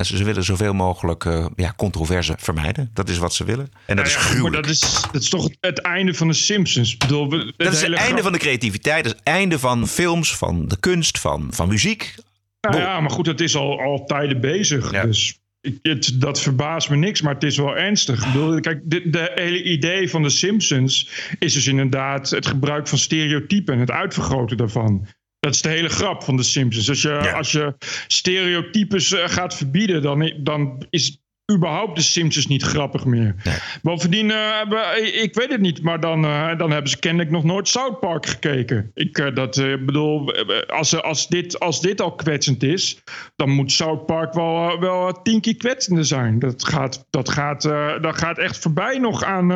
ze 0.00 0.24
willen 0.24 0.44
zoveel 0.44 0.74
mogelijk 0.74 1.24
ja, 1.56 1.72
controverse 1.76 2.34
vermijden. 2.38 2.90
Dat 2.94 3.08
is 3.08 3.18
wat 3.18 3.34
ze 3.34 3.44
willen. 3.44 3.72
En 3.86 3.96
dat 3.96 4.04
nou 4.04 4.08
is 4.08 4.24
gruwelijk. 4.24 4.52
Maar 4.52 4.62
dat 4.62 4.70
is, 4.70 5.06
dat 5.12 5.22
is 5.22 5.28
toch 5.28 5.48
het 5.60 5.80
einde 5.80 6.14
van 6.14 6.28
de 6.28 6.34
Simpsons. 6.54 6.96
Bedoel, 6.96 7.28
dat 7.56 7.72
is 7.72 7.82
het 7.82 7.92
einde 7.92 8.22
van 8.22 8.32
de 8.32 8.38
creativiteit. 8.38 9.04
Dat 9.04 9.12
is 9.12 9.18
het 9.18 9.28
einde 9.28 9.58
van 9.58 9.88
films, 9.88 10.36
van 10.36 10.68
de 10.68 10.76
kunst, 10.80 11.18
van, 11.18 11.48
van 11.50 11.68
muziek. 11.68 12.14
Nou 12.60 12.76
ja, 12.76 13.00
maar 13.00 13.10
goed, 13.10 13.26
het 13.26 13.40
is 13.40 13.56
al, 13.56 13.80
al 13.80 14.04
tijden 14.04 14.40
bezig. 14.40 14.92
Ja. 14.92 15.04
Dus 15.04 15.38
ik, 15.60 15.78
het, 15.82 16.20
dat 16.20 16.40
verbaast 16.40 16.90
me 16.90 16.96
niks, 16.96 17.22
maar 17.22 17.34
het 17.34 17.42
is 17.42 17.56
wel 17.56 17.76
ernstig. 17.76 18.26
Ik 18.26 18.32
bedoel, 18.32 18.60
kijk, 18.60 18.80
de, 18.84 19.10
de, 19.10 19.32
hele 19.34 19.62
idee 19.62 20.10
van 20.10 20.22
de 20.22 20.30
Simpsons 20.30 21.10
is 21.38 21.52
dus 21.52 21.66
inderdaad 21.66 22.30
het 22.30 22.46
gebruik 22.46 22.88
van 22.88 22.98
stereotypen 22.98 23.74
en 23.74 23.80
het 23.80 23.90
uitvergroten 23.90 24.56
daarvan. 24.56 25.06
Dat 25.40 25.54
is 25.54 25.62
de 25.62 25.68
hele 25.68 25.88
grap 25.88 26.22
van 26.22 26.36
de 26.36 26.42
Simpsons. 26.42 26.88
Als 26.88 27.02
je, 27.02 27.08
ja. 27.08 27.32
als 27.32 27.52
je 27.52 27.74
stereotypes 28.06 29.14
gaat 29.16 29.56
verbieden, 29.56 30.02
dan, 30.02 30.32
dan 30.36 30.86
is 30.90 31.20
überhaupt 31.50 31.96
de 31.96 32.02
Simpsons 32.02 32.46
niet 32.46 32.62
grappig 32.62 33.04
meer. 33.04 33.34
Nee. 33.44 33.54
Bovendien, 33.82 34.26
uh, 34.26 35.22
ik 35.22 35.34
weet 35.34 35.50
het 35.50 35.60
niet, 35.60 35.82
maar 35.82 36.00
dan, 36.00 36.24
uh, 36.24 36.58
dan 36.58 36.70
hebben 36.70 36.90
ze 36.90 36.98
kennelijk 36.98 37.30
nog 37.30 37.44
nooit 37.44 37.68
South 37.68 38.00
Park 38.00 38.26
gekeken. 38.26 38.90
Ik 38.94 39.18
uh, 39.18 39.34
dat, 39.34 39.54
bedoel, 39.56 40.34
als, 40.66 41.02
als, 41.02 41.28
dit, 41.28 41.60
als 41.60 41.80
dit 41.80 42.00
al 42.00 42.14
kwetsend 42.14 42.62
is, 42.62 43.02
dan 43.36 43.50
moet 43.50 43.72
South 43.72 44.06
Park 44.06 44.32
wel, 44.34 44.80
wel 44.80 45.22
tien 45.22 45.40
keer 45.40 45.56
kwetsender 45.56 46.04
zijn. 46.04 46.38
Dat 46.38 46.64
gaat, 46.64 47.06
dat 47.10 47.28
gaat, 47.28 47.62
dat 48.00 48.18
gaat 48.18 48.38
echt 48.38 48.58
voorbij 48.58 48.98
nog 48.98 49.24
aan, 49.24 49.52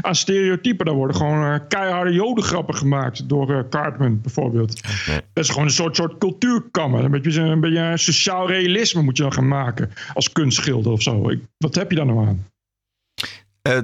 aan 0.00 0.14
stereotypen. 0.14 0.86
Daar 0.86 0.94
worden 0.94 1.16
gewoon 1.16 1.66
keiharde 1.68 2.12
jodengrappen 2.12 2.74
gemaakt 2.74 3.28
door 3.28 3.68
Cartman 3.68 4.20
bijvoorbeeld. 4.20 4.78
Okay. 4.78 5.20
Dat 5.32 5.44
is 5.44 5.50
gewoon 5.50 5.64
een 5.64 5.70
soort, 5.70 5.96
soort 5.96 6.18
cultuurkammer. 6.18 7.04
Een 7.04 7.10
beetje, 7.10 7.40
een 7.40 7.60
beetje 7.60 7.92
sociaal 7.94 8.48
realisme 8.48 9.02
moet 9.02 9.16
je 9.16 9.22
dan 9.22 9.32
gaan 9.32 9.48
maken 9.48 9.90
als 10.14 10.32
kunstschilder 10.32 10.92
of 10.92 11.02
zo. 11.02 11.30
Wat 11.56 11.74
heb 11.74 11.90
je 11.90 11.96
daar 11.96 12.06
nou 12.06 12.26
aan? 12.26 12.46
Uh, 13.62 13.78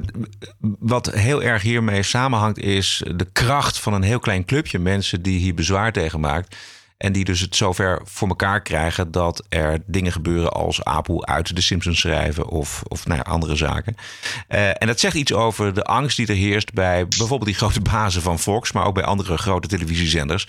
wat 0.79 1.13
heel 1.13 1.43
erg 1.43 1.63
hiermee 1.63 2.03
samenhangt 2.03 2.59
is 2.59 3.03
de 3.17 3.27
kracht 3.33 3.79
van 3.79 3.93
een 3.93 4.03
heel 4.03 4.19
klein 4.19 4.45
clubje 4.45 4.79
mensen 4.79 5.23
die 5.23 5.39
hier 5.39 5.55
bezwaar 5.55 5.93
tegen 5.93 6.21
maakt. 6.21 6.57
En 6.97 7.13
die 7.13 7.25
dus 7.25 7.41
het 7.41 7.57
zover 7.57 8.01
voor 8.05 8.29
elkaar 8.29 8.63
krijgen 8.63 9.11
dat 9.11 9.45
er 9.49 9.83
dingen 9.87 10.13
gebeuren 10.13 10.53
als 10.53 10.85
Apu 10.85 11.21
uit 11.21 11.55
de 11.55 11.61
Simpsons 11.61 12.01
schrijven 12.01 12.49
of, 12.49 12.83
of 12.89 13.07
nou 13.07 13.23
andere 13.23 13.57
zaken. 13.57 13.95
Uh, 14.49 14.69
en 14.69 14.87
dat 14.87 15.01
zegt 15.01 15.15
iets 15.15 15.33
over 15.33 15.75
de 15.75 15.85
angst 15.85 16.17
die 16.17 16.27
er 16.27 16.35
heerst 16.35 16.73
bij 16.73 17.09
bijvoorbeeld 17.09 17.45
die 17.45 17.55
grote 17.55 17.81
bazen 17.81 18.23
van 18.23 18.39
Fox, 18.39 18.73
maar 18.73 18.85
ook 18.85 18.95
bij 18.95 19.05
andere 19.05 19.37
grote 19.37 19.69
televisiezenders. 19.69 20.49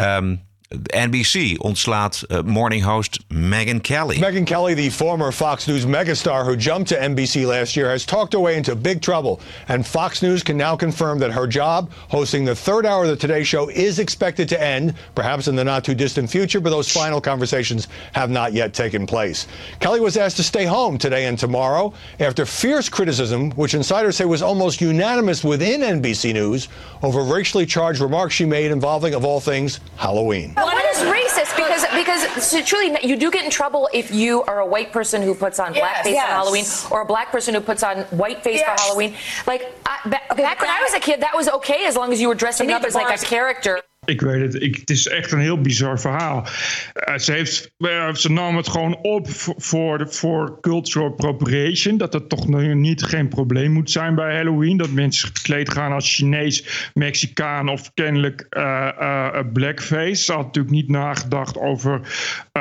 Um, 0.00 0.42
NBC 0.72 1.58
ontslaat 1.58 2.24
uh, 2.30 2.42
morning 2.42 2.80
host 2.80 3.28
Megyn 3.28 3.82
Kelly. 3.82 4.16
Megyn 4.16 4.46
Kelly, 4.46 4.74
the 4.74 4.90
former 4.90 5.30
Fox 5.32 5.68
News 5.68 5.86
megastar 5.86 6.44
who 6.44 6.56
jumped 6.56 6.88
to 6.88 6.96
NBC 6.96 7.46
last 7.46 7.76
year, 7.76 7.90
has 7.90 8.06
talked 8.06 8.32
her 8.32 8.40
way 8.40 8.56
into 8.56 8.74
big 8.74 9.02
trouble. 9.02 9.40
And 9.68 9.86
Fox 9.86 10.22
News 10.22 10.42
can 10.42 10.56
now 10.56 10.76
confirm 10.76 11.18
that 11.18 11.32
her 11.32 11.46
job 11.46 11.90
hosting 12.08 12.44
the 12.44 12.54
third 12.54 12.86
hour 12.86 13.02
of 13.02 13.08
the 13.10 13.16
Today 13.16 13.42
Show 13.42 13.68
is 13.68 13.98
expected 13.98 14.48
to 14.50 14.62
end, 14.62 14.94
perhaps 15.14 15.48
in 15.48 15.56
the 15.56 15.64
not 15.64 15.84
too 15.84 15.94
distant 15.94 16.30
future, 16.30 16.60
but 16.60 16.70
those 16.70 16.90
final 16.90 17.20
conversations 17.20 17.88
have 18.12 18.30
not 18.30 18.52
yet 18.52 18.74
taken 18.74 19.06
place. 19.06 19.46
Kelly 19.80 20.00
was 20.00 20.16
asked 20.16 20.36
to 20.38 20.42
stay 20.42 20.64
home 20.64 20.98
today 20.98 21.26
and 21.26 21.38
tomorrow 21.38 21.92
after 22.20 22.46
fierce 22.46 22.88
criticism, 22.88 23.50
which 23.52 23.74
insiders 23.74 24.16
say 24.16 24.24
was 24.24 24.42
almost 24.42 24.80
unanimous 24.80 25.44
within 25.44 25.80
NBC 25.80 26.32
News, 26.32 26.68
over 27.02 27.22
racially 27.22 27.66
charged 27.66 28.00
remarks 28.00 28.34
she 28.34 28.44
made 28.44 28.70
involving, 28.70 29.14
of 29.14 29.24
all 29.24 29.40
things, 29.40 29.80
Halloween. 29.96 30.54
What 30.64 30.84
is 30.94 30.98
racist? 31.02 31.56
Because 31.56 31.84
because 31.94 32.42
so 32.44 32.62
truly, 32.62 32.96
you 33.02 33.16
do 33.16 33.30
get 33.30 33.44
in 33.44 33.50
trouble 33.50 33.88
if 33.92 34.10
you 34.10 34.42
are 34.44 34.60
a 34.60 34.66
white 34.66 34.92
person 34.92 35.22
who 35.22 35.34
puts 35.34 35.58
on 35.58 35.74
Yes, 35.74 35.82
blackface 36.06 36.12
yes. 36.12 36.26
for 36.26 36.32
Halloween, 36.32 36.64
or 36.90 37.02
a 37.02 37.06
black 37.06 37.30
person 37.30 37.54
who 37.54 37.60
puts 37.60 37.82
on 37.82 38.04
whiteface 38.04 38.42
for 38.42 38.70
Yes. 38.70 38.80
Halloween. 38.80 39.14
Like 39.46 39.74
I, 39.86 39.98
ba- 40.04 40.34
back 40.36 40.60
when 40.60 40.70
I 40.70 40.80
was 40.82 40.94
a 40.94 41.00
kid, 41.00 41.20
that 41.22 41.34
was 41.34 41.48
okay 41.48 41.84
as 41.86 41.96
long 41.96 42.12
as 42.12 42.20
you 42.20 42.28
were 42.28 42.34
dressing 42.34 42.70
up 42.70 42.84
as 42.84 42.94
like 42.94 43.14
a 43.14 43.24
character. 43.24 43.80
Ik 44.06 44.20
weet 44.20 44.40
het, 44.52 44.62
ik, 44.62 44.76
het 44.76 44.90
is 44.90 45.06
echt 45.06 45.32
een 45.32 45.40
heel 45.40 45.60
bizar 45.60 46.00
verhaal. 46.00 46.46
Eh, 46.92 47.18
ze, 47.18 47.32
heeft, 47.32 47.72
eh, 47.78 48.14
ze 48.14 48.30
nam 48.30 48.56
het 48.56 48.68
gewoon 48.68 48.98
op 49.02 49.30
voor, 49.30 50.06
voor, 50.08 50.58
cultural 50.60 51.08
appropriation. 51.08 51.96
Dat 51.96 52.12
dat 52.12 52.28
toch 52.28 52.46
niet 52.74 53.02
geen 53.02 53.28
probleem 53.28 53.72
moet 53.72 53.90
zijn 53.90 54.14
bij 54.14 54.36
Halloween. 54.36 54.76
Dat 54.76 54.90
mensen 54.90 55.28
gekleed 55.28 55.72
gaan 55.72 55.92
als 55.92 56.14
Chinees, 56.14 56.90
Mexicaan 56.94 57.68
of 57.68 57.90
kennelijk 57.94 58.46
eh, 58.50 59.38
blackface. 59.52 60.24
Ze 60.24 60.32
had 60.32 60.44
natuurlijk 60.44 60.74
niet 60.74 60.88
nagedacht 60.88 61.58
over 61.58 62.00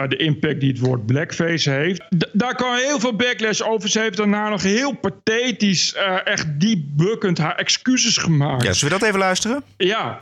de 0.08 0.16
impact 0.16 0.60
die 0.60 0.70
het 0.70 0.80
woord 0.80 1.06
blackface 1.06 1.70
heeft. 1.70 2.02
D- 2.18 2.30
daar 2.34 2.56
kwam 2.56 2.76
heel 2.76 3.00
veel 3.00 3.16
backlash 3.16 3.62
over. 3.62 3.90
Ze 3.90 4.00
heeft 4.00 4.18
daarna 4.18 4.50
nog 4.50 4.62
heel 4.62 4.92
pathetisch, 4.96 5.96
echt 6.24 6.60
diep 6.60 6.84
bukkend 6.90 7.38
haar 7.38 7.56
excuses 7.56 8.18
gemaakt. 8.18 8.64
Ja, 8.64 8.74
zullen 8.74 8.94
we 8.94 9.00
dat 9.00 9.08
even 9.08 9.20
luisteren? 9.20 9.64
Ja. 9.78 10.22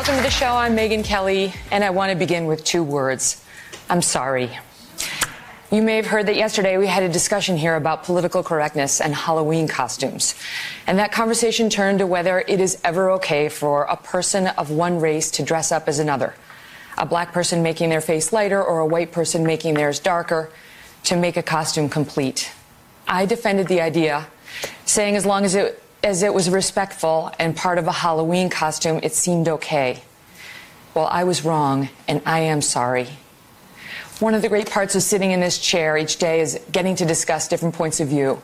Welcome 0.00 0.16
to 0.16 0.22
the 0.22 0.30
show. 0.30 0.54
I'm 0.54 0.74
Megan 0.74 1.02
Kelly, 1.02 1.52
and 1.70 1.84
I 1.84 1.90
want 1.90 2.10
to 2.10 2.16
begin 2.16 2.46
with 2.46 2.64
two 2.64 2.82
words 2.82 3.44
I'm 3.90 4.00
sorry. 4.00 4.48
You 5.70 5.82
may 5.82 5.96
have 5.96 6.06
heard 6.06 6.24
that 6.24 6.36
yesterday 6.36 6.78
we 6.78 6.86
had 6.86 7.02
a 7.02 7.08
discussion 7.10 7.54
here 7.58 7.76
about 7.76 8.04
political 8.04 8.42
correctness 8.42 9.02
and 9.02 9.14
Halloween 9.14 9.68
costumes. 9.68 10.36
And 10.86 10.98
that 10.98 11.12
conversation 11.12 11.68
turned 11.68 11.98
to 11.98 12.06
whether 12.06 12.40
it 12.48 12.62
is 12.62 12.80
ever 12.82 13.10
okay 13.10 13.50
for 13.50 13.82
a 13.82 13.96
person 13.98 14.46
of 14.46 14.70
one 14.70 15.00
race 15.00 15.30
to 15.32 15.42
dress 15.42 15.70
up 15.70 15.86
as 15.86 15.98
another. 15.98 16.34
A 16.96 17.04
black 17.04 17.34
person 17.34 17.62
making 17.62 17.90
their 17.90 18.00
face 18.00 18.32
lighter 18.32 18.64
or 18.64 18.78
a 18.78 18.86
white 18.86 19.12
person 19.12 19.44
making 19.44 19.74
theirs 19.74 19.98
darker 19.98 20.50
to 21.04 21.14
make 21.14 21.36
a 21.36 21.42
costume 21.42 21.90
complete. 21.90 22.50
I 23.06 23.26
defended 23.26 23.68
the 23.68 23.82
idea, 23.82 24.28
saying 24.86 25.14
as 25.16 25.26
long 25.26 25.44
as 25.44 25.54
it, 25.54 25.82
as 26.02 26.22
it 26.22 26.32
was 26.32 26.48
respectful 26.48 27.30
and 27.38 27.56
part 27.56 27.78
of 27.78 27.86
a 27.86 27.92
Halloween 27.92 28.48
costume, 28.48 29.00
it 29.02 29.12
seemed 29.12 29.48
okay. 29.48 30.02
Well, 30.94 31.06
I 31.06 31.24
was 31.24 31.44
wrong, 31.44 31.88
and 32.08 32.22
I 32.26 32.40
am 32.40 32.62
sorry. 32.62 33.08
One 34.18 34.34
of 34.34 34.42
the 34.42 34.48
great 34.48 34.70
parts 34.70 34.94
of 34.94 35.02
sitting 35.02 35.30
in 35.30 35.40
this 35.40 35.58
chair 35.58 35.96
each 35.96 36.16
day 36.16 36.40
is 36.40 36.60
getting 36.72 36.96
to 36.96 37.06
discuss 37.06 37.48
different 37.48 37.74
points 37.74 38.00
of 38.00 38.08
view. 38.08 38.42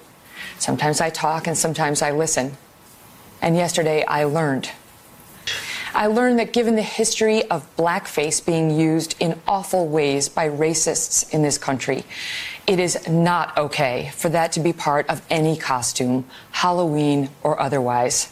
Sometimes 0.59 1.01
I 1.01 1.11
talk 1.11 1.47
and 1.47 1.57
sometimes 1.57 2.03
I 2.03 2.13
listen. 2.13 2.57
And 3.43 3.57
yesterday 3.57 4.05
I 4.07 4.25
learned. 4.25 4.71
I 5.97 6.09
learned 6.09 6.39
that 6.41 6.53
given 6.53 6.77
the 6.77 6.83
history 6.83 7.43
of 7.45 7.75
blackface 7.77 8.45
being 8.45 8.71
used 8.71 9.17
in 9.19 9.41
awful 9.49 9.89
ways 9.89 10.29
by 10.29 10.47
racists 10.47 11.33
in 11.33 11.41
this 11.41 11.57
country, 11.57 12.05
it 12.67 12.79
is 12.79 13.09
not 13.09 13.57
okay 13.57 14.11
for 14.15 14.29
that 14.29 14.53
to 14.53 14.61
be 14.61 14.75
part 14.75 15.09
of 15.09 15.23
any 15.31 15.57
costume, 15.57 16.27
Halloween 16.51 17.31
or 17.43 17.59
otherwise. 17.59 18.31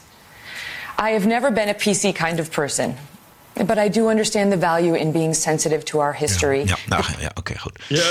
I 0.99 1.13
have 1.13 1.27
never 1.27 1.51
been 1.51 1.71
a 1.71 1.75
PC 1.75 2.15
kind 2.15 2.39
of 2.39 2.53
person, 2.53 2.97
but 3.67 3.77
I 3.79 3.89
do 3.91 4.09
understand 4.09 4.51
the 4.51 4.59
value 4.59 4.99
in 4.99 5.13
being 5.13 5.35
sensitive 5.35 5.83
to 5.85 6.01
our 6.01 6.17
history. 6.17 6.63
Ja, 6.67 6.77
nou, 6.89 7.05
ja 7.19 7.31
oké, 7.35 7.59
goed. 7.59 7.73
Ja. 7.89 8.03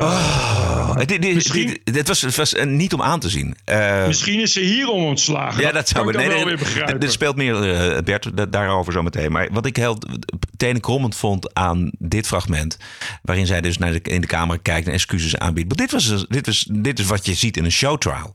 Oh, 0.00 0.96
dit, 0.96 1.08
dit, 1.22 1.52
dit, 1.52 1.80
dit 1.84 2.08
was, 2.08 2.20
het 2.20 2.36
was 2.36 2.54
eh, 2.54 2.66
niet 2.66 2.92
om 2.92 3.02
aan 3.02 3.20
te 3.20 3.28
zien. 3.28 3.56
Eh, 3.64 4.06
Misschien 4.06 4.40
is 4.40 4.52
ze 4.52 4.60
hierom 4.60 5.04
ontslagen. 5.04 5.62
Ja, 5.62 5.72
dat 5.72 5.88
zou 5.88 6.08
ik 6.08 6.16
nee, 6.16 6.44
weer 6.44 6.56
begrijpen. 6.58 7.00
Er 7.00 7.10
speelt 7.10 7.36
meer, 7.36 7.74
eh, 7.74 8.02
Bert, 8.02 8.36
da- 8.36 8.46
daarover 8.46 8.92
zo 8.92 9.02
meteen. 9.02 9.32
Maar 9.32 9.48
wat 9.52 9.66
ik 9.66 9.76
heel 9.76 9.98
tenenkrommend 10.56 11.16
vond 11.16 11.54
aan 11.54 11.90
dit 11.98 12.26
fragment... 12.26 12.76
waarin 13.22 13.46
zij 13.46 13.60
dus 13.60 13.78
naar 13.78 13.92
de, 13.92 14.00
in 14.02 14.20
de 14.20 14.26
camera 14.26 14.58
kijkt 14.62 14.86
en 14.86 14.92
excuses 14.92 15.36
aanbiedt. 15.38 15.68
Maar 15.68 15.76
dit, 15.76 15.90
was, 15.92 16.26
dit, 16.28 16.46
was, 16.46 16.68
dit 16.72 16.98
is 16.98 17.06
wat 17.06 17.26
je 17.26 17.34
ziet 17.34 17.56
in 17.56 17.64
een 17.64 17.72
showtrial. 17.72 18.34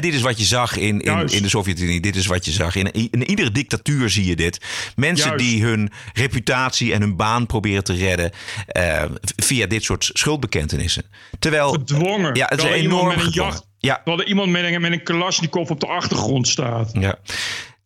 Dit 0.00 0.14
is 0.14 0.20
wat 0.20 0.38
je 0.38 0.44
zag 0.44 0.76
in, 0.76 1.00
in, 1.00 1.26
in 1.26 1.42
de 1.42 1.48
Sovjet-Unie. 1.48 2.00
Dit 2.00 2.16
is 2.16 2.26
wat 2.26 2.44
je 2.44 2.50
zag. 2.50 2.74
In, 2.76 2.92
in 2.92 3.30
iedere 3.30 3.52
dictatuur 3.52 4.10
zie 4.10 4.26
je 4.26 4.36
dit. 4.36 4.60
Mensen 4.96 5.28
Juist. 5.28 5.44
die 5.44 5.64
hun 5.64 5.90
reputatie 6.12 6.92
en 6.92 7.00
hun 7.00 7.16
baan 7.16 7.46
proberen 7.46 7.84
te 7.84 7.92
redden... 7.92 8.30
eh, 8.66 9.04
via 9.36 9.66
dit 9.66 9.84
soort 9.84 10.10
schuldbekentenissen. 10.12 11.02
Terwijl... 11.38 11.70
Gedwongen. 11.70 12.34
Ja, 12.34 12.46
het 12.48 12.62
is 12.62 12.70
enorm 12.70 13.08
met 13.08 13.24
een 13.24 13.30
jacht, 13.30 13.66
Ja, 13.78 13.94
Terwijl 13.94 14.20
er 14.20 14.26
iemand 14.26 14.50
met 14.50 14.64
een, 14.64 14.80
met 14.80 14.92
een 14.92 15.02
Kalashnikov 15.02 15.70
op 15.70 15.80
de 15.80 15.86
achtergrond 15.86 16.48
staat. 16.48 16.90
Ja. 16.92 17.18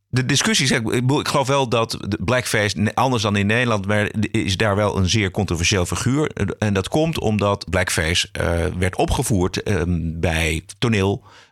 De 0.08 0.26
discussie, 0.26 0.66
zeg, 0.66 0.80
ik 0.80 1.28
geloof 1.28 1.46
wel 1.46 1.68
dat 1.68 1.90
de 1.90 2.18
blackface, 2.24 2.94
anders 2.94 3.22
dan 3.22 3.36
in 3.36 3.46
Nederland, 3.46 3.86
maar 3.86 4.10
is 4.30 4.56
daar 4.56 4.76
wel 4.76 4.96
een 4.96 5.08
zeer 5.08 5.30
controversieel 5.30 5.86
figuur. 5.86 6.30
En 6.58 6.74
dat 6.74 6.88
komt 6.88 7.20
omdat 7.20 7.66
blackface 7.70 8.28
eh, 8.32 8.64
werd 8.78 8.96
opgevoerd 8.96 9.62
eh, 9.62 9.82
bij 9.98 10.62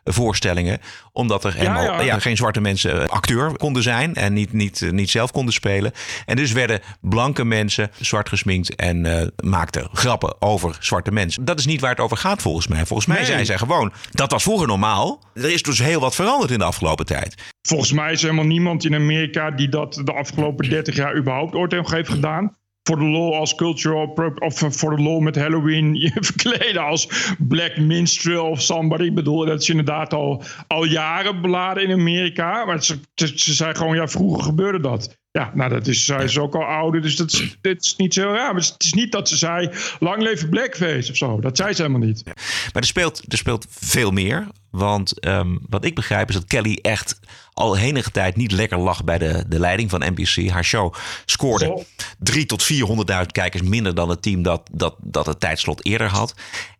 toneelvoorstellingen. 0.04 0.78
Omdat 1.12 1.44
er 1.44 1.54
helemaal 1.54 1.82
ja. 1.82 2.00
ja, 2.00 2.18
geen 2.18 2.36
zwarte 2.36 2.60
mensen 2.60 3.02
eh, 3.02 3.08
acteur 3.08 3.56
konden 3.56 3.82
zijn 3.82 4.14
en 4.14 4.32
niet, 4.32 4.52
niet, 4.52 4.82
eh, 4.82 4.90
niet 4.90 5.10
zelf 5.10 5.30
konden 5.32 5.54
spelen. 5.54 5.92
En 6.26 6.36
dus 6.36 6.52
werden 6.52 6.80
blanke 7.00 7.44
mensen 7.44 7.90
zwart 8.00 8.28
gesminkt 8.28 8.74
en 8.74 9.06
eh, 9.06 9.26
maakten 9.44 9.88
grappen 9.92 10.42
over 10.42 10.76
zwarte 10.80 11.12
mensen. 11.12 11.44
Dat 11.44 11.58
is 11.58 11.66
niet 11.66 11.80
waar 11.80 11.90
het 11.90 12.00
over 12.00 12.16
gaat 12.16 12.42
volgens 12.42 12.66
mij. 12.68 12.86
Volgens 12.86 13.08
mij 13.08 13.16
Nee. 13.16 13.26
zijn 13.26 13.46
zij 13.46 13.58
gewoon, 13.58 13.92
dat 14.10 14.30
was 14.30 14.42
vroeger 14.42 14.66
normaal. 14.66 15.22
Er 15.34 15.52
is 15.52 15.62
dus 15.62 15.78
heel 15.78 16.00
wat 16.00 16.14
veranderd 16.14 16.50
in 16.50 16.58
de 16.58 16.64
afgelopen 16.64 17.06
tijd. 17.06 17.34
Volgens 17.62 17.92
mij 17.92 18.12
is 18.12 18.22
er 18.22 18.30
helemaal 18.30 18.50
niemand 18.50 18.84
in 18.84 18.94
Amerika 18.94 19.50
die 19.50 19.68
dat 19.68 20.00
de 20.04 20.12
afgelopen 20.12 20.68
30 20.68 20.96
jaar 20.96 21.16
überhaupt 21.16 21.54
ooit 21.54 21.72
heeft 21.72 22.08
gedaan. 22.08 22.56
Voor 22.86 22.98
de 22.98 23.04
lol 23.04 23.34
als 23.36 23.54
cultural 23.54 24.34
of 24.38 24.62
voor 24.68 24.96
de 24.96 25.02
lol 25.02 25.20
met 25.20 25.36
Halloween 25.36 25.94
je 25.94 26.12
verkleden 26.32 26.82
als 26.82 27.34
black 27.38 27.76
minstrel 27.76 28.50
of 28.50 28.62
somebody. 28.62 29.04
Ik 29.04 29.14
bedoel, 29.14 29.46
dat 29.46 29.60
is 29.60 29.68
inderdaad 29.68 30.14
al, 30.14 30.42
al 30.66 30.84
jaren 30.84 31.40
beladen 31.40 31.82
in 31.82 31.92
Amerika. 31.92 32.64
Maar 32.64 32.84
ze, 32.84 32.98
ze, 33.14 33.32
ze 33.34 33.54
zei 33.54 33.74
gewoon, 33.74 33.96
ja, 33.96 34.08
vroeger 34.08 34.42
gebeurde 34.42 34.80
dat. 34.80 35.16
Ja, 35.30 35.50
nou, 35.54 35.70
dat 35.70 35.86
is, 35.86 36.04
zij 36.04 36.24
is 36.24 36.38
ook 36.38 36.54
al 36.54 36.64
ouder, 36.64 37.02
dus 37.02 37.16
dat 37.16 37.32
is, 37.32 37.56
dit 37.60 37.84
is 37.84 37.96
niet 37.96 38.14
zo 38.14 38.22
raar. 38.22 38.54
Maar 38.54 38.62
het 38.62 38.84
is 38.84 38.92
niet 38.92 39.12
dat 39.12 39.28
ze 39.28 39.36
zei, 39.36 39.70
lang 39.98 40.22
leven 40.22 40.48
blackface 40.48 41.10
of 41.10 41.16
zo. 41.16 41.40
Dat 41.40 41.56
zei 41.56 41.72
ze 41.72 41.82
helemaal 41.82 42.06
niet. 42.06 42.22
Maar 42.24 42.82
er 42.82 42.84
speelt, 42.84 43.32
er 43.32 43.38
speelt 43.38 43.66
veel 43.68 44.10
meer. 44.10 44.46
Want 44.70 45.20
ehm, 45.20 45.56
wat 45.68 45.84
ik 45.84 45.94
begrijp 45.94 46.28
is 46.28 46.34
dat 46.34 46.44
Kelly 46.44 46.78
echt 46.82 47.20
al 47.54 47.76
enige 47.76 48.10
tijd 48.10 48.36
niet 48.36 48.52
lekker 48.52 48.78
lag 48.78 49.04
bij 49.04 49.18
de, 49.18 49.44
de 49.48 49.58
leiding 49.58 49.90
van 49.90 50.02
NBC. 50.06 50.50
Haar 50.50 50.64
show 50.64 50.94
scoorde. 51.26 51.84
3 52.18 52.46
tot 52.46 52.72
400.000 52.72 53.26
kijkers 53.26 53.62
minder 53.62 53.94
dan 53.94 54.08
het 54.08 54.22
team 54.22 54.42
dat, 54.42 54.68
dat, 54.72 54.94
dat 55.00 55.26
het 55.26 55.40
tijdslot 55.40 55.84
eerder 55.84 56.08
had. 56.08 56.34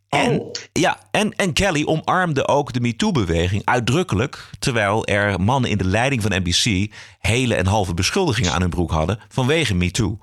En, 0.08 0.40
Oh. 0.40 0.50
ja, 0.72 0.98
en, 1.10 1.36
en 1.36 1.52
Kelly 1.52 1.84
omarmde 1.84 2.48
ook 2.48 2.72
de 2.72 2.80
MeToo-beweging 2.80 3.62
uitdrukkelijk. 3.64 4.50
Terwijl 4.58 5.06
er 5.06 5.40
mannen 5.40 5.70
in 5.70 5.78
de 5.78 5.84
leiding 5.86 6.22
van 6.22 6.32
NBC 6.34 6.92
hele 7.18 7.54
en 7.54 7.66
halve 7.66 7.94
beschuldigingen 7.94 8.52
aan 8.52 8.60
hun 8.60 8.70
broek 8.70 8.90
hadden 8.90 9.20
vanwege 9.28 9.74
MeToo. 9.74 10.18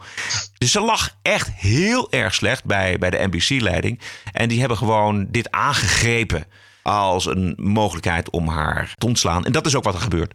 Dus 0.57 0.71
ze 0.71 0.79
lag 0.79 1.15
echt 1.21 1.51
heel 1.51 2.11
erg 2.11 2.33
slecht 2.33 2.65
bij, 2.65 2.97
bij 2.97 3.09
de 3.09 3.27
NBC-leiding. 3.31 3.99
En 4.31 4.49
die 4.49 4.59
hebben 4.59 4.77
gewoon 4.77 5.27
dit 5.29 5.51
aangegrepen 5.51 6.45
als 6.83 7.25
een 7.25 7.53
mogelijkheid 7.57 8.29
om 8.29 8.47
haar 8.47 8.93
te 8.97 9.05
ontslaan. 9.05 9.45
En 9.45 9.51
dat 9.51 9.65
is 9.65 9.75
ook 9.75 9.83
wat 9.83 9.93
er 9.93 10.01
gebeurt. 10.01 10.33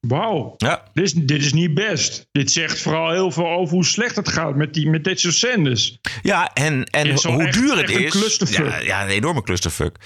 Wauw, 0.00 0.54
Ja. 0.56 0.82
dit, 0.92 1.04
is, 1.04 1.12
dit 1.12 1.42
is 1.42 1.52
niet 1.52 1.74
best. 1.74 2.26
Dit 2.32 2.50
zegt 2.50 2.80
vooral 2.80 3.10
heel 3.10 3.30
veel 3.30 3.46
over 3.48 3.74
hoe 3.74 3.84
slecht 3.84 4.16
het 4.16 4.28
gaat 4.28 4.54
met, 4.56 4.74
die, 4.74 4.88
met 4.90 5.04
dit 5.04 5.20
soort 5.20 5.34
zenders. 5.34 5.98
Ja, 6.22 6.50
en, 6.54 6.84
en 6.84 7.06
hoe 7.22 7.42
echt- 7.42 7.52
duur 7.58 7.76
het 7.76 7.90
een 7.90 8.04
is. 8.04 8.10
clusterfuck. 8.10 8.66
Ja, 8.66 8.78
ja, 8.78 9.02
een 9.02 9.08
enorme 9.08 9.42
clusterfuck. 9.42 9.96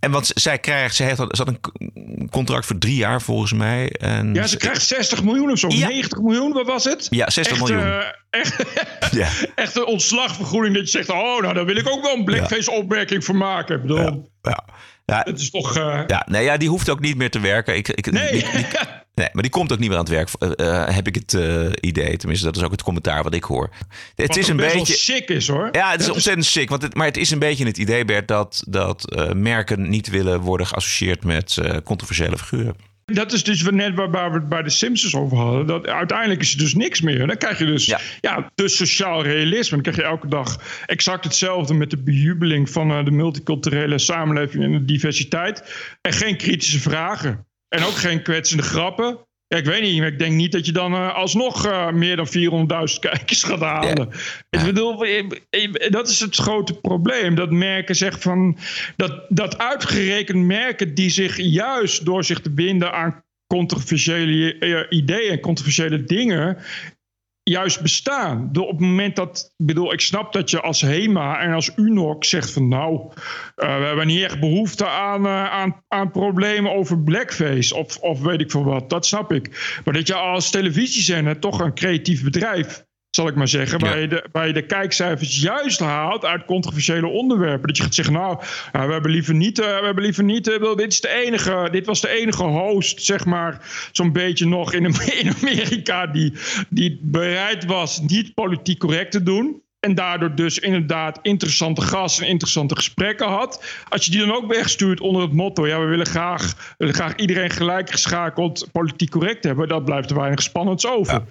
En 0.00 0.10
wat 0.10 0.30
zij 0.34 0.58
krijgt, 0.58 0.94
ze, 0.94 1.02
heeft, 1.02 1.16
ze 1.16 1.42
had 1.44 1.48
een 1.48 2.28
contract 2.30 2.66
voor 2.66 2.78
drie 2.78 2.96
jaar 2.96 3.22
volgens 3.22 3.52
mij. 3.52 3.90
En 3.90 4.34
Ja, 4.34 4.46
ze 4.46 4.56
krijgt 4.56 4.82
60 4.82 5.22
miljoen 5.24 5.50
of 5.50 5.58
zo. 5.58 5.68
Ja. 5.70 5.88
90 5.88 6.18
miljoen, 6.20 6.52
wat 6.52 6.66
was 6.66 6.84
het? 6.84 7.06
Ja, 7.10 7.30
60 7.30 7.56
echt, 7.60 7.68
miljoen. 7.68 7.90
eh, 7.90 8.06
echt, 8.30 8.62
Ja. 9.10 9.28
echt 9.54 9.76
een 9.76 9.86
ontslagvergoeding 9.86 10.74
dat 10.74 10.84
je 10.84 10.90
zegt... 10.90 11.10
oh, 11.10 11.40
nou, 11.40 11.54
daar 11.54 11.64
wil 11.66 11.76
ik 11.76 11.88
ook 11.88 12.02
wel 12.02 12.14
een 12.16 12.24
blackface-opmerking 12.24 13.24
voor 13.24 13.36
maken. 13.36 13.76
Ik 13.76 13.82
bedoel, 13.82 14.30
Ja. 14.42 14.64
Ja, 15.04 15.22
het 15.24 15.40
is 15.40 15.50
toch... 15.50 15.76
eh, 15.76 16.00
ja, 16.06 16.26
nee, 16.28 16.44
ja, 16.44 16.56
die 16.56 16.68
hoeft 16.68 16.88
ook 16.90 17.00
niet 17.00 17.16
meer 17.16 17.30
te 17.30 17.40
werken. 17.40 17.76
Ik, 17.76 17.88
ik, 17.88 18.10
Nee. 18.10 18.30
die- 18.32 18.44
die- 18.52 18.66
nee, 19.18 19.28
maar 19.32 19.42
die 19.42 19.52
komt 19.52 19.72
ook 19.72 19.78
niet 19.78 19.88
meer 19.88 19.98
aan 19.98 20.04
het 20.04 20.12
werk, 20.12 20.28
eh, 20.38 20.84
eh, 20.84 20.94
heb 20.94 21.06
ik 21.06 21.14
het 21.14 21.34
eh, 21.34 21.66
idee. 21.80 22.16
Tenminste, 22.16 22.46
dat 22.46 22.56
is 22.56 22.62
ook 22.62 22.70
het 22.70 22.82
commentaar 22.82 23.22
wat 23.22 23.34
ik 23.34 23.44
hoor. 23.44 23.70
Het 24.14 24.26
wat 24.26 24.36
is 24.36 24.48
een 24.48 24.56
best 24.56 24.74
beetje. 24.74 24.94
sick 24.94 25.28
is, 25.28 25.48
hoor. 25.48 25.68
Ja, 25.72 25.90
het 25.90 26.00
is 26.00 26.06
Dat 26.06 26.14
ontzettend 26.14 26.46
sick. 26.46 26.68
Want 26.68 26.82
het, 26.82 26.94
maar 26.94 27.06
het 27.06 27.16
is 27.16 27.30
een 27.30 27.38
beetje 27.38 27.66
het 27.66 27.78
idee, 27.78 28.04
Bert, 28.04 28.28
dat, 28.28 28.64
dat 28.68 29.24
merken 29.34 29.88
niet 29.88 30.08
willen 30.08 30.40
worden 30.40 30.66
geassocieerd 30.66 31.24
met 31.24 31.58
controversiële 31.84 32.38
figuren. 32.38 32.76
Dat 33.04 33.32
is 33.32 33.44
dus 33.44 33.62
net 33.62 33.94
waar, 33.94 34.10
waar 34.10 34.32
we 34.32 34.38
het 34.38 34.48
bij 34.48 34.62
de 34.62 34.70
Simpsons 34.70 35.14
over 35.14 35.36
hadden. 35.36 35.66
Dat 35.66 35.86
uiteindelijk 35.86 36.40
is 36.40 36.52
er 36.52 36.58
dus 36.58 36.74
niks 36.74 37.00
meer. 37.00 37.26
Dan 37.26 37.36
krijg 37.36 37.58
je 37.58 37.64
dus 37.64 37.86
Ja. 37.86 38.00
ja. 38.20 38.50
dus 38.54 38.76
sociaal 38.76 39.22
realisme. 39.22 39.70
Dan 39.70 39.82
krijg 39.82 39.96
je 39.96 40.02
elke 40.02 40.28
dag 40.28 40.60
exact 40.86 41.24
hetzelfde 41.24 41.74
met 41.74 41.90
de 41.90 42.02
bejubeling 42.02 42.70
van 42.70 43.04
de 43.04 43.10
multiculturele 43.10 43.98
samenleving 43.98 44.64
en 44.64 44.72
de 44.72 44.84
diversiteit. 44.84 45.62
En 46.00 46.12
geen 46.12 46.36
kritische 46.36 46.80
vragen. 46.80 47.46
En 47.68 47.84
ook 47.84 47.94
geen 47.94 48.22
kwetsende 48.22 48.62
grappen. 48.62 49.18
Ja, 49.48 49.56
ik 49.56 49.64
weet 49.64 49.82
niet, 49.82 49.98
maar 49.98 50.06
ik 50.06 50.18
denk 50.18 50.34
niet 50.34 50.52
dat 50.52 50.66
je 50.66 50.72
dan 50.72 50.94
eh, 50.94 51.14
alsnog 51.14 51.66
eh, 51.66 51.90
meer 51.90 52.16
dan 52.16 52.26
400.000 52.26 52.98
kijkers 53.10 53.42
gaat 53.42 53.60
halen. 53.60 54.08
Ik 54.50 54.62
bedoel, 54.64 55.04
eh, 55.04 55.22
dat 55.90 56.08
is 56.08 56.20
het 56.20 56.36
grote 56.36 56.74
probleem. 56.80 57.34
Dat 57.34 57.50
merken 57.50 57.96
zeggen 57.96 58.20
van. 58.20 58.58
Dat, 58.96 59.24
dat 59.28 59.58
uitgerekend 59.58 60.46
merken 60.46 60.94
die 60.94 61.10
zich 61.10 61.36
juist 61.36 62.04
door 62.04 62.24
zich 62.24 62.40
te 62.40 62.50
binden 62.50 62.92
aan 62.92 63.22
controversiële 63.46 64.88
ideeën 64.88 65.30
en 65.30 65.40
controversiële 65.40 66.04
dingen. 66.04 66.56
Juist 67.48 67.82
bestaan. 67.82 68.50
Op 68.52 68.68
het 68.68 68.80
moment 68.80 69.16
dat. 69.16 69.54
Ik 69.56 69.66
bedoel, 69.66 69.92
ik 69.92 70.00
snap 70.00 70.32
dat 70.32 70.50
je 70.50 70.60
als 70.60 70.80
HEMA 70.80 71.40
en 71.40 71.52
als 71.52 71.70
UNOC 71.76 72.24
zegt 72.24 72.50
van. 72.50 72.68
Nou, 72.68 73.00
eh, 73.54 73.78
we 73.78 73.84
hebben 73.84 74.06
niet 74.06 74.22
echt 74.22 74.40
behoefte 74.40 74.86
aan, 74.88 75.26
eh, 75.26 75.50
aan, 75.50 75.82
aan 75.88 76.10
problemen 76.10 76.72
over 76.72 76.98
blackface. 77.02 77.74
Of, 77.76 77.98
of 77.98 78.20
weet 78.20 78.40
ik 78.40 78.50
veel 78.50 78.64
wat. 78.64 78.90
Dat 78.90 79.06
snap 79.06 79.32
ik. 79.32 79.80
Maar 79.84 79.94
dat 79.94 80.06
je 80.06 80.14
als 80.14 80.50
televisiezender 80.50 81.38
toch 81.38 81.60
een 81.60 81.74
creatief 81.74 82.24
bedrijf 82.24 82.86
zal 83.10 83.28
ik 83.28 83.34
maar 83.34 83.48
zeggen, 83.48 83.78
waar, 83.78 83.98
je 83.98 84.08
de, 84.08 84.24
waar 84.32 84.46
je 84.46 84.52
de 84.52 84.66
kijkcijfers 84.66 85.40
juist 85.40 85.78
haalt 85.78 86.24
uit 86.24 86.44
controversiële 86.44 87.06
onderwerpen. 87.06 87.66
Dat 87.66 87.76
je 87.76 87.82
gaat 87.82 87.94
zeggen, 87.94 88.14
nou, 88.14 88.38
eh, 88.72 88.86
we 88.86 88.92
hebben 88.92 89.10
liever 89.10 89.34
niet, 89.34 89.58
eh, 89.58 89.78
we 89.78 89.84
hebben 89.84 90.04
liever 90.04 90.24
niet, 90.24 90.48
eh, 90.48 90.74
dit 90.76 90.92
is 90.92 91.00
de 91.00 91.08
enige, 91.08 91.68
dit 91.70 91.86
was 91.86 92.00
de 92.00 92.08
enige 92.08 92.42
host, 92.42 93.02
zeg 93.02 93.24
maar, 93.24 93.60
zo'n 93.92 94.12
beetje 94.12 94.46
nog 94.46 94.72
in, 94.72 94.84
in 95.22 95.34
Amerika 95.40 96.06
die, 96.06 96.32
die 96.68 97.00
bereid 97.02 97.64
was 97.64 98.00
niet 98.00 98.34
politiek 98.34 98.78
correct 98.78 99.10
te 99.10 99.22
doen. 99.22 99.62
En 99.80 99.94
daardoor 99.94 100.34
dus 100.34 100.58
inderdaad 100.58 101.18
interessante 101.22 101.80
gasten 101.80 102.24
en 102.24 102.30
interessante 102.30 102.76
gesprekken 102.76 103.26
had. 103.26 103.64
Als 103.88 104.04
je 104.04 104.10
die 104.10 104.20
dan 104.20 104.34
ook 104.34 104.52
wegstuurt 104.52 105.00
onder 105.00 105.22
het 105.22 105.32
motto: 105.32 105.66
ja, 105.66 105.80
we 105.80 105.86
willen 105.86 106.06
graag, 106.06 106.54
we 106.54 106.74
willen 106.78 106.94
graag 106.94 107.16
iedereen 107.16 107.50
gelijk 107.50 107.90
geschakeld 107.90 108.68
politiek 108.72 109.10
correct 109.10 109.44
hebben, 109.44 109.68
dan 109.68 109.84
blijft 109.84 110.10
er 110.10 110.16
weinig 110.16 110.42
spannends 110.42 110.86
over. 110.86 111.22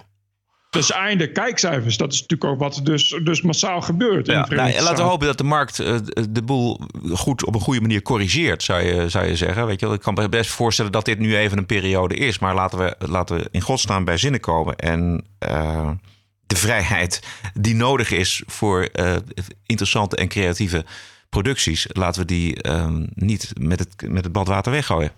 Dus 0.70 0.92
einde 0.92 1.32
kijkcijfers. 1.32 1.96
Dat 1.96 2.12
is 2.12 2.20
natuurlijk 2.20 2.50
ook 2.50 2.58
wat 2.58 2.76
er 2.76 2.84
dus, 2.84 3.20
dus 3.24 3.42
massaal 3.42 3.80
gebeurt. 3.80 4.28
in 4.28 4.34
Ja, 4.34 4.42
de 4.42 4.54
nou, 4.54 4.82
laten 4.82 5.04
we 5.04 5.10
hopen 5.10 5.26
dat 5.26 5.38
de 5.38 5.44
markt 5.44 5.78
eh, 5.78 5.96
de 6.30 6.42
boel 6.42 6.80
goed 7.12 7.44
op 7.44 7.54
een 7.54 7.60
goede 7.60 7.80
manier 7.80 8.02
corrigeert, 8.02 8.62
zou 8.62 8.82
je, 8.82 9.08
zou 9.08 9.26
je 9.26 9.36
zeggen. 9.36 9.66
Weet 9.66 9.80
je, 9.80 9.86
wel. 9.86 9.94
ik 9.94 10.00
kan 10.00 10.14
me 10.14 10.28
best 10.28 10.50
voorstellen 10.50 10.92
dat 10.92 11.04
dit 11.04 11.18
nu 11.18 11.36
even 11.36 11.58
een 11.58 11.66
periode 11.66 12.14
is. 12.14 12.38
Maar 12.38 12.54
laten 12.54 12.78
we, 12.78 12.96
laten 12.98 13.36
we 13.36 13.48
in 13.50 13.60
godsnaam 13.60 14.04
bij 14.04 14.16
zinnen 14.16 14.40
komen. 14.40 14.76
En 14.76 15.24
eh, 15.38 15.90
de 16.46 16.56
vrijheid 16.56 17.22
die 17.54 17.74
nodig 17.74 18.10
is 18.10 18.42
voor 18.46 18.82
eh, 18.82 19.16
interessante 19.66 20.16
en 20.16 20.28
creatieve 20.28 20.84
producties, 21.28 21.86
laten 21.88 22.20
we 22.20 22.26
die 22.26 22.62
eh, 22.62 22.88
niet 23.14 23.52
met 23.60 23.78
het, 23.78 24.10
met 24.10 24.24
het 24.24 24.32
badwater 24.32 24.72
weggooien. 24.72 25.12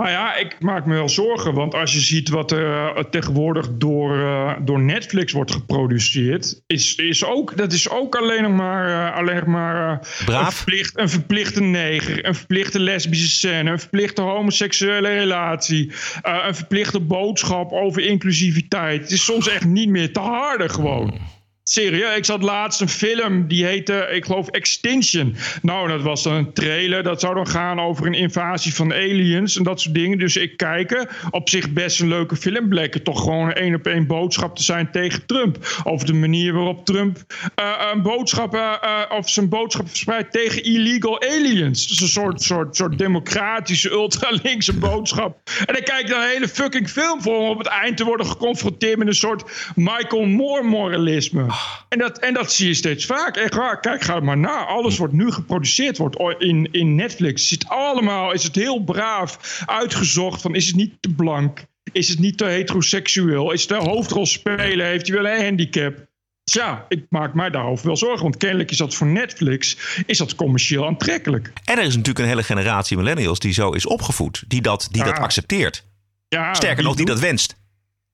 Nou 0.00 0.08
ja, 0.08 0.34
ik 0.34 0.56
maak 0.60 0.86
me 0.86 0.94
wel 0.94 1.08
zorgen. 1.08 1.54
Want 1.54 1.74
als 1.74 1.92
je 1.92 2.00
ziet 2.00 2.28
wat 2.28 2.50
er 2.50 2.96
eh, 2.96 3.04
tegenwoordig 3.04 3.68
door, 3.72 4.18
eh, 4.18 4.52
door 4.60 4.80
Netflix 4.80 5.32
wordt 5.32 5.52
geproduceerd, 5.52 6.62
is, 6.66 6.94
is 6.94 7.24
ook, 7.24 7.56
dat 7.56 7.72
is 7.72 7.90
ook 7.90 8.16
alleen 8.16 8.42
nog 8.42 8.52
maar, 8.52 8.88
eh, 8.88 9.16
alleen 9.16 9.36
nog 9.36 9.46
maar 9.46 9.98
Braaf. 10.24 10.46
Een, 10.46 10.52
verplicht, 10.52 10.98
een 10.98 11.08
verplichte 11.08 11.62
neger, 11.62 12.26
een 12.26 12.34
verplichte 12.34 12.80
lesbische 12.80 13.28
scène, 13.28 13.70
een 13.70 13.78
verplichte 13.78 14.22
homoseksuele 14.22 15.08
relatie, 15.08 15.92
een 16.22 16.54
verplichte 16.54 17.00
boodschap 17.00 17.72
over 17.72 18.02
inclusiviteit. 18.02 19.00
Het 19.00 19.10
is 19.10 19.24
soms 19.24 19.48
echt 19.48 19.64
niet 19.64 19.88
meer 19.88 20.12
te 20.12 20.20
harde 20.20 20.68
gewoon. 20.68 21.35
Serieus, 21.68 22.16
ik 22.16 22.24
zat 22.24 22.42
laatst 22.42 22.80
een 22.80 22.88
film 22.88 23.48
die 23.48 23.64
heette, 23.64 24.08
ik 24.12 24.24
geloof, 24.24 24.48
Extinction. 24.48 25.36
Nou, 25.62 25.88
dat 25.88 26.02
was 26.02 26.22
dan 26.22 26.32
een 26.32 26.52
trailer. 26.52 27.02
Dat 27.02 27.20
zou 27.20 27.34
dan 27.34 27.46
gaan 27.46 27.80
over 27.80 28.06
een 28.06 28.14
invasie 28.14 28.74
van 28.74 28.92
aliens 28.92 29.56
en 29.56 29.62
dat 29.62 29.80
soort 29.80 29.94
dingen. 29.94 30.18
Dus 30.18 30.36
ik 30.36 30.56
kijken. 30.56 31.08
Op 31.30 31.48
zich 31.48 31.72
best 31.72 32.00
een 32.00 32.08
leuke 32.08 32.36
film. 32.36 32.68
Bleek 32.68 33.04
toch 33.04 33.20
gewoon 33.20 33.46
een 33.46 33.54
één 33.54 33.74
op 33.74 33.86
één 33.86 34.06
boodschap 34.06 34.56
te 34.56 34.62
zijn 34.62 34.90
tegen 34.90 35.26
Trump. 35.26 35.80
Over 35.84 36.06
de 36.06 36.12
manier 36.12 36.52
waarop 36.52 36.84
Trump 36.84 37.18
eh, 37.54 37.72
een 37.92 38.02
boodschap, 38.02 38.54
eh, 38.54 38.72
eh, 38.80 39.16
of 39.16 39.30
zijn 39.30 39.48
boodschap 39.48 39.88
verspreidt 39.88 40.32
tegen 40.32 40.62
illegal 40.62 41.22
aliens. 41.22 41.86
Dus 41.86 42.00
een 42.00 42.08
soort, 42.08 42.42
soort, 42.42 42.76
soort 42.76 42.98
democratische, 42.98 43.90
ultralinkse 43.90 44.78
boodschap. 44.78 45.38
En 45.66 45.74
dan 45.74 45.82
kijk 45.82 46.06
je 46.06 46.12
naar 46.12 46.22
een 46.22 46.32
hele 46.32 46.48
fucking 46.48 46.90
film 46.90 47.22
voor 47.22 47.38
om 47.38 47.48
op 47.48 47.58
het 47.58 47.66
eind 47.66 47.96
te 47.96 48.04
worden 48.04 48.26
geconfronteerd 48.26 48.98
met 48.98 49.06
een 49.06 49.14
soort 49.14 49.72
Michael 49.74 50.24
Moore 50.24 50.62
moralisme. 50.62 51.54
En 51.88 51.98
dat, 51.98 52.18
en 52.18 52.34
dat 52.34 52.52
zie 52.52 52.68
je 52.68 52.74
steeds 52.74 53.06
vaak. 53.06 53.36
Echt 53.36 53.54
waar. 53.54 53.80
Kijk, 53.80 54.02
ga 54.02 54.20
maar 54.20 54.38
na. 54.38 54.64
Alles 54.64 54.98
wordt 54.98 55.12
nu 55.12 55.30
geproduceerd 55.30 55.98
wordt 55.98 56.16
in, 56.38 56.68
in 56.72 56.94
Netflix. 56.94 57.48
Zit 57.48 57.68
allemaal, 57.68 58.32
is 58.32 58.42
het 58.42 58.54
heel 58.54 58.84
braaf 58.84 59.62
uitgezocht 59.66 60.40
van 60.40 60.54
is 60.54 60.66
het 60.66 60.76
niet 60.76 60.94
te 61.00 61.14
blank? 61.14 61.64
Is 61.92 62.08
het 62.08 62.18
niet 62.18 62.38
te 62.38 62.44
heteroseksueel? 62.44 63.52
Is 63.52 63.66
de 63.66 63.74
hoofdrolspeler, 63.74 64.86
heeft 64.86 65.06
hij 65.06 65.22
wel 65.22 65.32
een 65.32 65.44
handicap? 65.44 66.06
Tja, 66.44 66.84
ik 66.88 67.06
maak 67.08 67.34
mij 67.34 67.50
daarover 67.50 67.86
wel 67.86 67.96
zorgen. 67.96 68.22
Want 68.22 68.36
kennelijk 68.36 68.70
is 68.70 68.76
dat 68.76 68.94
voor 68.94 69.06
Netflix 69.06 69.76
is 70.06 70.18
dat 70.18 70.34
commercieel 70.34 70.86
aantrekkelijk. 70.86 71.52
En 71.64 71.78
er 71.78 71.84
is 71.84 71.94
natuurlijk 71.96 72.18
een 72.18 72.30
hele 72.30 72.42
generatie 72.42 72.96
millennials 72.96 73.38
die 73.38 73.52
zo 73.52 73.70
is 73.70 73.86
opgevoed, 73.86 74.44
die 74.48 74.62
dat, 74.62 74.88
die 74.90 75.04
dat 75.04 75.18
accepteert. 75.18 75.84
Ja, 76.28 76.54
Sterker 76.54 76.84
nog, 76.84 76.96
die 76.96 77.06
dat 77.06 77.20
wenst. 77.20 77.56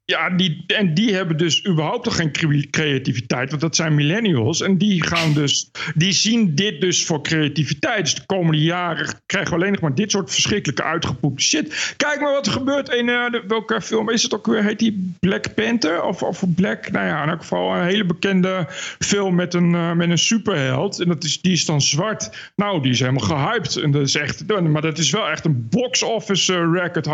Ja, 0.05 0.30
die, 0.30 0.64
en 0.66 0.94
die 0.94 1.14
hebben 1.14 1.36
dus 1.36 1.66
überhaupt 1.66 2.05
nog 2.05 2.16
geen 2.16 2.32
cre- 2.32 2.70
creativiteit. 2.70 3.48
Want 3.50 3.62
dat 3.62 3.76
zijn 3.76 3.94
millennials. 3.94 4.61
En 4.61 4.78
die 4.78 5.07
gaan 5.07 5.32
dus. 5.34 5.70
Die 5.94 6.12
zien 6.12 6.55
dit 6.55 6.80
dus 6.80 7.05
voor 7.05 7.22
creativiteit. 7.22 8.05
Dus 8.05 8.14
de 8.14 8.26
komende 8.26 8.62
jaren 8.62 9.07
krijgen 9.26 9.50
we 9.50 9.57
alleen 9.59 9.72
nog 9.72 9.80
maar 9.80 9.94
dit 9.94 10.11
soort 10.11 10.30
verschrikkelijke 10.30 10.82
uitgepoepte 10.82 11.42
shit. 11.42 11.94
Kijk 11.96 12.20
maar 12.20 12.32
wat 12.32 12.46
er 12.46 12.53
gebeurt 12.53 12.88
in 12.88 13.09
eh, 13.09 13.40
welke 13.46 13.80
film 13.80 14.11
is 14.11 14.22
het 14.22 14.34
ook 14.34 14.46
weer? 14.46 14.64
Heet 14.64 14.78
die 14.78 15.14
Black 15.20 15.55
Panther? 15.55 16.03
Of, 16.03 16.22
of 16.22 16.44
Black? 16.55 16.90
Nou 16.90 17.07
ja, 17.07 17.22
in 17.22 17.28
elk 17.28 17.40
geval 17.40 17.74
een 17.74 17.84
hele 17.86 18.05
bekende 18.05 18.66
film 18.98 19.34
met 19.34 19.55
een, 19.55 19.74
eh, 19.74 19.92
met 19.92 20.11
een 20.11 20.18
superheld. 20.18 21.00
En 21.00 21.09
dat 21.09 21.24
is, 21.24 21.40
die 21.40 21.53
is 21.53 21.64
dan 21.64 21.80
zwart. 21.80 22.50
Nou, 22.57 22.82
die 22.82 22.92
is 22.92 23.00
helemaal 23.00 23.26
gehyped. 23.26 23.76
En 23.76 23.90
dat 23.90 24.03
is 24.03 24.14
echt. 24.14 24.61
Maar 24.62 24.82
dat 24.82 24.98
is 24.98 25.11
wel 25.11 25.28
echt 25.28 25.44
een 25.44 25.68
box 25.68 26.03
office 26.03 26.55
eh, 26.55 26.72
record. 26.72 27.09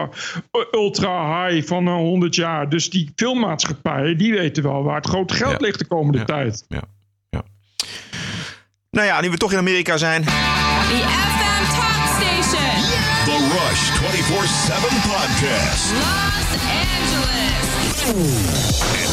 Ultra 0.73 1.47
high 1.49 1.67
van 1.67 1.87
eh, 1.87 1.95
100 1.95 2.35
jaar. 2.35 2.69
Dus 2.69 2.78
die 2.85 3.13
filmmaatschappijen, 3.17 4.19
die 4.19 4.33
weten 4.33 4.63
wel 4.63 4.83
waar 4.83 4.97
het 4.97 5.09
grote 5.09 5.35
geld 5.35 5.61
ligt 5.61 5.79
de 5.79 5.87
komende 5.87 6.25
tijd. 6.25 6.65
Ja. 6.69 6.83
ja. 7.31 7.43
Nou 8.91 9.07
ja, 9.07 9.21
nu 9.21 9.31
we 9.31 9.37
toch 9.37 9.53
in 9.53 9.59
Amerika 9.59 9.97
zijn. 9.97 10.23
The 10.23 10.31
FM 10.31 11.65
Talk 11.75 12.07
Station. 12.21 12.71
The 13.25 13.39
Rush 13.53 13.91
24-7 13.91 14.01
Podcast. 15.11 15.93
Los 15.93 16.59
Angeles. 16.69 17.49
Now, 18.09 19.08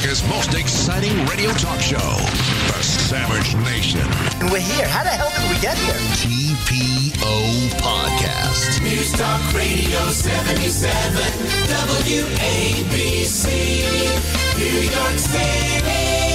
America's 0.00 0.26
most 0.30 0.54
exciting 0.54 1.12
radio 1.26 1.50
talk 1.52 1.78
show. 1.78 1.98
The 1.98 2.82
Savage 2.82 3.54
Nation. 3.56 4.00
And 4.40 4.50
we're 4.50 4.60
here. 4.60 4.88
How 4.88 5.02
the 5.02 5.10
hell 5.10 5.28
did 5.28 5.54
we 5.54 5.60
get 5.60 5.76
here? 5.76 5.92
TPO 6.16 7.68
Podcast. 7.76 8.80
News 8.80 9.12
Talk 9.12 9.52
Radio 9.52 10.08
77. 10.08 11.22
WABC. 12.08 13.44
New 14.56 14.80
York 14.88 15.18
City. 15.18 16.29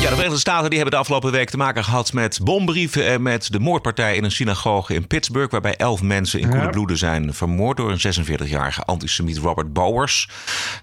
Ja, 0.00 0.08
de 0.08 0.14
Verenigde 0.14 0.38
Staten 0.40 0.68
die 0.70 0.78
hebben 0.78 0.94
de 0.94 1.00
afgelopen 1.00 1.32
week 1.32 1.50
te 1.50 1.56
maken 1.56 1.84
gehad 1.84 2.12
met 2.12 2.38
bombrieven 2.42 3.06
en 3.06 3.22
met 3.22 3.52
de 3.52 3.58
moordpartij 3.60 4.16
in 4.16 4.24
een 4.24 4.30
synagoge 4.30 4.94
in 4.94 5.06
Pittsburgh, 5.06 5.50
waarbij 5.50 5.76
elf 5.76 6.02
mensen 6.02 6.40
in 6.40 6.48
koele 6.48 6.64
Ja. 6.64 6.70
bloeden 6.70 6.98
zijn 6.98 7.34
vermoord 7.34 7.76
door 7.76 7.90
een 7.90 8.24
46-jarige 8.24 8.82
antisemiet 8.82 9.38
Robert 9.38 9.72
Bowers. 9.72 10.28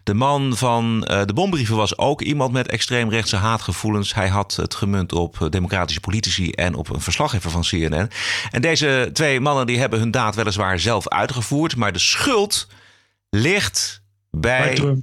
De 0.04 0.14
man 0.14 0.58
van 0.58 1.04
eh, 1.06 1.26
de 1.26 1.34
bombrieven 1.34 1.76
was 1.76 1.98
ook 1.98 2.22
iemand 2.22 2.52
met 2.52 2.68
extreemrechtse 2.68 3.36
haatgevoelens. 3.36 4.14
Hij 4.14 4.28
had 4.28 4.56
het 4.56 4.76
gemunt 4.76 5.14
op 5.14 5.42
eh, 5.42 5.50
democratische 5.50 6.00
politici 6.02 6.52
en 6.52 6.76
op 6.76 6.90
een 6.90 7.02
verslaggever 7.02 7.52
van 7.52 7.62
CNN. 7.62 8.10
En 8.52 8.62
deze 8.62 9.10
twee 9.14 9.40
mannen 9.40 9.68
die 9.68 9.80
hebben 9.80 10.00
hun 10.00 10.12
daad 10.12 10.36
weliswaar 10.36 10.80
zelf 10.80 11.08
uitgevoerd, 11.08 11.76
maar 11.76 11.94
de 11.94 12.00
schuld 12.00 12.68
ligt 13.30 14.02
bij, 14.32 14.60
Bij 14.62 14.74
Trump. 14.76 15.02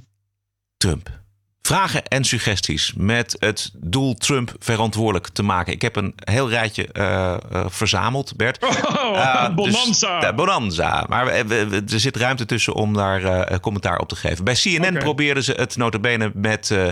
Trump. 0.77 1.23
Vragen 1.65 2.05
en 2.07 2.23
suggesties 2.23 2.93
met 2.97 3.35
het 3.39 3.71
doel 3.77 4.13
Trump 4.15 4.53
verantwoordelijk 4.59 5.27
te 5.27 5.43
maken. 5.43 5.73
Ik 5.73 5.81
heb 5.81 5.95
een 5.95 6.13
heel 6.15 6.49
rijtje 6.49 6.87
eh, 6.91 7.33
eh, 7.33 7.37
verzameld, 7.67 8.35
Bert. 8.35 8.57
Oh, 9.05 9.17
Eh, 9.17 9.49
bonanza. 9.55 10.19
Dus, 10.19 10.35
bonanza. 10.35 11.05
Maar 11.09 11.25
we- 11.25 11.45
we- 11.47 11.67
we- 11.67 11.83
er 11.93 11.99
zit 11.99 12.15
ruimte 12.15 12.45
tussen 12.45 12.73
om 12.73 12.93
daar 12.93 13.23
eh, 13.23 13.59
commentaar 13.59 13.97
op 13.99 14.07
te 14.09 14.15
geven. 14.15 14.43
Bij 14.43 14.53
CNN 14.55 14.97
probeerden 14.97 15.43
ze 15.43 15.51
het 15.51 15.77
notabene 15.77 16.31
met 16.33 16.71
eh, 16.71 16.87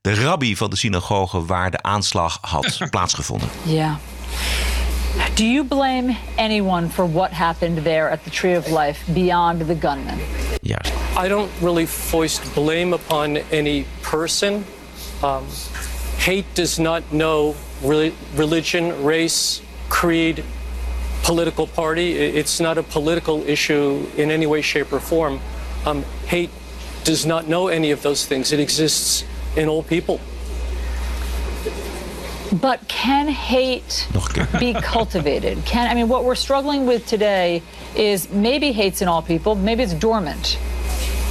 de 0.00 0.14
rabbi 0.14 0.56
van 0.56 0.70
de 0.70 0.76
synagoge... 0.76 1.44
waar 1.44 1.70
de 1.70 1.82
aanslag 1.82 2.38
had 2.40 2.78
plaatsgevonden. 2.90 3.48
Yeah. 3.62 3.92
Do 5.38 5.46
you 5.46 5.62
blame 5.62 6.16
anyone 6.36 6.88
for 6.88 7.06
what 7.06 7.32
happened 7.32 7.78
there 7.78 8.10
at 8.10 8.24
the 8.24 8.30
Tree 8.30 8.54
of 8.54 8.72
Life 8.72 9.08
beyond 9.14 9.60
the 9.60 9.74
gunman? 9.76 10.18
Juist. 10.64 10.92
I 11.16 11.28
don't 11.28 11.48
really 11.60 11.86
foist 11.86 12.56
blame 12.56 12.92
upon 12.92 13.36
any 13.52 13.86
person. 14.02 14.64
Um, 15.22 15.46
hate 16.16 16.52
does 16.54 16.80
not 16.80 17.12
know 17.12 17.54
re- 17.84 18.12
religion, 18.34 19.04
race, 19.04 19.62
creed, 19.88 20.42
political 21.22 21.68
party. 21.68 22.14
It's 22.14 22.58
not 22.58 22.76
a 22.76 22.82
political 22.82 23.48
issue 23.48 24.08
in 24.16 24.32
any 24.32 24.46
way, 24.46 24.60
shape, 24.60 24.92
or 24.92 24.98
form. 24.98 25.38
Um, 25.86 26.02
hate 26.26 26.50
does 27.04 27.24
not 27.24 27.46
know 27.46 27.68
any 27.68 27.92
of 27.92 28.02
those 28.02 28.26
things. 28.26 28.50
It 28.50 28.58
exists 28.58 29.22
in 29.56 29.68
all 29.68 29.84
people. 29.84 30.18
But 32.50 32.78
can 32.86 33.28
hate 33.28 34.06
be 34.58 34.72
cultivated? 34.80 35.56
Can 35.64 35.90
I 35.90 35.94
mean 35.94 36.08
what 36.08 36.22
we're 36.24 36.36
struggling 36.36 36.86
with 36.88 37.06
today 37.06 37.62
is 37.92 38.28
maybe 38.30 38.72
hate's 38.72 39.00
in 39.00 39.08
all 39.08 39.22
people, 39.22 39.54
maybe 39.56 39.82
it's 39.82 39.98
dormant. 39.98 40.58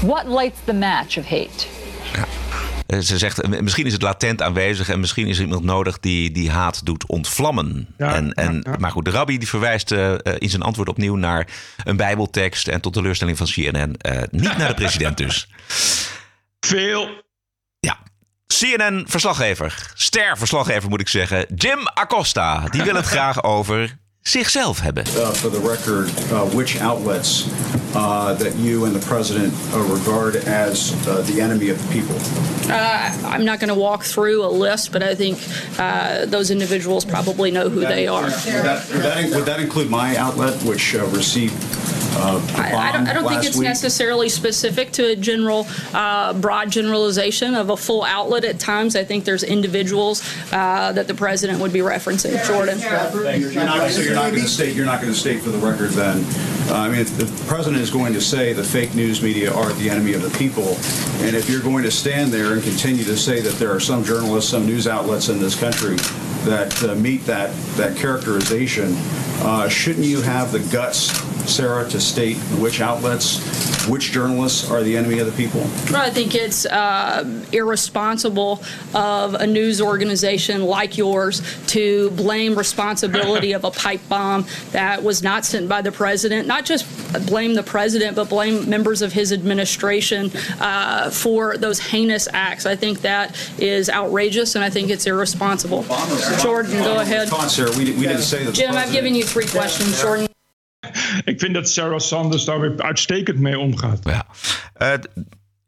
What 0.01 0.27
lights 0.27 0.59
the 0.65 0.73
match 0.73 1.17
of 1.17 1.25
hate? 1.25 1.65
Eh, 2.87 2.99
Ze 2.99 3.17
zegt, 3.17 3.61
misschien 3.61 3.85
is 3.85 3.93
het 3.93 4.01
latent 4.01 4.41
aanwezig 4.41 4.89
en 4.89 4.99
misschien 4.99 5.27
is 5.27 5.37
er 5.37 5.43
iemand 5.43 5.63
nodig 5.63 5.99
die 5.99 6.31
die 6.31 6.49
haat 6.51 6.85
doet 6.85 7.05
ontvlammen. 7.07 7.87
Ja, 7.97 8.13
en, 8.15 8.33
en, 8.33 8.61
ja, 8.63 8.71
ja. 8.71 8.77
Maar 8.79 8.91
goed, 8.91 9.05
de 9.05 9.11
rabbi 9.11 9.37
die 9.37 9.47
verwijst 9.47 9.91
eh, 9.91 10.13
eh, 10.13 10.19
in 10.37 10.49
zijn 10.49 10.61
antwoord 10.61 10.89
opnieuw 10.89 11.15
naar 11.15 11.47
een 11.83 11.97
bijbeltekst 11.97 12.67
en 12.67 12.81
tot 12.81 12.93
teleurstelling 12.93 13.37
van 13.37 13.47
CNN. 13.47 13.95
eh, 13.97 14.21
niet 14.31 14.57
naar 14.57 14.67
de 14.67 14.73
president 14.73 15.17
dus. 15.17 15.47
Veel. 16.59 17.25
CNN-verslaggever, 18.47 19.91
ster-verslaggever 19.93 20.89
moet 20.89 20.99
ik 21.01 21.07
zeggen, 21.09 21.45
Jim 21.55 21.79
Acosta. 21.93 22.63
Die 22.69 22.81
wil 22.81 22.95
het 22.95 23.05
graag 23.15 23.43
over 23.43 23.97
zichzelf 24.21 24.81
hebben. 24.81 25.03
Uh, 25.15 25.29
for 25.31 25.51
the 25.51 25.61
record, 25.67 26.09
uh, 26.31 26.41
which 26.41 26.81
outlets 26.81 27.45
uh, 27.95 28.25
that 28.37 28.53
you 28.57 28.85
and 28.85 29.01
the 29.01 29.07
president 29.07 29.53
uh, 29.73 29.93
regard 29.93 30.35
as 30.45 30.93
uh, 31.07 31.15
the 31.25 31.41
enemy 31.41 31.69
of 31.71 31.77
the 31.77 31.87
people? 31.87 32.15
Uh, 32.69 33.33
I'm 33.33 33.43
not 33.45 33.59
going 33.59 33.73
to 33.73 33.79
walk 33.79 34.03
through 34.03 34.43
a 34.45 34.51
list, 34.51 34.91
but 34.91 35.01
I 35.01 35.15
think 35.15 35.37
uh, 35.79 36.25
those 36.25 36.51
individuals 36.53 37.05
probably 37.05 37.51
know 37.51 37.69
who 37.69 37.79
they 37.79 38.07
are. 38.07 38.23
Would 38.23 38.31
that, 38.63 38.89
would 38.91 39.03
that, 39.03 39.29
would 39.35 39.45
that 39.45 39.59
include 39.59 39.89
my 39.89 40.17
outlet, 40.17 40.61
which 40.63 40.93
uh, 40.95 41.05
received 41.15 41.53
uh, 42.17 42.39
the 42.39 42.57
I, 42.57 42.89
I 42.89 42.91
don't, 42.91 43.07
I 43.07 43.13
don't 43.13 43.27
think 43.27 43.45
it's 43.45 43.57
week? 43.57 43.67
necessarily 43.67 44.29
specific 44.29 44.91
to 44.93 45.11
a 45.11 45.15
general, 45.15 45.67
uh, 45.93 46.33
broad 46.33 46.71
generalization 46.71 47.55
of 47.55 47.69
a 47.69 47.77
full 47.77 48.03
outlet 48.03 48.43
at 48.43 48.59
times. 48.59 48.95
I 48.95 49.03
think 49.03 49.25
there's 49.25 49.43
individuals 49.43 50.23
uh, 50.51 50.91
that 50.93 51.07
the 51.07 51.13
president 51.13 51.59
would 51.59 51.73
be 51.73 51.79
referencing. 51.79 52.45
Jordan. 52.47 52.79
You're 52.79 53.63
not, 53.63 53.89
so 53.91 54.01
you're 54.01 54.15
not 54.15 54.31
going 54.31 54.43
to 54.43 54.47
state. 54.47 54.75
You're 54.75 54.85
not 54.85 55.01
going 55.01 55.13
to 55.13 55.19
state 55.19 55.41
for 55.41 55.49
the 55.49 55.57
record. 55.59 55.91
Then, 55.91 56.23
uh, 56.69 56.75
I 56.75 56.89
mean, 56.89 56.99
if 56.99 57.15
the 57.17 57.25
president 57.47 57.81
is 57.81 57.89
going 57.91 58.13
to 58.13 58.21
say 58.21 58.53
the 58.53 58.63
fake 58.63 58.95
news 58.95 59.21
media 59.21 59.53
are 59.53 59.71
the 59.73 59.89
enemy 59.89 60.13
of 60.13 60.21
the 60.21 60.35
people, 60.37 60.75
and 61.25 61.35
if 61.35 61.49
you're 61.49 61.61
going 61.61 61.83
to 61.83 61.91
stand 61.91 62.31
there 62.31 62.53
and 62.53 62.63
continue 62.63 63.03
to 63.03 63.17
say 63.17 63.41
that 63.41 63.53
there 63.55 63.71
are 63.71 63.79
some 63.79 64.03
journalists, 64.03 64.51
some 64.51 64.65
news 64.65 64.87
outlets 64.87 65.29
in 65.29 65.39
this 65.39 65.59
country 65.59 65.95
that 66.45 66.83
uh, 66.83 66.95
meet 66.95 67.25
that 67.25 67.53
that 67.75 67.95
characterization, 67.97 68.93
uh, 69.41 69.67
shouldn't 69.67 70.05
you 70.05 70.21
have 70.21 70.51
the 70.51 70.59
guts, 70.71 71.11
Sarah, 71.47 71.87
to 71.89 71.99
state 71.99 72.37
which 72.59 72.81
outlets, 72.81 73.87
which 73.87 74.11
journalists 74.11 74.69
are 74.69 74.83
the 74.83 74.95
enemy 74.95 75.19
of 75.19 75.25
the 75.25 75.31
people? 75.31 75.61
I 75.95 76.09
think 76.09 76.35
it's 76.35 76.65
uh, 76.65 77.23
irresponsible 77.51 78.63
of 78.93 79.33
a 79.35 79.47
news 79.47 79.81
organization 79.81 80.63
like 80.63 80.97
yours 80.97 81.41
to 81.67 82.11
blame 82.11 82.55
responsibility 82.57 83.53
of 83.53 83.63
a 83.63 83.71
pipe 83.71 84.01
bomb 84.09 84.45
that 84.71 85.01
was 85.03 85.23
not 85.23 85.45
sent 85.45 85.69
by 85.69 85.81
the 85.81 85.91
president. 85.91 86.47
Not 86.47 86.65
just 86.65 86.85
blame 87.25 87.53
the 87.53 87.63
president, 87.63 88.15
but 88.15 88.29
blame 88.29 88.69
members 88.69 89.01
of 89.01 89.13
his 89.13 89.31
administration 89.31 90.31
uh, 90.59 91.09
for 91.09 91.57
those 91.57 91.79
heinous 91.79 92.27
acts. 92.33 92.65
I 92.65 92.75
think 92.75 93.01
that 93.01 93.35
is 93.59 93.89
outrageous, 93.89 94.55
and 94.55 94.63
I 94.63 94.69
think 94.69 94.89
it's 94.89 95.05
irresponsible. 95.07 95.83
Jordan, 96.41 96.83
go 96.83 96.99
ahead. 96.99 97.29
Sarah. 97.49 97.71
We, 97.71 97.85
we 97.93 98.01
didn't 98.01 98.19
say 98.19 98.43
that. 98.43 98.53
Jim, 98.53 98.75
I've 98.75 98.91
given 98.91 99.15
you 99.15 99.23
three 99.23 99.47
questions. 99.47 99.99
Jordan. 100.01 100.26
Ik 101.31 101.39
vind 101.39 101.53
dat 101.53 101.69
Sarah 101.69 101.99
Sanders 101.99 102.45
daar 102.45 102.59
weer 102.59 102.73
uitstekend 102.77 103.39
mee 103.39 103.59
omgaat. 103.59 103.99
Ja. 104.03 104.25
Eh, 104.73 104.93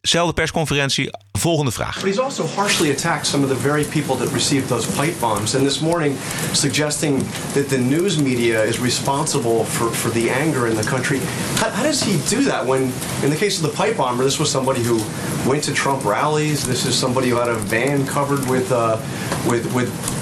zelfde 0.01 0.33
persconferentie, 0.33 1.09
volgende 1.31 1.71
vraag. 1.71 1.95
But 1.95 2.03
he's 2.03 2.19
also 2.19 2.45
harshly 2.45 2.91
attacked 2.91 3.27
some 3.27 3.43
of 3.43 3.49
the 3.49 3.57
very 3.57 3.83
people 3.83 4.15
that 4.15 4.33
received 4.33 4.67
those 4.67 4.87
pipe 4.91 5.19
bombs. 5.19 5.55
And 5.55 5.63
this 5.63 5.79
morning, 5.79 6.17
suggesting 6.51 7.23
that 7.53 7.69
the 7.69 7.77
news 7.77 8.17
media 8.17 8.63
is 8.63 8.79
responsible 8.79 9.65
for, 9.65 9.93
for 9.93 10.11
the 10.11 10.29
anger 10.29 10.67
in 10.67 10.75
the 10.75 10.89
country. 10.89 11.19
How, 11.55 11.69
how 11.69 11.83
does 11.83 12.03
he 12.03 12.35
do 12.35 12.43
that 12.43 12.65
when, 12.65 12.81
in 13.23 13.29
the 13.29 13.37
case 13.37 13.63
of 13.63 13.71
the 13.71 13.83
pipe 13.83 13.95
bomber, 13.95 14.23
this 14.23 14.37
was 14.37 14.51
somebody 14.51 14.81
who 14.83 15.01
went 15.45 15.63
to 15.63 15.73
Trump 15.73 16.05
rallies. 16.05 16.63
This 16.63 16.85
is 16.85 16.99
somebody 16.99 17.29
who 17.29 17.37
had 17.37 17.49
a 17.49 17.59
van 17.67 18.05
covered 18.05 18.47
with, 18.47 18.71
uh, 18.71 18.97
with, 19.45 19.73
with 19.73 19.89
uh, 19.89 20.18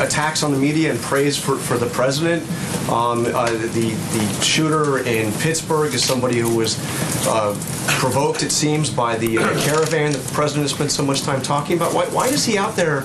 attacks 0.00 0.42
on 0.42 0.52
the 0.52 0.58
media 0.58 0.90
and 0.90 1.00
praise 1.00 1.38
for, 1.38 1.56
for 1.56 1.76
the 1.76 1.86
president. 1.86 2.42
Um, 2.88 3.26
uh, 3.26 3.50
the 3.50 3.94
the 4.12 4.42
shooter 4.42 4.98
in 5.06 5.32
Pittsburgh 5.34 5.94
is 5.94 6.04
somebody 6.04 6.38
who 6.38 6.56
was 6.56 6.78
uh, 7.26 7.56
provoked, 7.98 8.42
it 8.42 8.50
seems, 8.50 8.90
by 8.90 9.16
the 9.16 9.38
uh, 9.38 9.60
caravan 9.62 10.12
that 10.12 10.18
the 10.18 10.32
president 10.32 10.64
has 10.64 10.72
spent 10.72 10.90
so 10.90 11.04
much 11.04 11.22
time 11.22 11.40
talking 11.42 11.76
about. 11.76 11.94
Why, 11.94 12.06
why 12.06 12.26
is 12.28 12.44
he 12.44 12.58
out 12.58 12.76
there? 12.76 13.04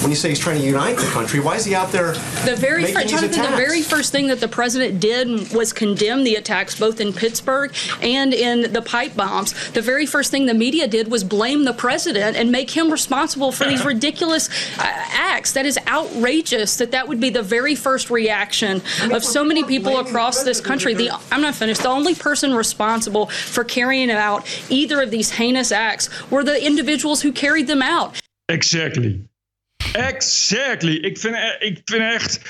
When 0.00 0.10
you 0.10 0.16
say 0.16 0.28
he's 0.28 0.38
trying 0.38 0.60
to 0.60 0.64
unite 0.64 0.96
the 0.96 1.06
country, 1.06 1.40
why 1.40 1.56
is 1.56 1.64
he 1.64 1.74
out 1.74 1.90
there 1.90 2.12
The 2.44 2.54
very 2.56 2.82
making 2.82 2.94
first, 2.94 3.10
these 3.10 3.20
Jonathan, 3.20 3.50
the 3.50 3.56
very 3.56 3.82
first 3.82 4.12
thing 4.12 4.28
that 4.28 4.38
the 4.40 4.48
president 4.48 5.00
did 5.00 5.52
was 5.52 5.72
condemn 5.72 6.22
the 6.24 6.36
attacks 6.36 6.78
both 6.78 7.00
in 7.00 7.12
Pittsburgh 7.12 7.74
and 8.00 8.32
in 8.32 8.72
the 8.72 8.80
pipe 8.80 9.16
bombs. 9.16 9.70
The 9.70 9.82
very 9.82 10.06
first 10.06 10.30
thing 10.30 10.46
the 10.46 10.54
media 10.54 10.86
did 10.86 11.10
was 11.10 11.24
blame 11.24 11.64
the 11.64 11.72
president 11.72 12.36
and 12.36 12.52
make 12.52 12.70
him 12.70 12.90
responsible 12.90 13.50
for 13.50 13.64
these 13.64 13.84
ridiculous 13.84 14.48
uh, 14.78 14.82
acts. 14.84 15.52
That 15.52 15.66
is 15.66 15.78
outrageous. 15.88 16.76
That 16.76 16.92
that 16.92 17.08
would 17.08 17.20
be 17.20 17.30
the 17.30 17.42
very 17.42 17.74
first 17.74 18.08
reaction 18.08 18.80
of 19.12 19.24
so 19.24 19.44
many 19.44 19.64
people 19.64 19.98
across 19.98 20.44
this 20.44 20.60
country. 20.60 20.94
The 20.94 21.10
I'm 21.32 21.42
not 21.42 21.56
finished. 21.56 21.82
The 21.82 21.88
only 21.88 22.14
person 22.14 22.54
responsible 22.54 23.26
for 23.26 23.64
carrying 23.64 24.10
out 24.10 24.46
either 24.70 25.02
of 25.02 25.10
these 25.10 25.30
heinous 25.30 25.72
acts 25.72 26.08
were 26.30 26.44
the 26.44 26.64
individuals 26.64 27.22
who 27.22 27.32
carried 27.32 27.66
them 27.66 27.82
out. 27.82 28.20
Exactly. 28.48 29.27
Exactly. 29.92 30.94
Ik 30.94 31.18
vind, 31.18 31.34
e- 31.34 31.66
ik 31.66 31.80
vind 31.84 32.02
echt. 32.02 32.40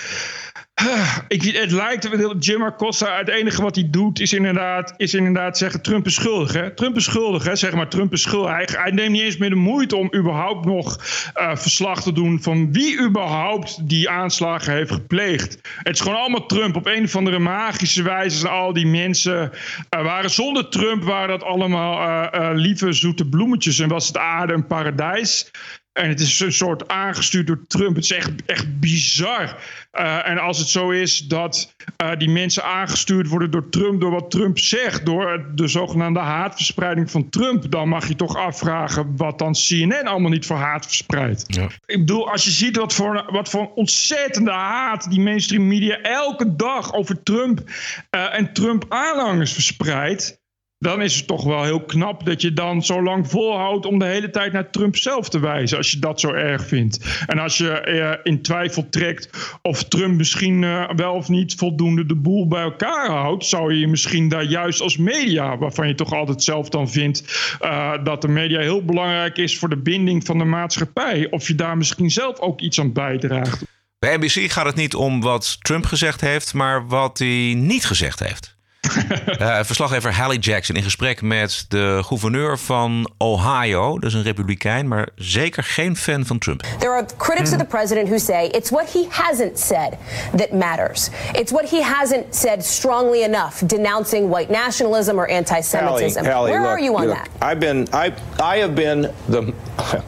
Ik, 1.28 1.42
het 1.42 1.70
lijkt 1.70 2.08
Jim 2.38 2.62
Acosta, 2.62 3.18
het 3.18 3.28
enige 3.28 3.62
wat 3.62 3.74
hij 3.74 3.88
doet 3.90 4.20
is 4.20 4.32
inderdaad, 4.32 4.94
is 4.96 5.14
inderdaad 5.14 5.58
zeggen 5.58 5.82
Trump 5.82 6.06
is 6.06 6.14
schuldig. 6.14 6.52
Hè? 6.52 6.74
Trump 6.74 6.96
is 6.96 7.04
schuldig, 7.04 7.44
hè? 7.44 7.56
zeg 7.56 7.72
maar 7.72 7.88
Trump 7.88 8.12
is 8.12 8.22
schuldig. 8.22 8.76
Hij, 8.76 8.90
neemt 8.90 9.10
niet 9.10 9.22
eens 9.22 9.36
meer 9.36 9.48
de 9.48 9.54
moeite 9.54 9.96
om 9.96 10.14
überhaupt 10.14 10.64
nog 10.64 10.98
eh, 11.34 11.56
verslag 11.56 12.02
te 12.02 12.12
doen 12.12 12.42
van 12.42 12.72
wie 12.72 13.00
überhaupt 13.00 13.88
die 13.88 14.10
aanslagen 14.10 14.72
heeft 14.72 14.92
gepleegd. 14.92 15.58
Het 15.82 15.94
is 15.94 16.00
gewoon 16.00 16.18
allemaal 16.18 16.46
Trump. 16.46 16.76
Op 16.76 16.86
een 16.86 17.04
of 17.04 17.16
andere 17.16 17.38
magische 17.38 18.02
wijze 18.02 18.38
zijn 18.38 18.52
al 18.52 18.72
die 18.72 18.86
mensen 18.86 19.52
eh, 19.88 20.02
waren 20.02 20.30
zonder 20.30 20.68
Trump 20.68 21.02
waren 21.04 21.28
dat 21.28 21.42
allemaal 21.42 22.08
eh, 22.32 22.50
eh, 22.50 22.56
lieve 22.56 22.92
zoete 22.92 23.28
bloemetjes 23.28 23.78
en 23.78 23.88
was 23.88 24.06
het 24.06 24.16
aarde 24.16 24.52
een 24.52 24.66
paradijs. 24.66 25.50
En 25.98 26.08
het 26.08 26.20
is 26.20 26.40
een 26.40 26.52
soort 26.52 26.88
aangestuurd 26.88 27.46
door 27.46 27.66
Trump. 27.66 27.94
Het 27.94 28.04
is 28.04 28.12
echt, 28.12 28.30
echt 28.46 28.80
bizar. 28.80 29.56
Eh, 29.90 30.28
en 30.28 30.38
als 30.38 30.58
het 30.58 30.68
zo 30.68 30.90
is 30.90 31.18
dat 31.18 31.74
eh, 31.96 32.16
die 32.18 32.30
mensen 32.30 32.64
aangestuurd 32.64 33.28
worden 33.28 33.50
door 33.50 33.68
Trump, 33.68 34.00
door 34.00 34.10
wat 34.10 34.30
Trump 34.30 34.58
zegt, 34.58 35.06
door 35.06 35.46
de 35.54 35.68
zogenaamde 35.68 36.20
haatverspreiding 36.20 37.10
van 37.10 37.28
Trump, 37.28 37.70
dan 37.70 37.88
mag 37.88 38.08
je 38.08 38.16
toch 38.16 38.36
afvragen 38.36 39.16
wat 39.16 39.38
dan 39.38 39.52
CNN 39.52 40.06
allemaal 40.06 40.30
niet 40.30 40.46
voor 40.46 40.56
haat 40.56 40.86
verspreidt. 40.86 41.44
Ik 41.86 41.98
bedoel, 41.98 42.30
als 42.30 42.44
je 42.44 42.50
ziet 42.50 42.76
wat 42.76 42.94
voor, 42.94 43.24
wat 43.30 43.48
voor 43.48 43.72
ontzettende 43.74 44.50
haat 44.50 45.10
die 45.10 45.20
mainstream 45.20 45.66
media 45.66 46.00
elke 46.00 46.56
dag 46.56 46.94
over 46.94 47.22
Trump 47.22 47.60
eh, 48.10 48.38
en 48.38 48.52
Trump-aanhangers 48.52 49.52
verspreidt. 49.52 50.37
Dan 50.80 51.02
is 51.02 51.16
het 51.16 51.26
toch 51.26 51.44
wel 51.44 51.62
heel 51.62 51.84
knap 51.84 52.26
dat 52.26 52.42
je 52.42 52.52
dan 52.52 52.82
zo 52.82 53.02
lang 53.02 53.30
volhoudt 53.30 53.86
om 53.86 53.98
de 53.98 54.04
hele 54.04 54.30
tijd 54.30 54.52
naar 54.52 54.70
Trump 54.70 54.96
zelf 54.96 55.28
te 55.28 55.38
wijzen. 55.40 55.76
Als 55.76 55.90
je 55.90 55.98
dat 55.98 56.20
zo 56.20 56.32
erg 56.32 56.66
vindt. 56.66 57.24
En 57.26 57.38
als 57.38 57.58
je 57.58 57.70
eh, 57.70 58.18
in 58.22 58.42
twijfel 58.42 58.88
trekt 58.88 59.28
of 59.62 59.84
Trump 59.84 60.16
misschien 60.16 60.64
eh, 60.64 60.90
wel 60.96 61.14
of 61.14 61.28
niet 61.28 61.54
voldoende 61.54 62.06
de 62.06 62.14
boel 62.14 62.48
bij 62.48 62.62
elkaar 62.62 63.10
houdt. 63.10 63.44
Zou 63.44 63.74
je 63.74 63.86
misschien 63.88 64.28
daar 64.28 64.42
juist 64.42 64.80
als 64.80 64.96
media, 64.96 65.58
waarvan 65.58 65.88
je 65.88 65.94
toch 65.94 66.12
altijd 66.12 66.42
zelf 66.42 66.68
dan 66.68 66.90
vindt 66.90 67.56
eh, 67.60 67.92
dat 68.04 68.22
de 68.22 68.28
media 68.28 68.60
heel 68.60 68.84
belangrijk 68.84 69.36
is 69.36 69.58
voor 69.58 69.68
de 69.68 69.82
binding 69.82 70.24
van 70.24 70.38
de 70.38 70.44
maatschappij. 70.44 71.30
Of 71.30 71.46
je 71.46 71.54
daar 71.54 71.76
misschien 71.76 72.10
zelf 72.10 72.40
ook 72.40 72.60
iets 72.60 72.80
aan 72.80 72.92
bijdraagt. 72.92 73.64
Bij 73.98 74.16
NBC 74.16 74.50
gaat 74.50 74.66
het 74.66 74.76
niet 74.76 74.94
om 74.94 75.20
wat 75.20 75.56
Trump 75.60 75.84
gezegd 75.84 76.20
heeft, 76.20 76.54
maar 76.54 76.86
wat 76.86 77.18
hij 77.18 77.54
niet 77.56 77.84
gezegd 77.84 78.18
heeft. 78.18 78.57
Eh, 79.38 79.58
verslaggever 79.62 80.12
Hallie 80.12 80.38
Jackson 80.38 80.76
in 80.76 80.82
gesprek 80.82 81.22
met 81.22 81.64
de 81.68 82.00
gouverneur 82.04 82.58
van 82.58 83.10
Ohio. 83.18 83.98
Dat 83.98 84.10
is 84.10 84.14
een 84.14 84.22
republikein, 84.22 84.88
maar 84.88 85.08
zeker 85.14 85.62
geen 85.62 85.96
fan 85.96 86.24
van 86.26 86.38
Trump. 86.38 86.62
There 86.78 86.90
are 86.92 87.06
critics 87.16 87.52
of 87.52 87.58
the 87.58 87.64
president 87.64 88.08
who 88.08 88.18
say 88.18 88.46
it's 88.46 88.70
what 88.70 88.92
he 88.92 89.06
hasn't 89.10 89.58
said 89.58 89.96
that 90.36 90.52
matters. 90.52 91.08
It's 91.32 91.52
what 91.52 91.70
he 91.70 91.82
hasn't 91.82 92.34
said 92.36 92.64
strongly 92.64 93.22
enough, 93.22 93.60
denouncing 93.66 94.28
white 94.28 94.50
nationalism 94.50 95.18
or 95.18 95.28
anti-Semitism. 95.30 96.24
Hallie, 96.24 96.34
Hallie, 96.34 96.50
Where 96.50 96.60
look, 96.62 96.70
are 96.70 96.80
you 96.80 96.96
on 96.96 97.06
look, 97.06 97.16
that? 97.16 97.28
I've 97.40 97.60
been 97.60 97.86
I 97.92 98.12
I 98.42 98.56
have 98.58 98.74
been 98.74 99.12
the 99.28 99.52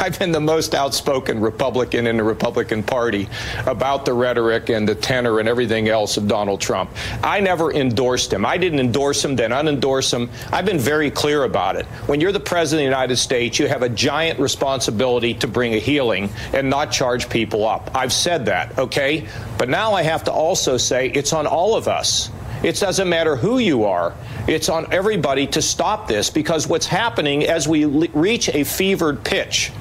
I've 0.00 0.18
been 0.18 0.32
the 0.32 0.40
most 0.40 0.74
outspoken 0.74 1.40
Republican 1.40 2.06
in 2.06 2.16
the 2.16 2.22
Republican 2.24 2.82
Party 2.82 3.28
about 3.66 4.04
the 4.04 4.12
rhetoric 4.12 4.68
and 4.70 4.88
the 4.88 4.94
tenor 4.94 5.38
and 5.38 5.48
everything 5.48 5.88
else 5.88 6.16
of 6.16 6.26
Donald 6.26 6.60
Trump. 6.60 6.90
I 7.22 7.40
never 7.40 7.72
endorsed 7.72 8.19
him. 8.26 8.44
I 8.44 8.56
didn't 8.56 8.80
endorse 8.80 9.24
him, 9.24 9.36
then 9.36 9.52
unendorse 9.52 10.12
him. 10.12 10.28
I've 10.52 10.66
been 10.66 10.78
very 10.78 11.10
clear 11.10 11.44
about 11.44 11.76
it. 11.76 11.86
When 12.06 12.20
you're 12.20 12.32
the 12.32 12.40
president 12.40 12.86
of 12.86 12.90
the 12.90 12.96
United 12.96 13.16
States, 13.16 13.58
you 13.58 13.68
have 13.68 13.82
a 13.82 13.88
giant 13.88 14.40
responsibility 14.40 15.34
to 15.34 15.46
bring 15.46 15.74
a 15.74 15.78
healing 15.78 16.30
and 16.52 16.68
not 16.68 16.90
charge 16.90 17.28
people 17.28 17.66
up. 17.66 17.90
I've 17.94 18.12
said 18.12 18.46
that, 18.46 18.78
okay? 18.78 19.26
But 19.58 19.68
now 19.68 19.92
I 19.92 20.02
have 20.02 20.24
to 20.24 20.32
also 20.32 20.76
say 20.76 21.10
it's 21.10 21.32
on 21.32 21.46
all 21.46 21.76
of 21.76 21.88
us. 21.88 22.30
It 22.62 22.76
doesn't 22.76 23.08
matter 23.08 23.36
who 23.36 23.58
you 23.58 23.84
are. 23.84 24.14
It's 24.46 24.68
on 24.68 24.92
everybody 24.92 25.46
to 25.48 25.62
stop 25.62 26.08
this 26.08 26.28
because 26.28 26.66
what's 26.66 26.86
happening 26.86 27.44
as 27.44 27.66
we 27.66 27.86
reach 27.86 28.48
a 28.50 28.64
fevered 28.64 29.24
pitch, 29.24 29.72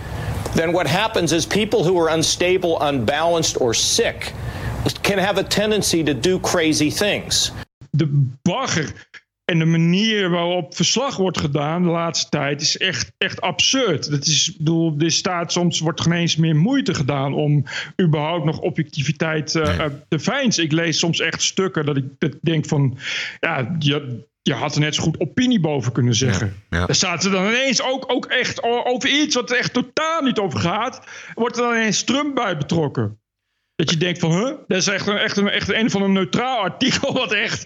then 0.53 0.71
what 0.71 0.87
happens 0.87 1.33
is 1.33 1.45
people 1.45 1.83
who 1.83 1.99
are 1.99 2.09
unstable, 2.09 2.79
unbalanced, 2.79 3.59
or 3.59 3.73
sick 3.73 4.33
can 5.03 5.17
have 5.17 5.37
a 5.37 5.43
tendency 5.43 6.03
to 6.03 6.13
do 6.13 6.39
crazy 6.39 6.89
things. 6.89 7.51
De 7.91 8.27
bagger 8.41 9.07
En 9.49 9.59
de 9.59 9.65
manier 9.65 10.29
waarop 10.29 10.75
verslag 10.75 11.17
wordt 11.17 11.39
gedaan 11.39 11.83
de 11.83 11.89
laatste 11.89 12.29
tijd 12.29 12.61
is 12.61 12.77
echt, 12.77 13.11
echt 13.17 13.41
absurd. 13.41 14.11
Dat 14.11 14.25
is, 14.25 14.55
bedoel, 14.57 14.95
er 14.99 15.11
staat 15.11 15.51
soms 15.51 15.79
wordt 15.79 16.01
geen 16.01 16.13
eens 16.13 16.35
meer 16.35 16.55
moeite 16.55 16.93
gedaan 16.93 17.33
om 17.33 17.63
überhaupt 18.01 18.45
nog 18.45 18.59
objectiviteit 18.59 19.55
eh, 19.55 19.79
eh, 19.79 19.91
te 20.07 20.19
fijnsen. 20.19 20.63
Ik 20.63 20.71
lees 20.71 20.99
soms 20.99 21.19
echt 21.19 21.41
stukken 21.41 21.85
dat 21.85 21.97
ik, 21.97 22.05
dat 22.17 22.35
denk 22.41 22.65
van, 22.65 22.97
ja, 23.39 23.75
je, 23.79 24.25
je 24.41 24.53
had 24.53 24.75
er 24.75 24.81
net 24.81 24.95
zo 24.95 25.03
goed 25.03 25.19
opinie 25.19 25.59
boven 25.59 25.91
kunnen 25.91 26.15
zeggen. 26.15 26.55
Ja. 26.69 26.85
Daar 26.85 26.95
staat 26.95 27.23
er 27.23 27.31
dan 27.31 27.45
ineens 27.45 27.81
ook, 27.81 28.11
ook 28.11 28.25
echt 28.25 28.63
over 28.63 29.09
iets 29.09 29.35
wat 29.35 29.51
er 29.51 29.57
echt 29.57 29.73
totaal 29.73 30.21
niet 30.21 30.39
over 30.39 30.59
gaat, 30.59 31.01
wordt 31.33 31.57
er 31.57 31.63
dan 31.63 31.73
ineens 31.73 32.03
Trump 32.03 32.35
bij 32.35 32.57
betrokken. 32.57 33.19
Dat 33.79 33.89
je 33.89 33.97
denkt 33.97 34.19
van, 34.19 34.31
huh? 34.31 34.51
Dat 34.67 34.77
is 34.77 34.87
echt 34.87 35.07
een, 35.07 35.17
echt 35.17 35.37
een, 35.37 35.49
echt 35.49 35.73
een 35.73 35.91
van 35.91 36.01
een 36.01 36.13
neutraal 36.13 36.57
artikel 36.57 37.13
wat 37.13 37.31
echt, 37.31 37.65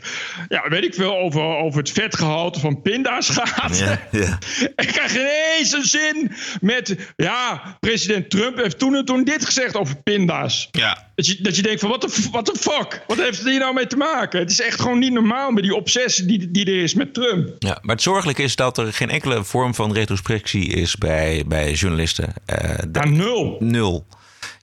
ja, 0.49 0.70
weet 0.70 0.84
ik 0.84 0.93
veel, 0.93 1.18
over, 1.18 1.41
over 1.41 1.80
het 1.80 1.91
vetgehalte 1.91 2.59
van 2.59 2.82
pinda's 2.82 3.30
gaat. 3.30 3.80
Ja, 3.80 4.07
ja. 4.22 4.38
Ik 4.76 4.88
krijg 4.88 5.16
ineens 5.16 5.72
een 5.72 5.84
zin 5.84 6.32
met, 6.61 6.95
ja, 7.16 7.78
president 7.80 8.30
Trump 8.30 8.57
heeft 8.57 8.80
toen 8.80 8.95
en 8.95 9.05
toen 9.05 9.24
dit 9.24 9.45
gezegd 9.45 9.76
over 9.76 9.95
pinda's. 9.95 10.68
Ja. 10.72 11.11
Dat 11.16 11.28
je, 11.28 11.41
dat 11.41 11.55
je 11.55 11.61
denkt 11.61 11.80
van, 11.80 11.89
what 11.89 12.01
the, 12.01 12.30
what 12.32 12.45
the 12.45 12.59
fuck? 12.59 13.03
Wat 13.07 13.18
heeft 13.18 13.38
het 13.38 13.47
hier 13.47 13.59
nou 13.59 13.74
mee 13.74 13.88
te 13.88 13.97
maken? 13.97 14.39
Het 14.39 14.51
is 14.51 14.61
echt 14.61 14.82
gewoon 14.82 14.99
niet 14.99 15.14
normaal 15.14 15.51
met 15.51 15.64
die 15.64 15.76
obsessie 15.76 16.26
die, 16.26 16.51
die 16.51 16.66
er 16.66 16.82
is 16.84 16.93
met 16.93 17.14
Trump. 17.14 17.55
Ja, 17.59 17.78
maar 17.82 17.95
het 17.95 18.03
zorgelijke 18.03 18.43
is 18.43 18.55
dat 18.55 18.78
er 18.78 18.93
geen 18.93 19.09
enkele 19.09 19.43
vorm 19.43 19.76
van 19.76 19.93
retrospectie 19.93 20.68
is 20.68 20.95
bij, 20.95 21.43
bij 21.47 21.72
journalisten. 21.72 22.34
Eh, 22.45 23.03
nul. 23.03 23.57
Nul. 23.59 24.05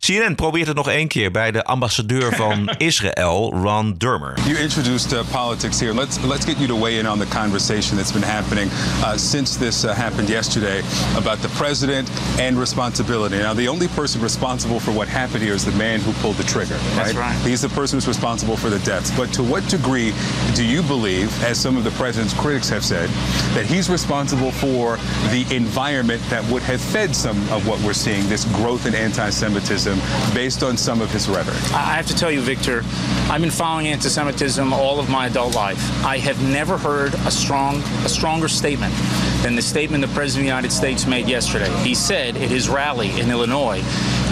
CNN 0.01 0.35
probeert 0.35 0.67
het 0.67 0.77
nog 0.77 0.89
één 0.89 1.09
keer 1.09 1.31
bij 1.31 1.51
de 1.51 1.65
ambassadeur 1.65 2.35
van 2.35 2.71
Israël, 2.79 3.53
Ron 3.63 3.95
Dermer. 3.99 4.39
You 4.47 4.59
introduced 4.59 5.13
uh, 5.13 5.21
politics 5.31 5.81
here. 5.81 5.95
Let's 5.95 6.19
let's 6.25 6.45
get 6.45 6.57
you 6.57 6.67
to 6.67 6.81
weigh 6.81 6.99
in 6.99 7.09
on 7.09 7.19
the 7.19 7.27
conversation 7.27 7.97
that's 7.97 8.13
been 8.13 8.29
happening 8.29 8.71
uh, 9.03 9.17
since 9.17 9.59
this 9.59 9.85
uh, 9.85 9.95
happened 9.95 10.29
yesterday 10.29 10.83
about 11.17 11.39
the 11.43 11.49
president 11.49 12.11
and 12.39 12.59
responsibility. 12.59 13.37
Now, 13.39 13.55
the 13.55 13.69
only 13.69 13.89
person 13.89 14.23
responsible 14.23 14.81
for 14.81 14.93
what 14.93 15.09
happened 15.09 15.43
here 15.43 15.55
is 15.55 15.65
the 15.65 15.77
man 15.77 16.01
who 16.01 16.13
pulled 16.23 16.37
the 16.37 16.45
trigger. 16.45 16.79
That's 16.97 17.15
right. 17.15 17.37
He's 17.47 17.61
the 17.61 17.75
person 17.75 17.97
who's 17.97 18.09
responsible 18.09 18.57
for 18.57 18.71
the 18.71 18.81
deaths. 18.85 19.11
But 19.17 19.33
to 19.35 19.43
what 19.43 19.69
degree 19.69 20.13
do 20.55 20.65
you 20.65 20.83
believe, 20.83 21.29
as 21.45 21.61
some 21.61 21.77
of 21.77 21.85
the 21.85 21.91
president's 21.91 22.35
critics 22.35 22.71
have 22.71 22.85
said, 22.85 23.11
that 23.55 23.67
he's 23.67 23.91
responsible 23.91 24.51
for 24.51 24.97
the 25.31 25.45
environment 25.51 26.23
that 26.31 26.43
would 26.51 26.63
have 26.63 26.81
fed 26.81 27.15
some 27.15 27.37
of 27.51 27.67
what 27.69 27.79
we're 27.85 27.93
seeing, 27.93 28.27
this 28.29 28.47
growth 28.57 28.87
in 28.87 28.95
anti-Semitism, 28.95 29.90
based 30.35 30.63
on 30.63 30.77
some 30.77 31.01
of 31.01 31.11
his 31.11 31.29
rhetoric? 31.29 31.57
I 31.73 31.95
have 31.95 32.07
to 32.07 32.15
tell 32.15 32.31
you, 32.31 32.41
Victor, 32.41 32.83
I've 33.31 33.41
been 33.41 33.51
following 33.51 33.89
anti-Semitism 33.89 34.73
all 34.73 35.01
of 35.01 35.09
my 35.09 35.27
adult 35.27 35.55
life. 35.55 36.05
I 36.05 36.19
have 36.19 36.43
never 36.43 36.77
heard 36.77 37.15
a 37.15 37.31
strong, 37.31 37.77
a 38.05 38.09
stronger 38.09 38.49
statement 38.49 38.95
than 39.43 39.55
the 39.55 39.63
statement 39.63 40.03
the 40.03 40.13
President 40.13 40.43
of 40.43 40.45
the 40.45 40.49
United 40.49 40.73
States 40.73 41.07
made 41.07 41.29
yesterday. 41.29 41.71
He 41.83 41.95
said 41.95 42.37
at 42.37 42.51
his 42.51 42.69
rally 42.69 43.19
in 43.19 43.31
Illinois 43.31 43.81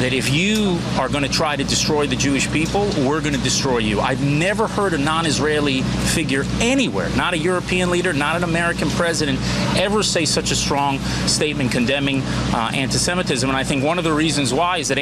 that 0.00 0.12
if 0.12 0.30
you 0.30 0.78
are 0.98 1.08
going 1.08 1.24
to 1.24 1.30
try 1.30 1.56
to 1.56 1.64
destroy 1.64 2.06
the 2.06 2.16
Jewish 2.16 2.50
people, 2.52 2.88
we're 3.06 3.20
going 3.20 3.34
to 3.34 3.42
destroy 3.42 3.78
you. 3.78 4.00
I've 4.00 4.22
never 4.22 4.66
heard 4.66 4.92
a 4.92 4.98
non-Israeli 4.98 5.82
figure 5.82 6.44
anywhere, 6.60 7.08
not 7.16 7.34
a 7.34 7.38
European 7.38 7.90
leader, 7.90 8.12
not 8.12 8.36
an 8.36 8.44
American 8.44 8.90
president, 8.90 9.38
ever 9.76 10.02
say 10.02 10.24
such 10.24 10.50
a 10.50 10.56
strong 10.56 10.98
statement 11.26 11.72
condemning 11.72 12.22
uh, 12.52 12.70
anti-Semitism. 12.74 13.48
And 13.48 13.56
I 13.56 13.64
think 13.64 13.82
one 13.82 13.98
of 13.98 14.04
the 14.04 14.12
reasons 14.12 14.52
why 14.52 14.78
is 14.78 14.88
that 14.88 14.98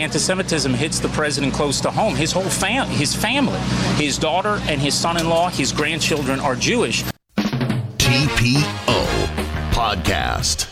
anti-Semitism 0.46 0.74
hits 0.74 1.00
the 1.00 1.08
president 1.08 1.52
close 1.52 1.80
to 1.80 1.90
home. 1.90 2.14
His 2.14 2.32
whole 2.32 2.48
fam, 2.48 2.88
his 2.88 3.14
family, 3.14 3.58
his 3.96 4.18
daughter 4.18 4.60
and 4.68 4.80
his 4.80 4.94
son-in-law, 4.94 5.48
his 5.50 5.72
grandchildren 5.72 6.40
are 6.40 6.54
Jewish. 6.54 7.04
TPO 7.96 9.06
Podcast. 9.72 10.68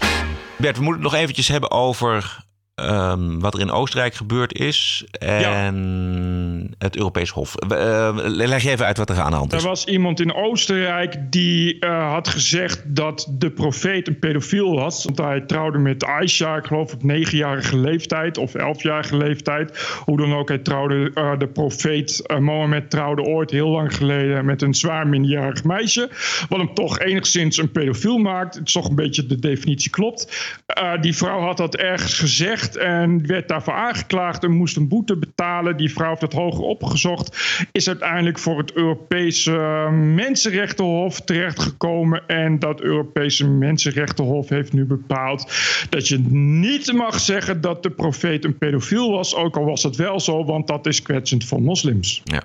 Bert, 0.58 0.76
we 0.76 0.82
moeten 0.82 1.02
het 1.02 1.12
nog 1.12 1.14
eventjes 1.14 1.48
hebben 1.48 1.70
over 1.70 2.43
ehm, 2.74 3.38
wat 3.38 3.54
er 3.54 3.60
in 3.60 3.70
Oostenrijk 3.70 4.14
gebeurd 4.14 4.58
is 4.58 5.04
en 5.18 6.74
het 6.78 6.96
Europees 6.96 7.30
Hof. 7.30 7.54
Eh, 7.54 8.10
leg 8.14 8.62
je 8.62 8.70
even 8.70 8.86
uit 8.86 8.96
wat 8.96 9.10
er 9.10 9.20
aan 9.20 9.30
de 9.30 9.36
hand 9.36 9.52
Er 9.52 9.58
is. 9.58 9.64
was 9.64 9.84
iemand 9.84 10.20
in 10.20 10.34
Oostenrijk 10.34 11.16
die 11.30 11.78
eh, 11.78 12.12
had 12.12 12.28
gezegd 12.28 12.82
dat 12.84 13.26
de 13.30 13.50
profeet 13.50 14.08
een 14.08 14.18
pedofiel 14.18 14.74
was. 14.74 15.04
Want 15.04 15.18
hij 15.18 15.40
trouwde 15.40 15.78
met 15.78 16.04
Aisha, 16.04 16.56
ik 16.56 16.64
geloof 16.64 16.92
op 16.92 17.02
negenjarige 17.02 17.76
leeftijd 17.76 18.38
of 18.38 18.54
elfjarige 18.54 19.16
leeftijd. 19.16 19.78
Hoe 20.04 20.16
dan 20.16 20.34
ook, 20.34 20.48
hij 20.48 20.58
trouwde, 20.58 21.10
eh, 21.14 21.38
de 21.38 21.48
profeet 21.48 22.34
Mohammed 22.38 22.90
trouwde 22.90 23.22
ooit 23.22 23.50
heel 23.50 23.68
lang 23.68 23.96
geleden 23.96 24.44
met 24.44 24.62
een 24.62 24.74
zwaar 24.74 25.06
minderjarig 25.06 25.64
meisje. 25.64 26.08
Wat 26.48 26.58
hem 26.58 26.74
toch 26.74 26.98
enigszins 26.98 27.56
een 27.56 27.72
pedofiel 27.72 28.18
maakt. 28.18 28.54
Het 28.54 28.66
is 28.66 28.72
toch 28.72 28.88
een 28.88 28.94
beetje 28.94 29.26
de 29.26 29.38
definitie 29.38 29.90
klopt. 29.90 30.52
Die 31.00 31.16
vrouw 31.16 31.40
had 31.40 31.56
dat 31.56 31.76
ergens 31.76 32.14
gezegd 32.14 32.63
en 32.72 33.26
werd 33.26 33.48
daarvoor 33.48 33.74
aangeklaagd 33.74 34.44
en 34.44 34.50
moest 34.50 34.76
een 34.76 34.88
boete 34.88 35.16
betalen. 35.16 35.76
Die 35.76 35.92
vrouw 35.92 36.08
heeft 36.08 36.20
het 36.20 36.32
hoger 36.32 36.64
opgezocht. 36.64 37.36
Is 37.72 37.88
uiteindelijk 37.88 38.38
voor 38.38 38.58
het 38.58 38.72
Europese 38.72 39.52
Mensenrechtenhof 39.92 41.20
terechtgekomen. 41.20 42.26
En 42.26 42.58
dat 42.58 42.80
Europese 42.80 43.48
Mensenrechtenhof 43.48 44.48
heeft 44.48 44.72
nu 44.72 44.84
bepaald 44.84 45.52
dat 45.90 46.08
je 46.08 46.18
niet 46.28 46.92
mag 46.92 47.20
zeggen 47.20 47.60
dat 47.60 47.82
de 47.82 47.90
profeet 47.90 48.44
een 48.44 48.58
pedofiel 48.58 49.10
was. 49.10 49.34
Ook 49.34 49.56
al 49.56 49.64
was 49.64 49.82
het 49.82 49.96
wel 49.96 50.20
zo, 50.20 50.44
want 50.44 50.66
dat 50.66 50.86
is 50.86 51.02
kwetsend 51.02 51.44
voor 51.44 51.62
moslims. 51.62 52.20
Ja. 52.24 52.42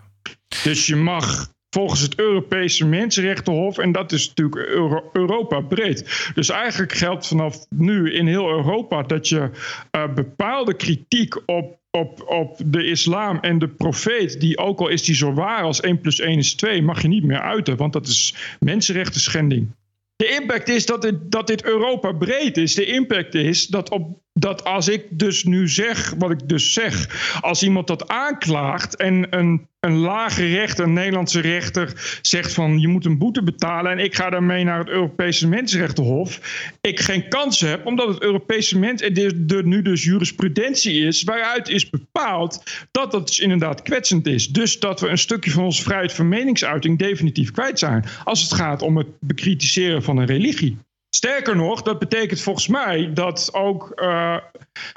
Dus 0.63 0.87
je 0.87 0.95
mag 0.95 1.49
volgens 1.69 2.01
het 2.01 2.19
Europese 2.19 2.85
Mensenrechtenhof, 2.85 3.77
en 3.77 3.91
dat 3.91 4.11
is 4.11 4.27
natuurlijk 4.27 4.69
Euro- 4.69 5.09
Europa 5.13 5.59
breed. 5.61 6.31
Dus 6.33 6.49
eigenlijk 6.49 6.93
geldt 6.93 7.27
vanaf 7.27 7.65
nu 7.69 8.13
in 8.13 8.27
heel 8.27 8.49
Europa 8.49 9.03
dat 9.03 9.29
je 9.29 9.49
eh, 9.91 10.13
bepaalde 10.13 10.73
kritiek 10.73 11.41
op. 11.45 11.77
Op, 11.91 12.23
op 12.27 12.57
de 12.65 12.85
islam 12.85 13.37
en 13.39 13.59
de 13.59 13.67
profeet, 13.67 14.39
die 14.39 14.57
ook 14.57 14.79
al 14.79 14.87
is 14.87 15.03
die 15.03 15.15
zo 15.15 15.33
waar 15.33 15.63
als 15.63 15.79
1 15.79 16.01
plus 16.01 16.19
1 16.19 16.37
is 16.37 16.53
2, 16.53 16.81
mag 16.81 17.01
je 17.01 17.07
niet 17.07 17.23
meer 17.23 17.39
uiten, 17.39 17.77
want 17.77 17.93
dat 17.93 18.07
is 18.07 18.35
mensenrechten 18.59 19.21
schending. 19.21 19.71
De 20.15 20.37
impact 20.41 20.69
is 20.69 20.85
dat 20.85 21.01
dit, 21.01 21.15
dat 21.31 21.47
dit 21.47 21.63
Europa 21.63 22.11
breed 22.11 22.57
is. 22.57 22.75
De 22.75 22.85
impact 22.85 23.35
is 23.35 23.67
dat, 23.67 23.89
op, 23.89 24.21
dat 24.39 24.63
als 24.63 24.87
ik 24.87 25.03
dus 25.09 25.43
nu 25.43 25.69
zeg 25.69 26.13
wat 26.17 26.31
ik 26.31 26.49
dus 26.49 26.73
zeg, 26.73 27.07
als 27.41 27.63
iemand 27.63 27.87
dat 27.87 28.07
aanklaagt 28.07 28.95
en 28.95 29.27
een, 29.29 29.67
een 29.79 29.97
lage 29.97 30.45
rechter, 30.45 30.85
een 30.85 30.93
Nederlandse 30.93 31.39
rechter, 31.39 32.19
zegt 32.21 32.53
van 32.53 32.79
je 32.79 32.87
moet 32.87 33.05
een 33.05 33.17
boete 33.17 33.43
betalen 33.43 33.91
en 33.91 33.99
ik 33.99 34.15
ga 34.15 34.29
daarmee 34.29 34.63
naar 34.63 34.79
het 34.79 34.89
Europese 34.89 35.47
Mensenrechtenhof, 35.47 36.39
ik 36.81 36.99
geen 36.99 37.29
kans 37.29 37.59
heb, 37.59 37.85
omdat 37.85 38.07
het 38.07 38.21
Europese 38.21 38.79
mens 38.79 39.01
en 39.01 39.15
er 39.15 39.57
er 39.57 39.65
nu 39.65 39.81
dus 39.81 40.03
jurisprudentie 40.03 41.05
is, 41.05 41.23
waaruit 41.23 41.69
is 41.69 41.89
bepaald 41.89 42.63
dat 42.91 43.11
dat 43.11 43.27
dus 43.27 43.39
inderdaad 43.39 43.81
kwetsend 43.81 44.27
is. 44.27 44.47
Dus 44.47 44.79
dat 44.79 44.99
we 44.99 45.07
een 45.07 45.17
stukje 45.17 45.51
van 45.51 45.63
onze 45.63 45.83
vrijheid 45.83 46.13
van 46.13 46.27
meningsuiting 46.27 46.97
definitief 46.97 47.51
kwijt 47.51 47.79
zijn 47.79 48.05
als 48.23 48.41
het 48.41 48.53
gaat 48.53 48.81
om 48.81 48.97
het 48.97 49.07
bekritiseren 49.19 50.03
van 50.03 50.17
een 50.17 50.25
religie. 50.25 50.77
Sterker 51.09 51.55
nog, 51.55 51.81
dat 51.81 51.99
betekent 51.99 52.41
volgens 52.41 52.67
mij 52.67 53.13
dat 53.13 53.49
ook 53.53 53.91
eh, 53.95 54.37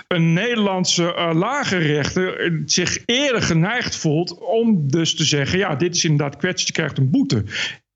een 0.08 0.32
Nederlandse 0.32 1.14
eh, 1.14 1.30
lage 1.34 1.76
rechter 1.76 2.40
eh, 2.40 2.52
zich 2.64 2.98
eerder 3.06 3.42
geneigd 3.42 3.96
voelt 3.96 4.38
om 4.38 4.90
dus 4.90 5.16
te 5.16 5.24
zeggen: 5.24 5.58
ja, 5.58 5.74
dit 5.76 5.94
is 5.94 6.04
inderdaad 6.04 6.36
kwetsend, 6.36 6.68
je 6.68 6.74
krijgt 6.74 6.98
een 6.98 7.10
boete. 7.10 7.44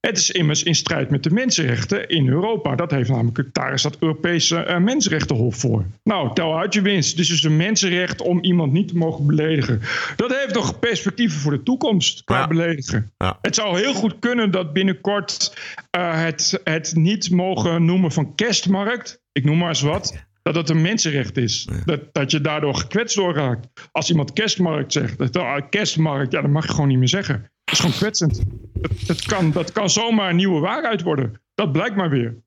Het 0.06 0.18
is 0.18 0.30
immers 0.30 0.62
in 0.62 0.74
strijd 0.74 1.10
met 1.10 1.22
de 1.22 1.30
mensenrechten 1.30 2.08
in 2.08 2.28
Europa. 2.28 2.74
Dat 2.74 2.90
heeft 2.90 3.10
namelijk, 3.10 3.48
daar 3.52 3.72
is 3.72 3.82
dat 3.82 3.96
Europese 4.00 4.58
eh, 4.58 4.78
Mensenrechtenhof 4.78 5.56
voor. 5.56 5.84
Nou, 6.02 6.34
tel 6.34 6.58
uit 6.58 6.74
je 6.74 6.82
winst. 6.82 7.16
Dus 7.16 7.28
het 7.28 7.36
is 7.36 7.44
een 7.44 7.56
mensenrecht 7.56 8.20
om 8.20 8.44
iemand 8.44 8.72
niet 8.72 8.88
te 8.88 8.96
mogen 8.96 9.26
beledigen. 9.26 9.80
Dat 10.16 10.36
heeft 10.38 10.54
nog 10.54 10.78
perspectieven 10.78 11.40
voor 11.40 11.50
de 11.50 11.62
toekomst 11.62 12.24
qua 12.24 12.46
beledigen. 12.46 13.12
Het 13.40 13.54
zou 13.54 13.78
heel 13.78 13.94
goed 13.94 14.18
kunnen 14.18 14.50
dat 14.50 14.72
binnenkort 14.72 15.56
eh, 15.90 16.22
het, 16.24 16.60
het 16.64 16.94
niet 16.94 17.30
mogen 17.30 17.84
noemen 17.84 18.12
van 18.12 18.34
kerstmarkt, 18.34 19.22
ik 19.32 19.44
noem 19.44 19.58
maar 19.58 19.68
eens 19.68 19.80
wat, 19.80 20.26
dat 20.42 20.54
het 20.54 20.68
een 20.68 20.82
mensenrecht 20.82 21.36
is. 21.36 21.68
Dat, 21.84 22.00
dat 22.12 22.30
je 22.30 22.40
daardoor 22.40 22.74
gekwetst 22.74 23.16
door 23.16 23.34
raakt. 23.34 23.66
Als 23.92 24.10
iemand 24.10 24.32
kerstmarkt 24.32 24.92
zegt, 24.92 25.18
dat, 25.18 25.36
ah, 25.36 25.62
kerstmarkt, 25.70 26.32
ja, 26.32 26.40
dat 26.40 26.50
mag 26.50 26.66
je 26.66 26.72
gewoon 26.72 26.88
niet 26.88 26.98
meer 26.98 27.08
zeggen. 27.08 27.50
Dat 27.66 27.74
is 27.74 27.80
gewoon 27.80 27.96
kwetsend. 27.96 28.42
Dat, 28.74 28.92
dat, 29.06 29.22
kan, 29.22 29.50
dat 29.52 29.72
kan 29.72 29.90
zomaar 29.90 30.30
een 30.30 30.36
nieuwe 30.36 30.60
waarheid 30.60 31.02
worden. 31.02 31.40
Dat 31.54 31.72
blijkt 31.72 31.96
maar 31.96 32.10
weer. 32.10 32.44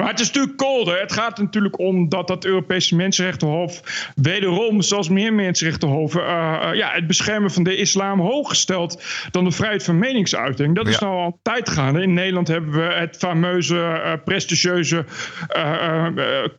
Maar 0.00 0.10
het 0.10 0.20
is 0.20 0.26
natuurlijk 0.26 0.56
kolder. 0.56 1.00
Het 1.00 1.12
gaat 1.12 1.38
natuurlijk 1.38 1.78
om 1.78 2.08
dat 2.08 2.26
dat 2.28 2.44
Europese 2.44 2.96
Mensenrechtenhof 2.96 3.82
wederom, 4.14 4.82
zoals 4.82 5.08
meer 5.08 5.32
mensenrechtenhoven, 5.32 6.26
eh, 6.26 6.68
eh, 6.70 6.74
ja, 6.74 6.90
het 6.92 7.06
beschermen 7.06 7.50
van 7.50 7.62
de 7.62 7.76
islam 7.76 8.20
hoger 8.20 8.56
stelt 8.56 9.02
dan 9.30 9.44
de 9.44 9.50
vrijheid 9.50 9.82
van 9.82 9.98
meningsuiting. 9.98 10.74
Dat 10.74 10.88
is 10.88 10.98
nou 10.98 11.14
al 11.14 11.26
een 11.26 11.38
tijd 11.42 11.68
gaande. 11.68 12.02
In 12.02 12.14
Nederland 12.14 12.48
hebben 12.48 12.72
we 12.72 12.94
het 12.94 13.16
fameuze, 13.16 13.78
eh, 13.78 14.12
prestigieuze 14.24 15.04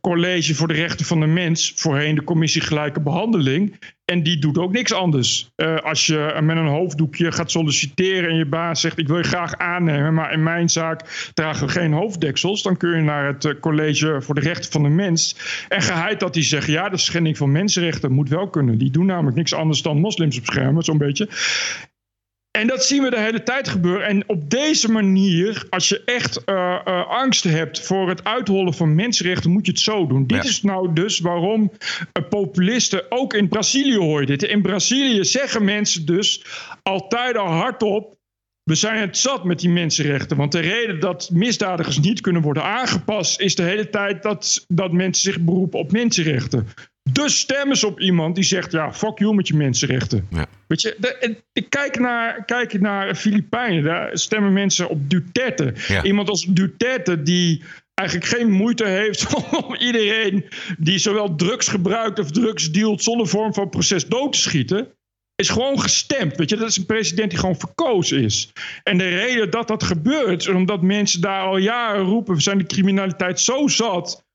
College 0.02 0.56
voor 0.56 0.68
de 0.68 0.74
Rechten 0.74 1.06
van 1.06 1.20
de 1.20 1.26
Mens, 1.26 1.74
voorheen 1.76 2.16
de 2.16 2.24
Commissie 2.24 2.62
Gelijke 2.62 3.02
Behandeling. 3.02 3.80
En 4.10 4.24
die 4.24 4.38
doet 4.38 4.58
ook 4.58 4.72
niks 4.72 4.94
anders. 4.94 5.50
Eh, 5.56 5.78
als 5.78 6.06
je 6.06 6.40
met 6.42 6.58
een 6.58 6.68
hoofddoekje 6.68 7.32
gaat 7.32 7.52
solliciteren 7.52 8.30
en 8.30 8.36
je 8.36 8.46
baas 8.46 8.82
zegt: 8.82 8.98
Ik 8.98 9.08
wil 9.08 9.18
je 9.18 9.24
graag 9.24 9.58
aannemen, 9.58 10.14
maar 10.14 10.34
in 10.34 10.44
mijn 10.44 10.70
zaak 10.70 11.30
dragen 11.34 11.68
we 11.68 11.72
geen 11.72 11.94
hoofddeksels. 11.94 12.62
Dan 12.62 12.78
kun 12.78 12.96
je 12.96 13.02
naar 13.02 13.26
het 13.26 13.46
eh, 13.46 13.60
College 13.60 14.22
voor 14.22 14.36
de 14.36 14.42
Rechten 14.42 14.72
van 14.72 14.84
de 14.84 14.90
Mens. 14.90 15.36
En 15.68 15.82
geheid 15.82 16.20
dat 16.20 16.34
die 16.34 16.44
zeggen: 16.44 16.74
Ja, 16.74 16.92
is 16.92 17.06
schending 17.06 17.38
van 17.38 17.52
mensenrechten. 17.52 18.12
Moet 18.12 18.30
wel 18.30 18.50
kunnen. 18.50 18.78
Die 18.78 18.92
doen 18.92 19.06
namelijk 19.06 19.38
niks 19.38 19.54
anders 19.54 19.82
dan 19.82 20.00
moslims 20.00 20.40
beschermen, 20.40 20.84
zo'n 20.84 20.98
beetje. 20.98 21.30
En 22.60 22.68
dat 22.68 22.86
zien 22.86 23.04
we 23.04 23.10
de 23.10 23.20
hele 23.20 23.44
tijd 23.44 23.68
gebeuren. 23.68 24.08
En 24.08 24.24
op 24.28 24.50
deze 24.50 24.92
manier, 24.92 25.66
als 25.70 25.90
je 25.90 26.04
echt 26.06 26.42
uh, 26.46 26.80
uh, 26.86 27.08
angst 27.08 27.44
hebt 27.44 27.86
voor 27.86 28.10
het 28.10 28.24
uithollen 28.24 28.74
van 28.74 28.96
mensenrechten, 28.96 29.52
moet 29.52 29.66
je 29.66 29.72
het 29.72 29.82
zo 29.82 30.08
doen. 30.08 30.28
Dit 30.28 30.44
is 30.44 30.62
nou 30.62 30.94
dus 30.94 31.20
waarom 31.20 31.72
uh, 31.72 32.30
populisten, 32.30 33.12
ook 33.12 33.34
in 33.34 33.48
Brazilië 33.48 33.98
hoor 33.98 34.20
je 34.20 34.26
dit. 34.26 34.44
In 34.44 34.62
Brazilië 34.62 35.24
zeggen 35.26 35.64
mensen 35.64 36.06
dus 36.06 36.46
altijd 36.84 37.38
al 37.38 37.48
hardop. 37.48 38.18
We 38.64 38.76
zijn 38.76 39.00
het 39.00 39.18
zat 39.18 39.44
met 39.44 39.60
die 39.60 39.70
mensenrechten. 39.70 40.38
Want 40.38 40.52
de 40.52 40.60
reden 40.60 41.00
dat 41.00 41.30
misdadigers 41.34 42.00
niet 42.00 42.22
kunnen 42.22 42.42
worden 42.42 42.64
aangepast, 42.64 43.40
is 43.40 43.56
de 43.56 43.64
hele 43.64 43.90
tijd 43.90 44.24
dat, 44.24 44.66
dat 44.68 44.92
mensen 44.92 45.34
zich 45.34 45.42
beroepen 45.42 45.80
op 45.80 45.92
mensenrechten. 45.92 46.68
Dus 47.12 47.40
stemmen 47.40 47.78
ze 47.78 47.88
op 47.88 48.00
iemand 48.00 48.36
die 48.36 48.44
zegt: 48.44 48.72
ja, 48.72 48.94
fuck 48.94 49.20
you 49.20 49.36
met 49.36 49.48
je 49.48 49.56
mensenrechten. 49.56 50.28
Ja. 50.30 50.46
Weet 50.68 50.82
je, 50.82 50.96
de, 50.98 51.38
ik 51.54 51.70
kijk 51.70 52.00
naar, 52.00 52.46
kijk 52.46 52.80
naar 52.80 53.16
Filipijnen. 53.16 53.84
Daar 53.84 54.18
stemmen 54.18 54.54
mensen 54.54 54.90
op 54.90 55.10
Duterte. 55.10 55.74
Ja. 55.88 56.04
Iemand 56.04 56.30
als 56.30 56.46
Duterte 56.46 57.24
die 57.24 57.64
eigenlijk 57.94 58.30
geen 58.30 58.52
moeite 58.52 58.86
heeft 58.88 59.36
om 59.66 59.76
iedereen 59.76 60.46
die 60.78 60.98
zowel 60.98 61.36
drugs 61.36 61.68
gebruikt 61.68 62.20
of 62.20 62.32
drugs 62.32 62.72
dealt 62.72 63.04
zonder 63.04 63.28
vorm 63.28 63.54
van 63.54 63.70
proces 63.70 64.08
dood 64.08 64.34
te 64.34 64.40
schieten. 64.40 64.88
Is 65.36 65.50
gewoon 65.50 65.80
gestemd. 65.80 66.38
Weet 66.38 66.50
je, 66.50 66.56
dat 66.56 66.70
is 66.70 66.78
een 66.78 66.86
president 66.86 67.30
die 67.30 67.40
gewoon 67.40 67.60
verkozen 67.60 68.24
is. 68.24 68.52
En 68.84 68.98
de 68.98 69.08
reden 69.08 69.52
dat 69.52 69.68
dat 69.68 69.84
gebeurt, 69.84 70.42
is 70.42 70.48
omdat 70.48 70.82
mensen 70.82 71.22
daar 71.22 71.44
al 71.44 71.58
jaren 71.58 72.04
roepen: 72.04 72.36
we 72.36 72.42
zijn 72.42 72.58
de 72.58 72.66
criminaliteit 72.66 73.40
zo 73.40 73.68
zat 73.68 74.28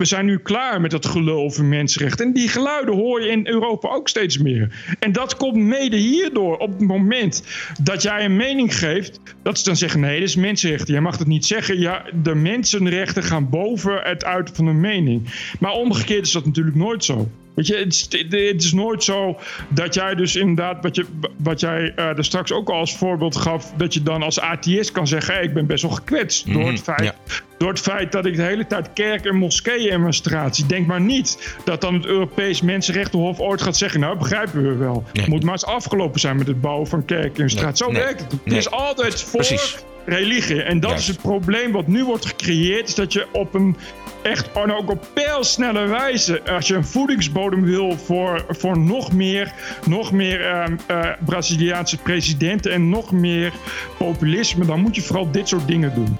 we 0.00 0.06
zijn 0.06 0.26
nu 0.26 0.38
klaar 0.38 0.80
met 0.80 0.90
dat 0.90 1.06
gelul 1.06 1.38
over 1.38 1.64
mensenrechten. 1.64 2.26
En 2.26 2.32
die 2.32 2.48
geluiden 2.48 2.94
hoor 2.94 3.22
je 3.22 3.28
in 3.28 3.46
Europa 3.46 3.88
ook 3.88 4.08
steeds 4.08 4.38
meer. 4.38 4.96
En 4.98 5.12
dat 5.12 5.36
komt 5.36 5.56
mede 5.56 5.96
hierdoor. 5.96 6.56
Op 6.56 6.70
het 6.70 6.80
moment 6.80 7.42
dat 7.82 8.02
jij 8.02 8.24
een 8.24 8.36
mening 8.36 8.78
geeft, 8.78 9.20
dat 9.42 9.58
ze 9.58 9.64
dan 9.64 9.76
zeggen: 9.76 10.00
nee, 10.00 10.20
dat 10.20 10.28
is 10.28 10.36
mensenrechten. 10.36 10.92
Jij 10.92 11.02
mag 11.02 11.16
dat 11.16 11.26
niet 11.26 11.44
zeggen. 11.46 11.80
Ja, 11.80 12.04
de 12.22 12.34
mensenrechten 12.34 13.22
gaan 13.22 13.50
boven 13.50 14.00
het 14.02 14.24
uiten 14.24 14.54
van 14.54 14.66
een 14.66 14.80
mening. 14.80 15.50
Maar 15.58 15.72
omgekeerd 15.72 16.26
is 16.26 16.32
dat 16.32 16.46
natuurlijk 16.46 16.76
nooit 16.76 17.04
zo. 17.04 17.28
Weet 17.54 17.66
je, 17.66 17.76
het 17.76 17.92
is, 17.92 18.06
het 18.10 18.62
is, 18.64 18.72
nooit 18.72 19.04
zo 19.04 19.38
dat 19.68 19.94
jij 19.94 20.14
dus 20.14 20.36
inderdaad, 20.36 20.82
wat, 20.82 20.96
je, 20.96 21.06
wat 21.36 21.60
jij 21.60 21.92
uh, 21.96 22.18
er 22.18 22.24
straks 22.24 22.52
ook 22.52 22.68
al 22.68 22.76
als 22.76 22.96
voorbeeld 22.96 23.36
gaf, 23.36 23.72
dat 23.76 23.94
je 23.94 24.02
dan 24.02 24.22
als 24.22 24.40
ATS 24.40 24.92
kan 24.92 25.06
zeggen: 25.06 25.34
hey, 25.34 25.42
ik 25.42 25.54
ben 25.54 25.66
best 25.66 25.82
wel 25.82 25.92
gekwetst 25.92 26.46
mm 26.46 26.52
-hmm, 26.52 26.62
door, 26.62 26.70
het 26.70 26.82
feit, 26.82 27.02
ja. 27.02 27.14
door 27.58 27.68
het 27.68 27.80
feit 27.80 28.12
dat 28.12 28.26
ik 28.26 28.36
de 28.36 28.42
hele 28.42 28.66
tijd 28.66 28.92
kerk 28.92 29.24
en 29.24 29.36
moskeeën 29.36 29.90
in 29.90 30.00
mijn 30.00 30.12
straat 30.12 30.56
zie. 30.56 30.66
Denk 30.66 30.86
maar 30.86 31.00
niet 31.00 31.56
dat 31.64 31.80
dan 31.80 31.94
het 31.94 32.06
Europees 32.06 32.60
Mensenrechtenhof 32.60 33.40
ooit 33.40 33.62
gaat 33.62 33.76
zeggen: 33.76 34.00
Nou, 34.00 34.18
begrijpen 34.18 34.62
we 34.62 34.74
wel. 34.74 35.04
Het 35.12 35.26
moet 35.26 35.42
maar 35.42 35.52
eens 35.52 35.64
afgelopen 35.64 36.20
zijn 36.20 36.36
met 36.36 36.46
het 36.46 36.60
bouwen 36.60 36.86
van 36.86 37.04
kerken 37.04 37.42
en 37.42 37.50
straat. 37.50 37.78
Zo 37.78 37.90
nee, 37.90 38.02
werkt 38.02 38.20
het. 38.20 38.32
Het 38.32 38.46
nee. 38.46 38.58
is 38.58 38.70
altijd 38.70 39.22
voor 39.22 39.40
Precies. 39.40 39.76
religie. 40.04 40.62
En 40.62 40.80
dat 40.80 40.90
Juist. 40.90 41.08
is 41.08 41.14
het 41.14 41.22
probleem 41.22 41.72
wat 41.72 41.86
nu 41.86 42.04
wordt 42.04 42.26
gecreëerd, 42.26 42.88
is 42.88 42.94
dat 42.94 43.12
je 43.12 43.26
op 43.32 43.54
een 43.54 43.76
echt 44.22 44.52
en 44.52 44.72
ook 44.72 44.90
op 44.90 45.08
pijlsnelle 45.12 45.86
wijze. 45.86 46.42
Als 46.42 46.68
je 46.68 46.74
een 46.74 46.84
voedingsbodem 46.84 47.64
wil 47.64 47.98
voor, 47.98 48.44
voor 48.48 48.78
nog 48.78 49.12
meer, 49.12 49.52
nog 49.86 50.12
meer 50.12 50.40
uh, 50.40 50.64
uh, 50.90 51.10
Braziliaanse 51.24 51.96
presidenten 51.96 52.72
en 52.72 52.88
nog 52.88 53.12
meer 53.12 53.52
populisme, 53.98 54.64
dan 54.64 54.80
moet 54.80 54.94
je 54.94 55.02
vooral 55.02 55.30
dit 55.30 55.48
soort 55.48 55.66
dingen 55.66 55.94
doen. 55.94 56.18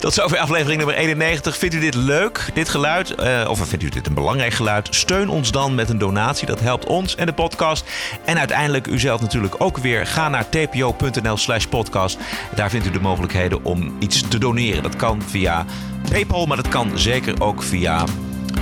Tot 0.00 0.14
zover 0.14 0.38
aflevering 0.38 0.76
nummer 0.76 0.96
91. 0.96 1.58
Vindt 1.58 1.74
u 1.74 1.80
dit 1.80 1.94
leuk, 1.94 2.50
dit 2.54 2.68
geluid? 2.68 3.14
Uh, 3.20 3.46
of 3.48 3.68
vindt 3.68 3.84
u 3.84 3.88
dit 3.88 4.06
een 4.06 4.14
belangrijk 4.14 4.52
geluid? 4.52 4.88
Steun 4.90 5.28
ons 5.28 5.52
dan 5.52 5.74
met 5.74 5.88
een 5.88 5.98
donatie. 5.98 6.46
Dat 6.46 6.60
helpt 6.60 6.86
ons 6.86 7.16
en 7.16 7.26
de 7.26 7.32
podcast. 7.32 7.84
En 8.24 8.38
uiteindelijk 8.38 8.86
u 8.86 8.98
zelf 8.98 9.20
natuurlijk 9.20 9.54
ook 9.58 9.78
weer. 9.78 10.06
Ga 10.06 10.28
naar 10.28 10.48
tpo.nl 10.48 11.36
slash 11.36 11.64
podcast. 11.64 12.18
Daar 12.54 12.70
vindt 12.70 12.86
u 12.86 12.90
de 12.90 13.00
mogelijkheden 13.00 13.64
om 13.64 13.96
iets 13.98 14.28
te 14.28 14.38
doneren. 14.38 14.82
Dat 14.82 14.96
kan 14.96 15.22
via 15.22 15.64
PayPal, 16.10 16.46
maar 16.46 16.56
dat 16.56 16.68
kan 16.68 16.98
zeker 16.98 17.40
ook 17.40 17.62
via 17.62 18.04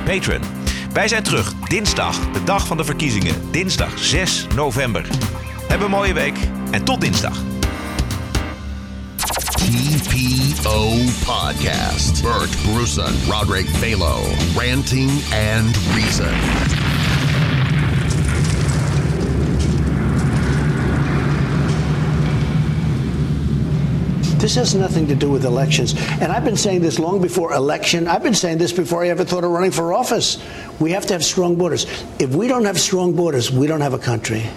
Patreon. 0.05 0.43
Wij 0.93 1.09
zijn 1.09 1.23
terug 1.23 1.55
dinsdag, 1.55 2.31
de 2.31 2.45
dag 2.45 2.67
van 2.67 2.77
de 2.77 2.85
verkiezingen. 2.85 3.51
Dinsdag 3.51 3.99
6 3.99 4.47
november. 4.55 5.07
Heb 5.69 5.81
een 5.81 5.91
mooie 5.91 6.15
week 6.15 6.37
en 6.71 6.85
tot 6.85 7.01
dinsdag. 7.01 7.58
TPO 9.59 11.09
Podcast. 11.25 12.23
Bert 12.23 12.51
Bruson, 12.65 13.13
Roderick 13.31 13.67
Balo, 13.81 14.23
ranting 14.57 15.11
and 15.33 15.77
reason. 15.95 16.33
This 24.39 24.55
has 24.55 24.75
nothing 24.77 25.09
to 25.09 25.17
do 25.17 25.29
with 25.29 25.45
elections. 25.45 25.95
And 26.21 26.31
I've 26.31 26.45
been 26.45 26.57
saying 26.57 26.81
this 26.81 27.01
long 27.01 27.21
before 27.21 27.53
election. 27.53 28.07
I've 28.07 28.23
been 28.23 28.35
saying 28.35 28.59
this 28.59 28.73
before 28.73 29.03
I 29.03 29.09
ever 29.09 29.25
thought 29.25 29.43
of 29.43 29.51
running 29.51 29.73
for 29.73 29.93
office. 29.93 30.39
We 30.79 30.93
have 30.93 31.05
to 31.07 31.15
have 31.15 31.25
strong 31.25 31.57
borders. 31.57 31.85
If 32.21 32.35
we 32.35 32.47
don't 32.47 32.65
have 32.65 32.79
strong 32.79 33.15
borders, 33.15 33.51
we 33.51 33.67
don't 33.67 33.81
have 33.81 33.95
a 33.95 33.99
country. 33.99 34.49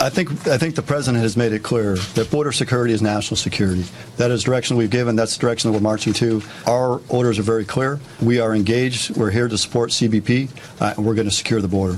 I 0.00 0.08
think 0.08 0.46
I 0.48 0.56
think 0.56 0.74
the 0.74 0.82
president 0.82 1.22
has 1.22 1.36
made 1.36 1.52
it 1.52 1.62
clear 1.62 1.96
that 1.96 2.30
border 2.30 2.52
security 2.52 2.94
is 2.94 3.02
national 3.02 3.36
security. 3.36 3.84
That 4.16 4.30
is 4.30 4.42
direction 4.42 4.76
we've 4.76 4.90
given. 4.90 5.14
That's 5.16 5.36
the 5.36 5.40
direction 5.40 5.70
that 5.70 5.76
we're 5.76 5.82
marching 5.82 6.12
to. 6.14 6.42
Our 6.66 7.00
orders 7.08 7.38
are 7.38 7.42
very 7.42 7.64
clear. 7.64 8.00
We 8.22 8.40
are 8.40 8.54
engaged. 8.54 9.16
We're 9.16 9.30
here 9.30 9.48
to 9.48 9.58
support 9.58 9.90
CBP, 9.90 10.48
uh, 10.80 10.94
and 10.96 11.04
we're 11.04 11.14
going 11.14 11.28
to 11.28 11.34
secure 11.34 11.60
the 11.60 11.68
border. 11.68 11.94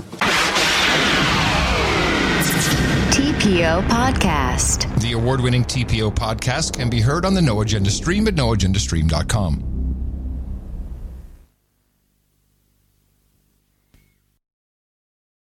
TPO 3.13 3.87
Podcast. 3.89 5.01
The 5.01 5.13
award 5.13 5.41
winning 5.41 5.65
TPO 5.65 6.15
podcast 6.15 6.77
can 6.77 6.91
be 6.91 7.01
heard 7.01 7.25
on 7.25 7.35
the 7.35 7.43
No 7.43 7.61
Agenda 7.61 7.91
stream 7.91 8.27
at 8.27 8.35
noagendastream.com. 8.35 9.76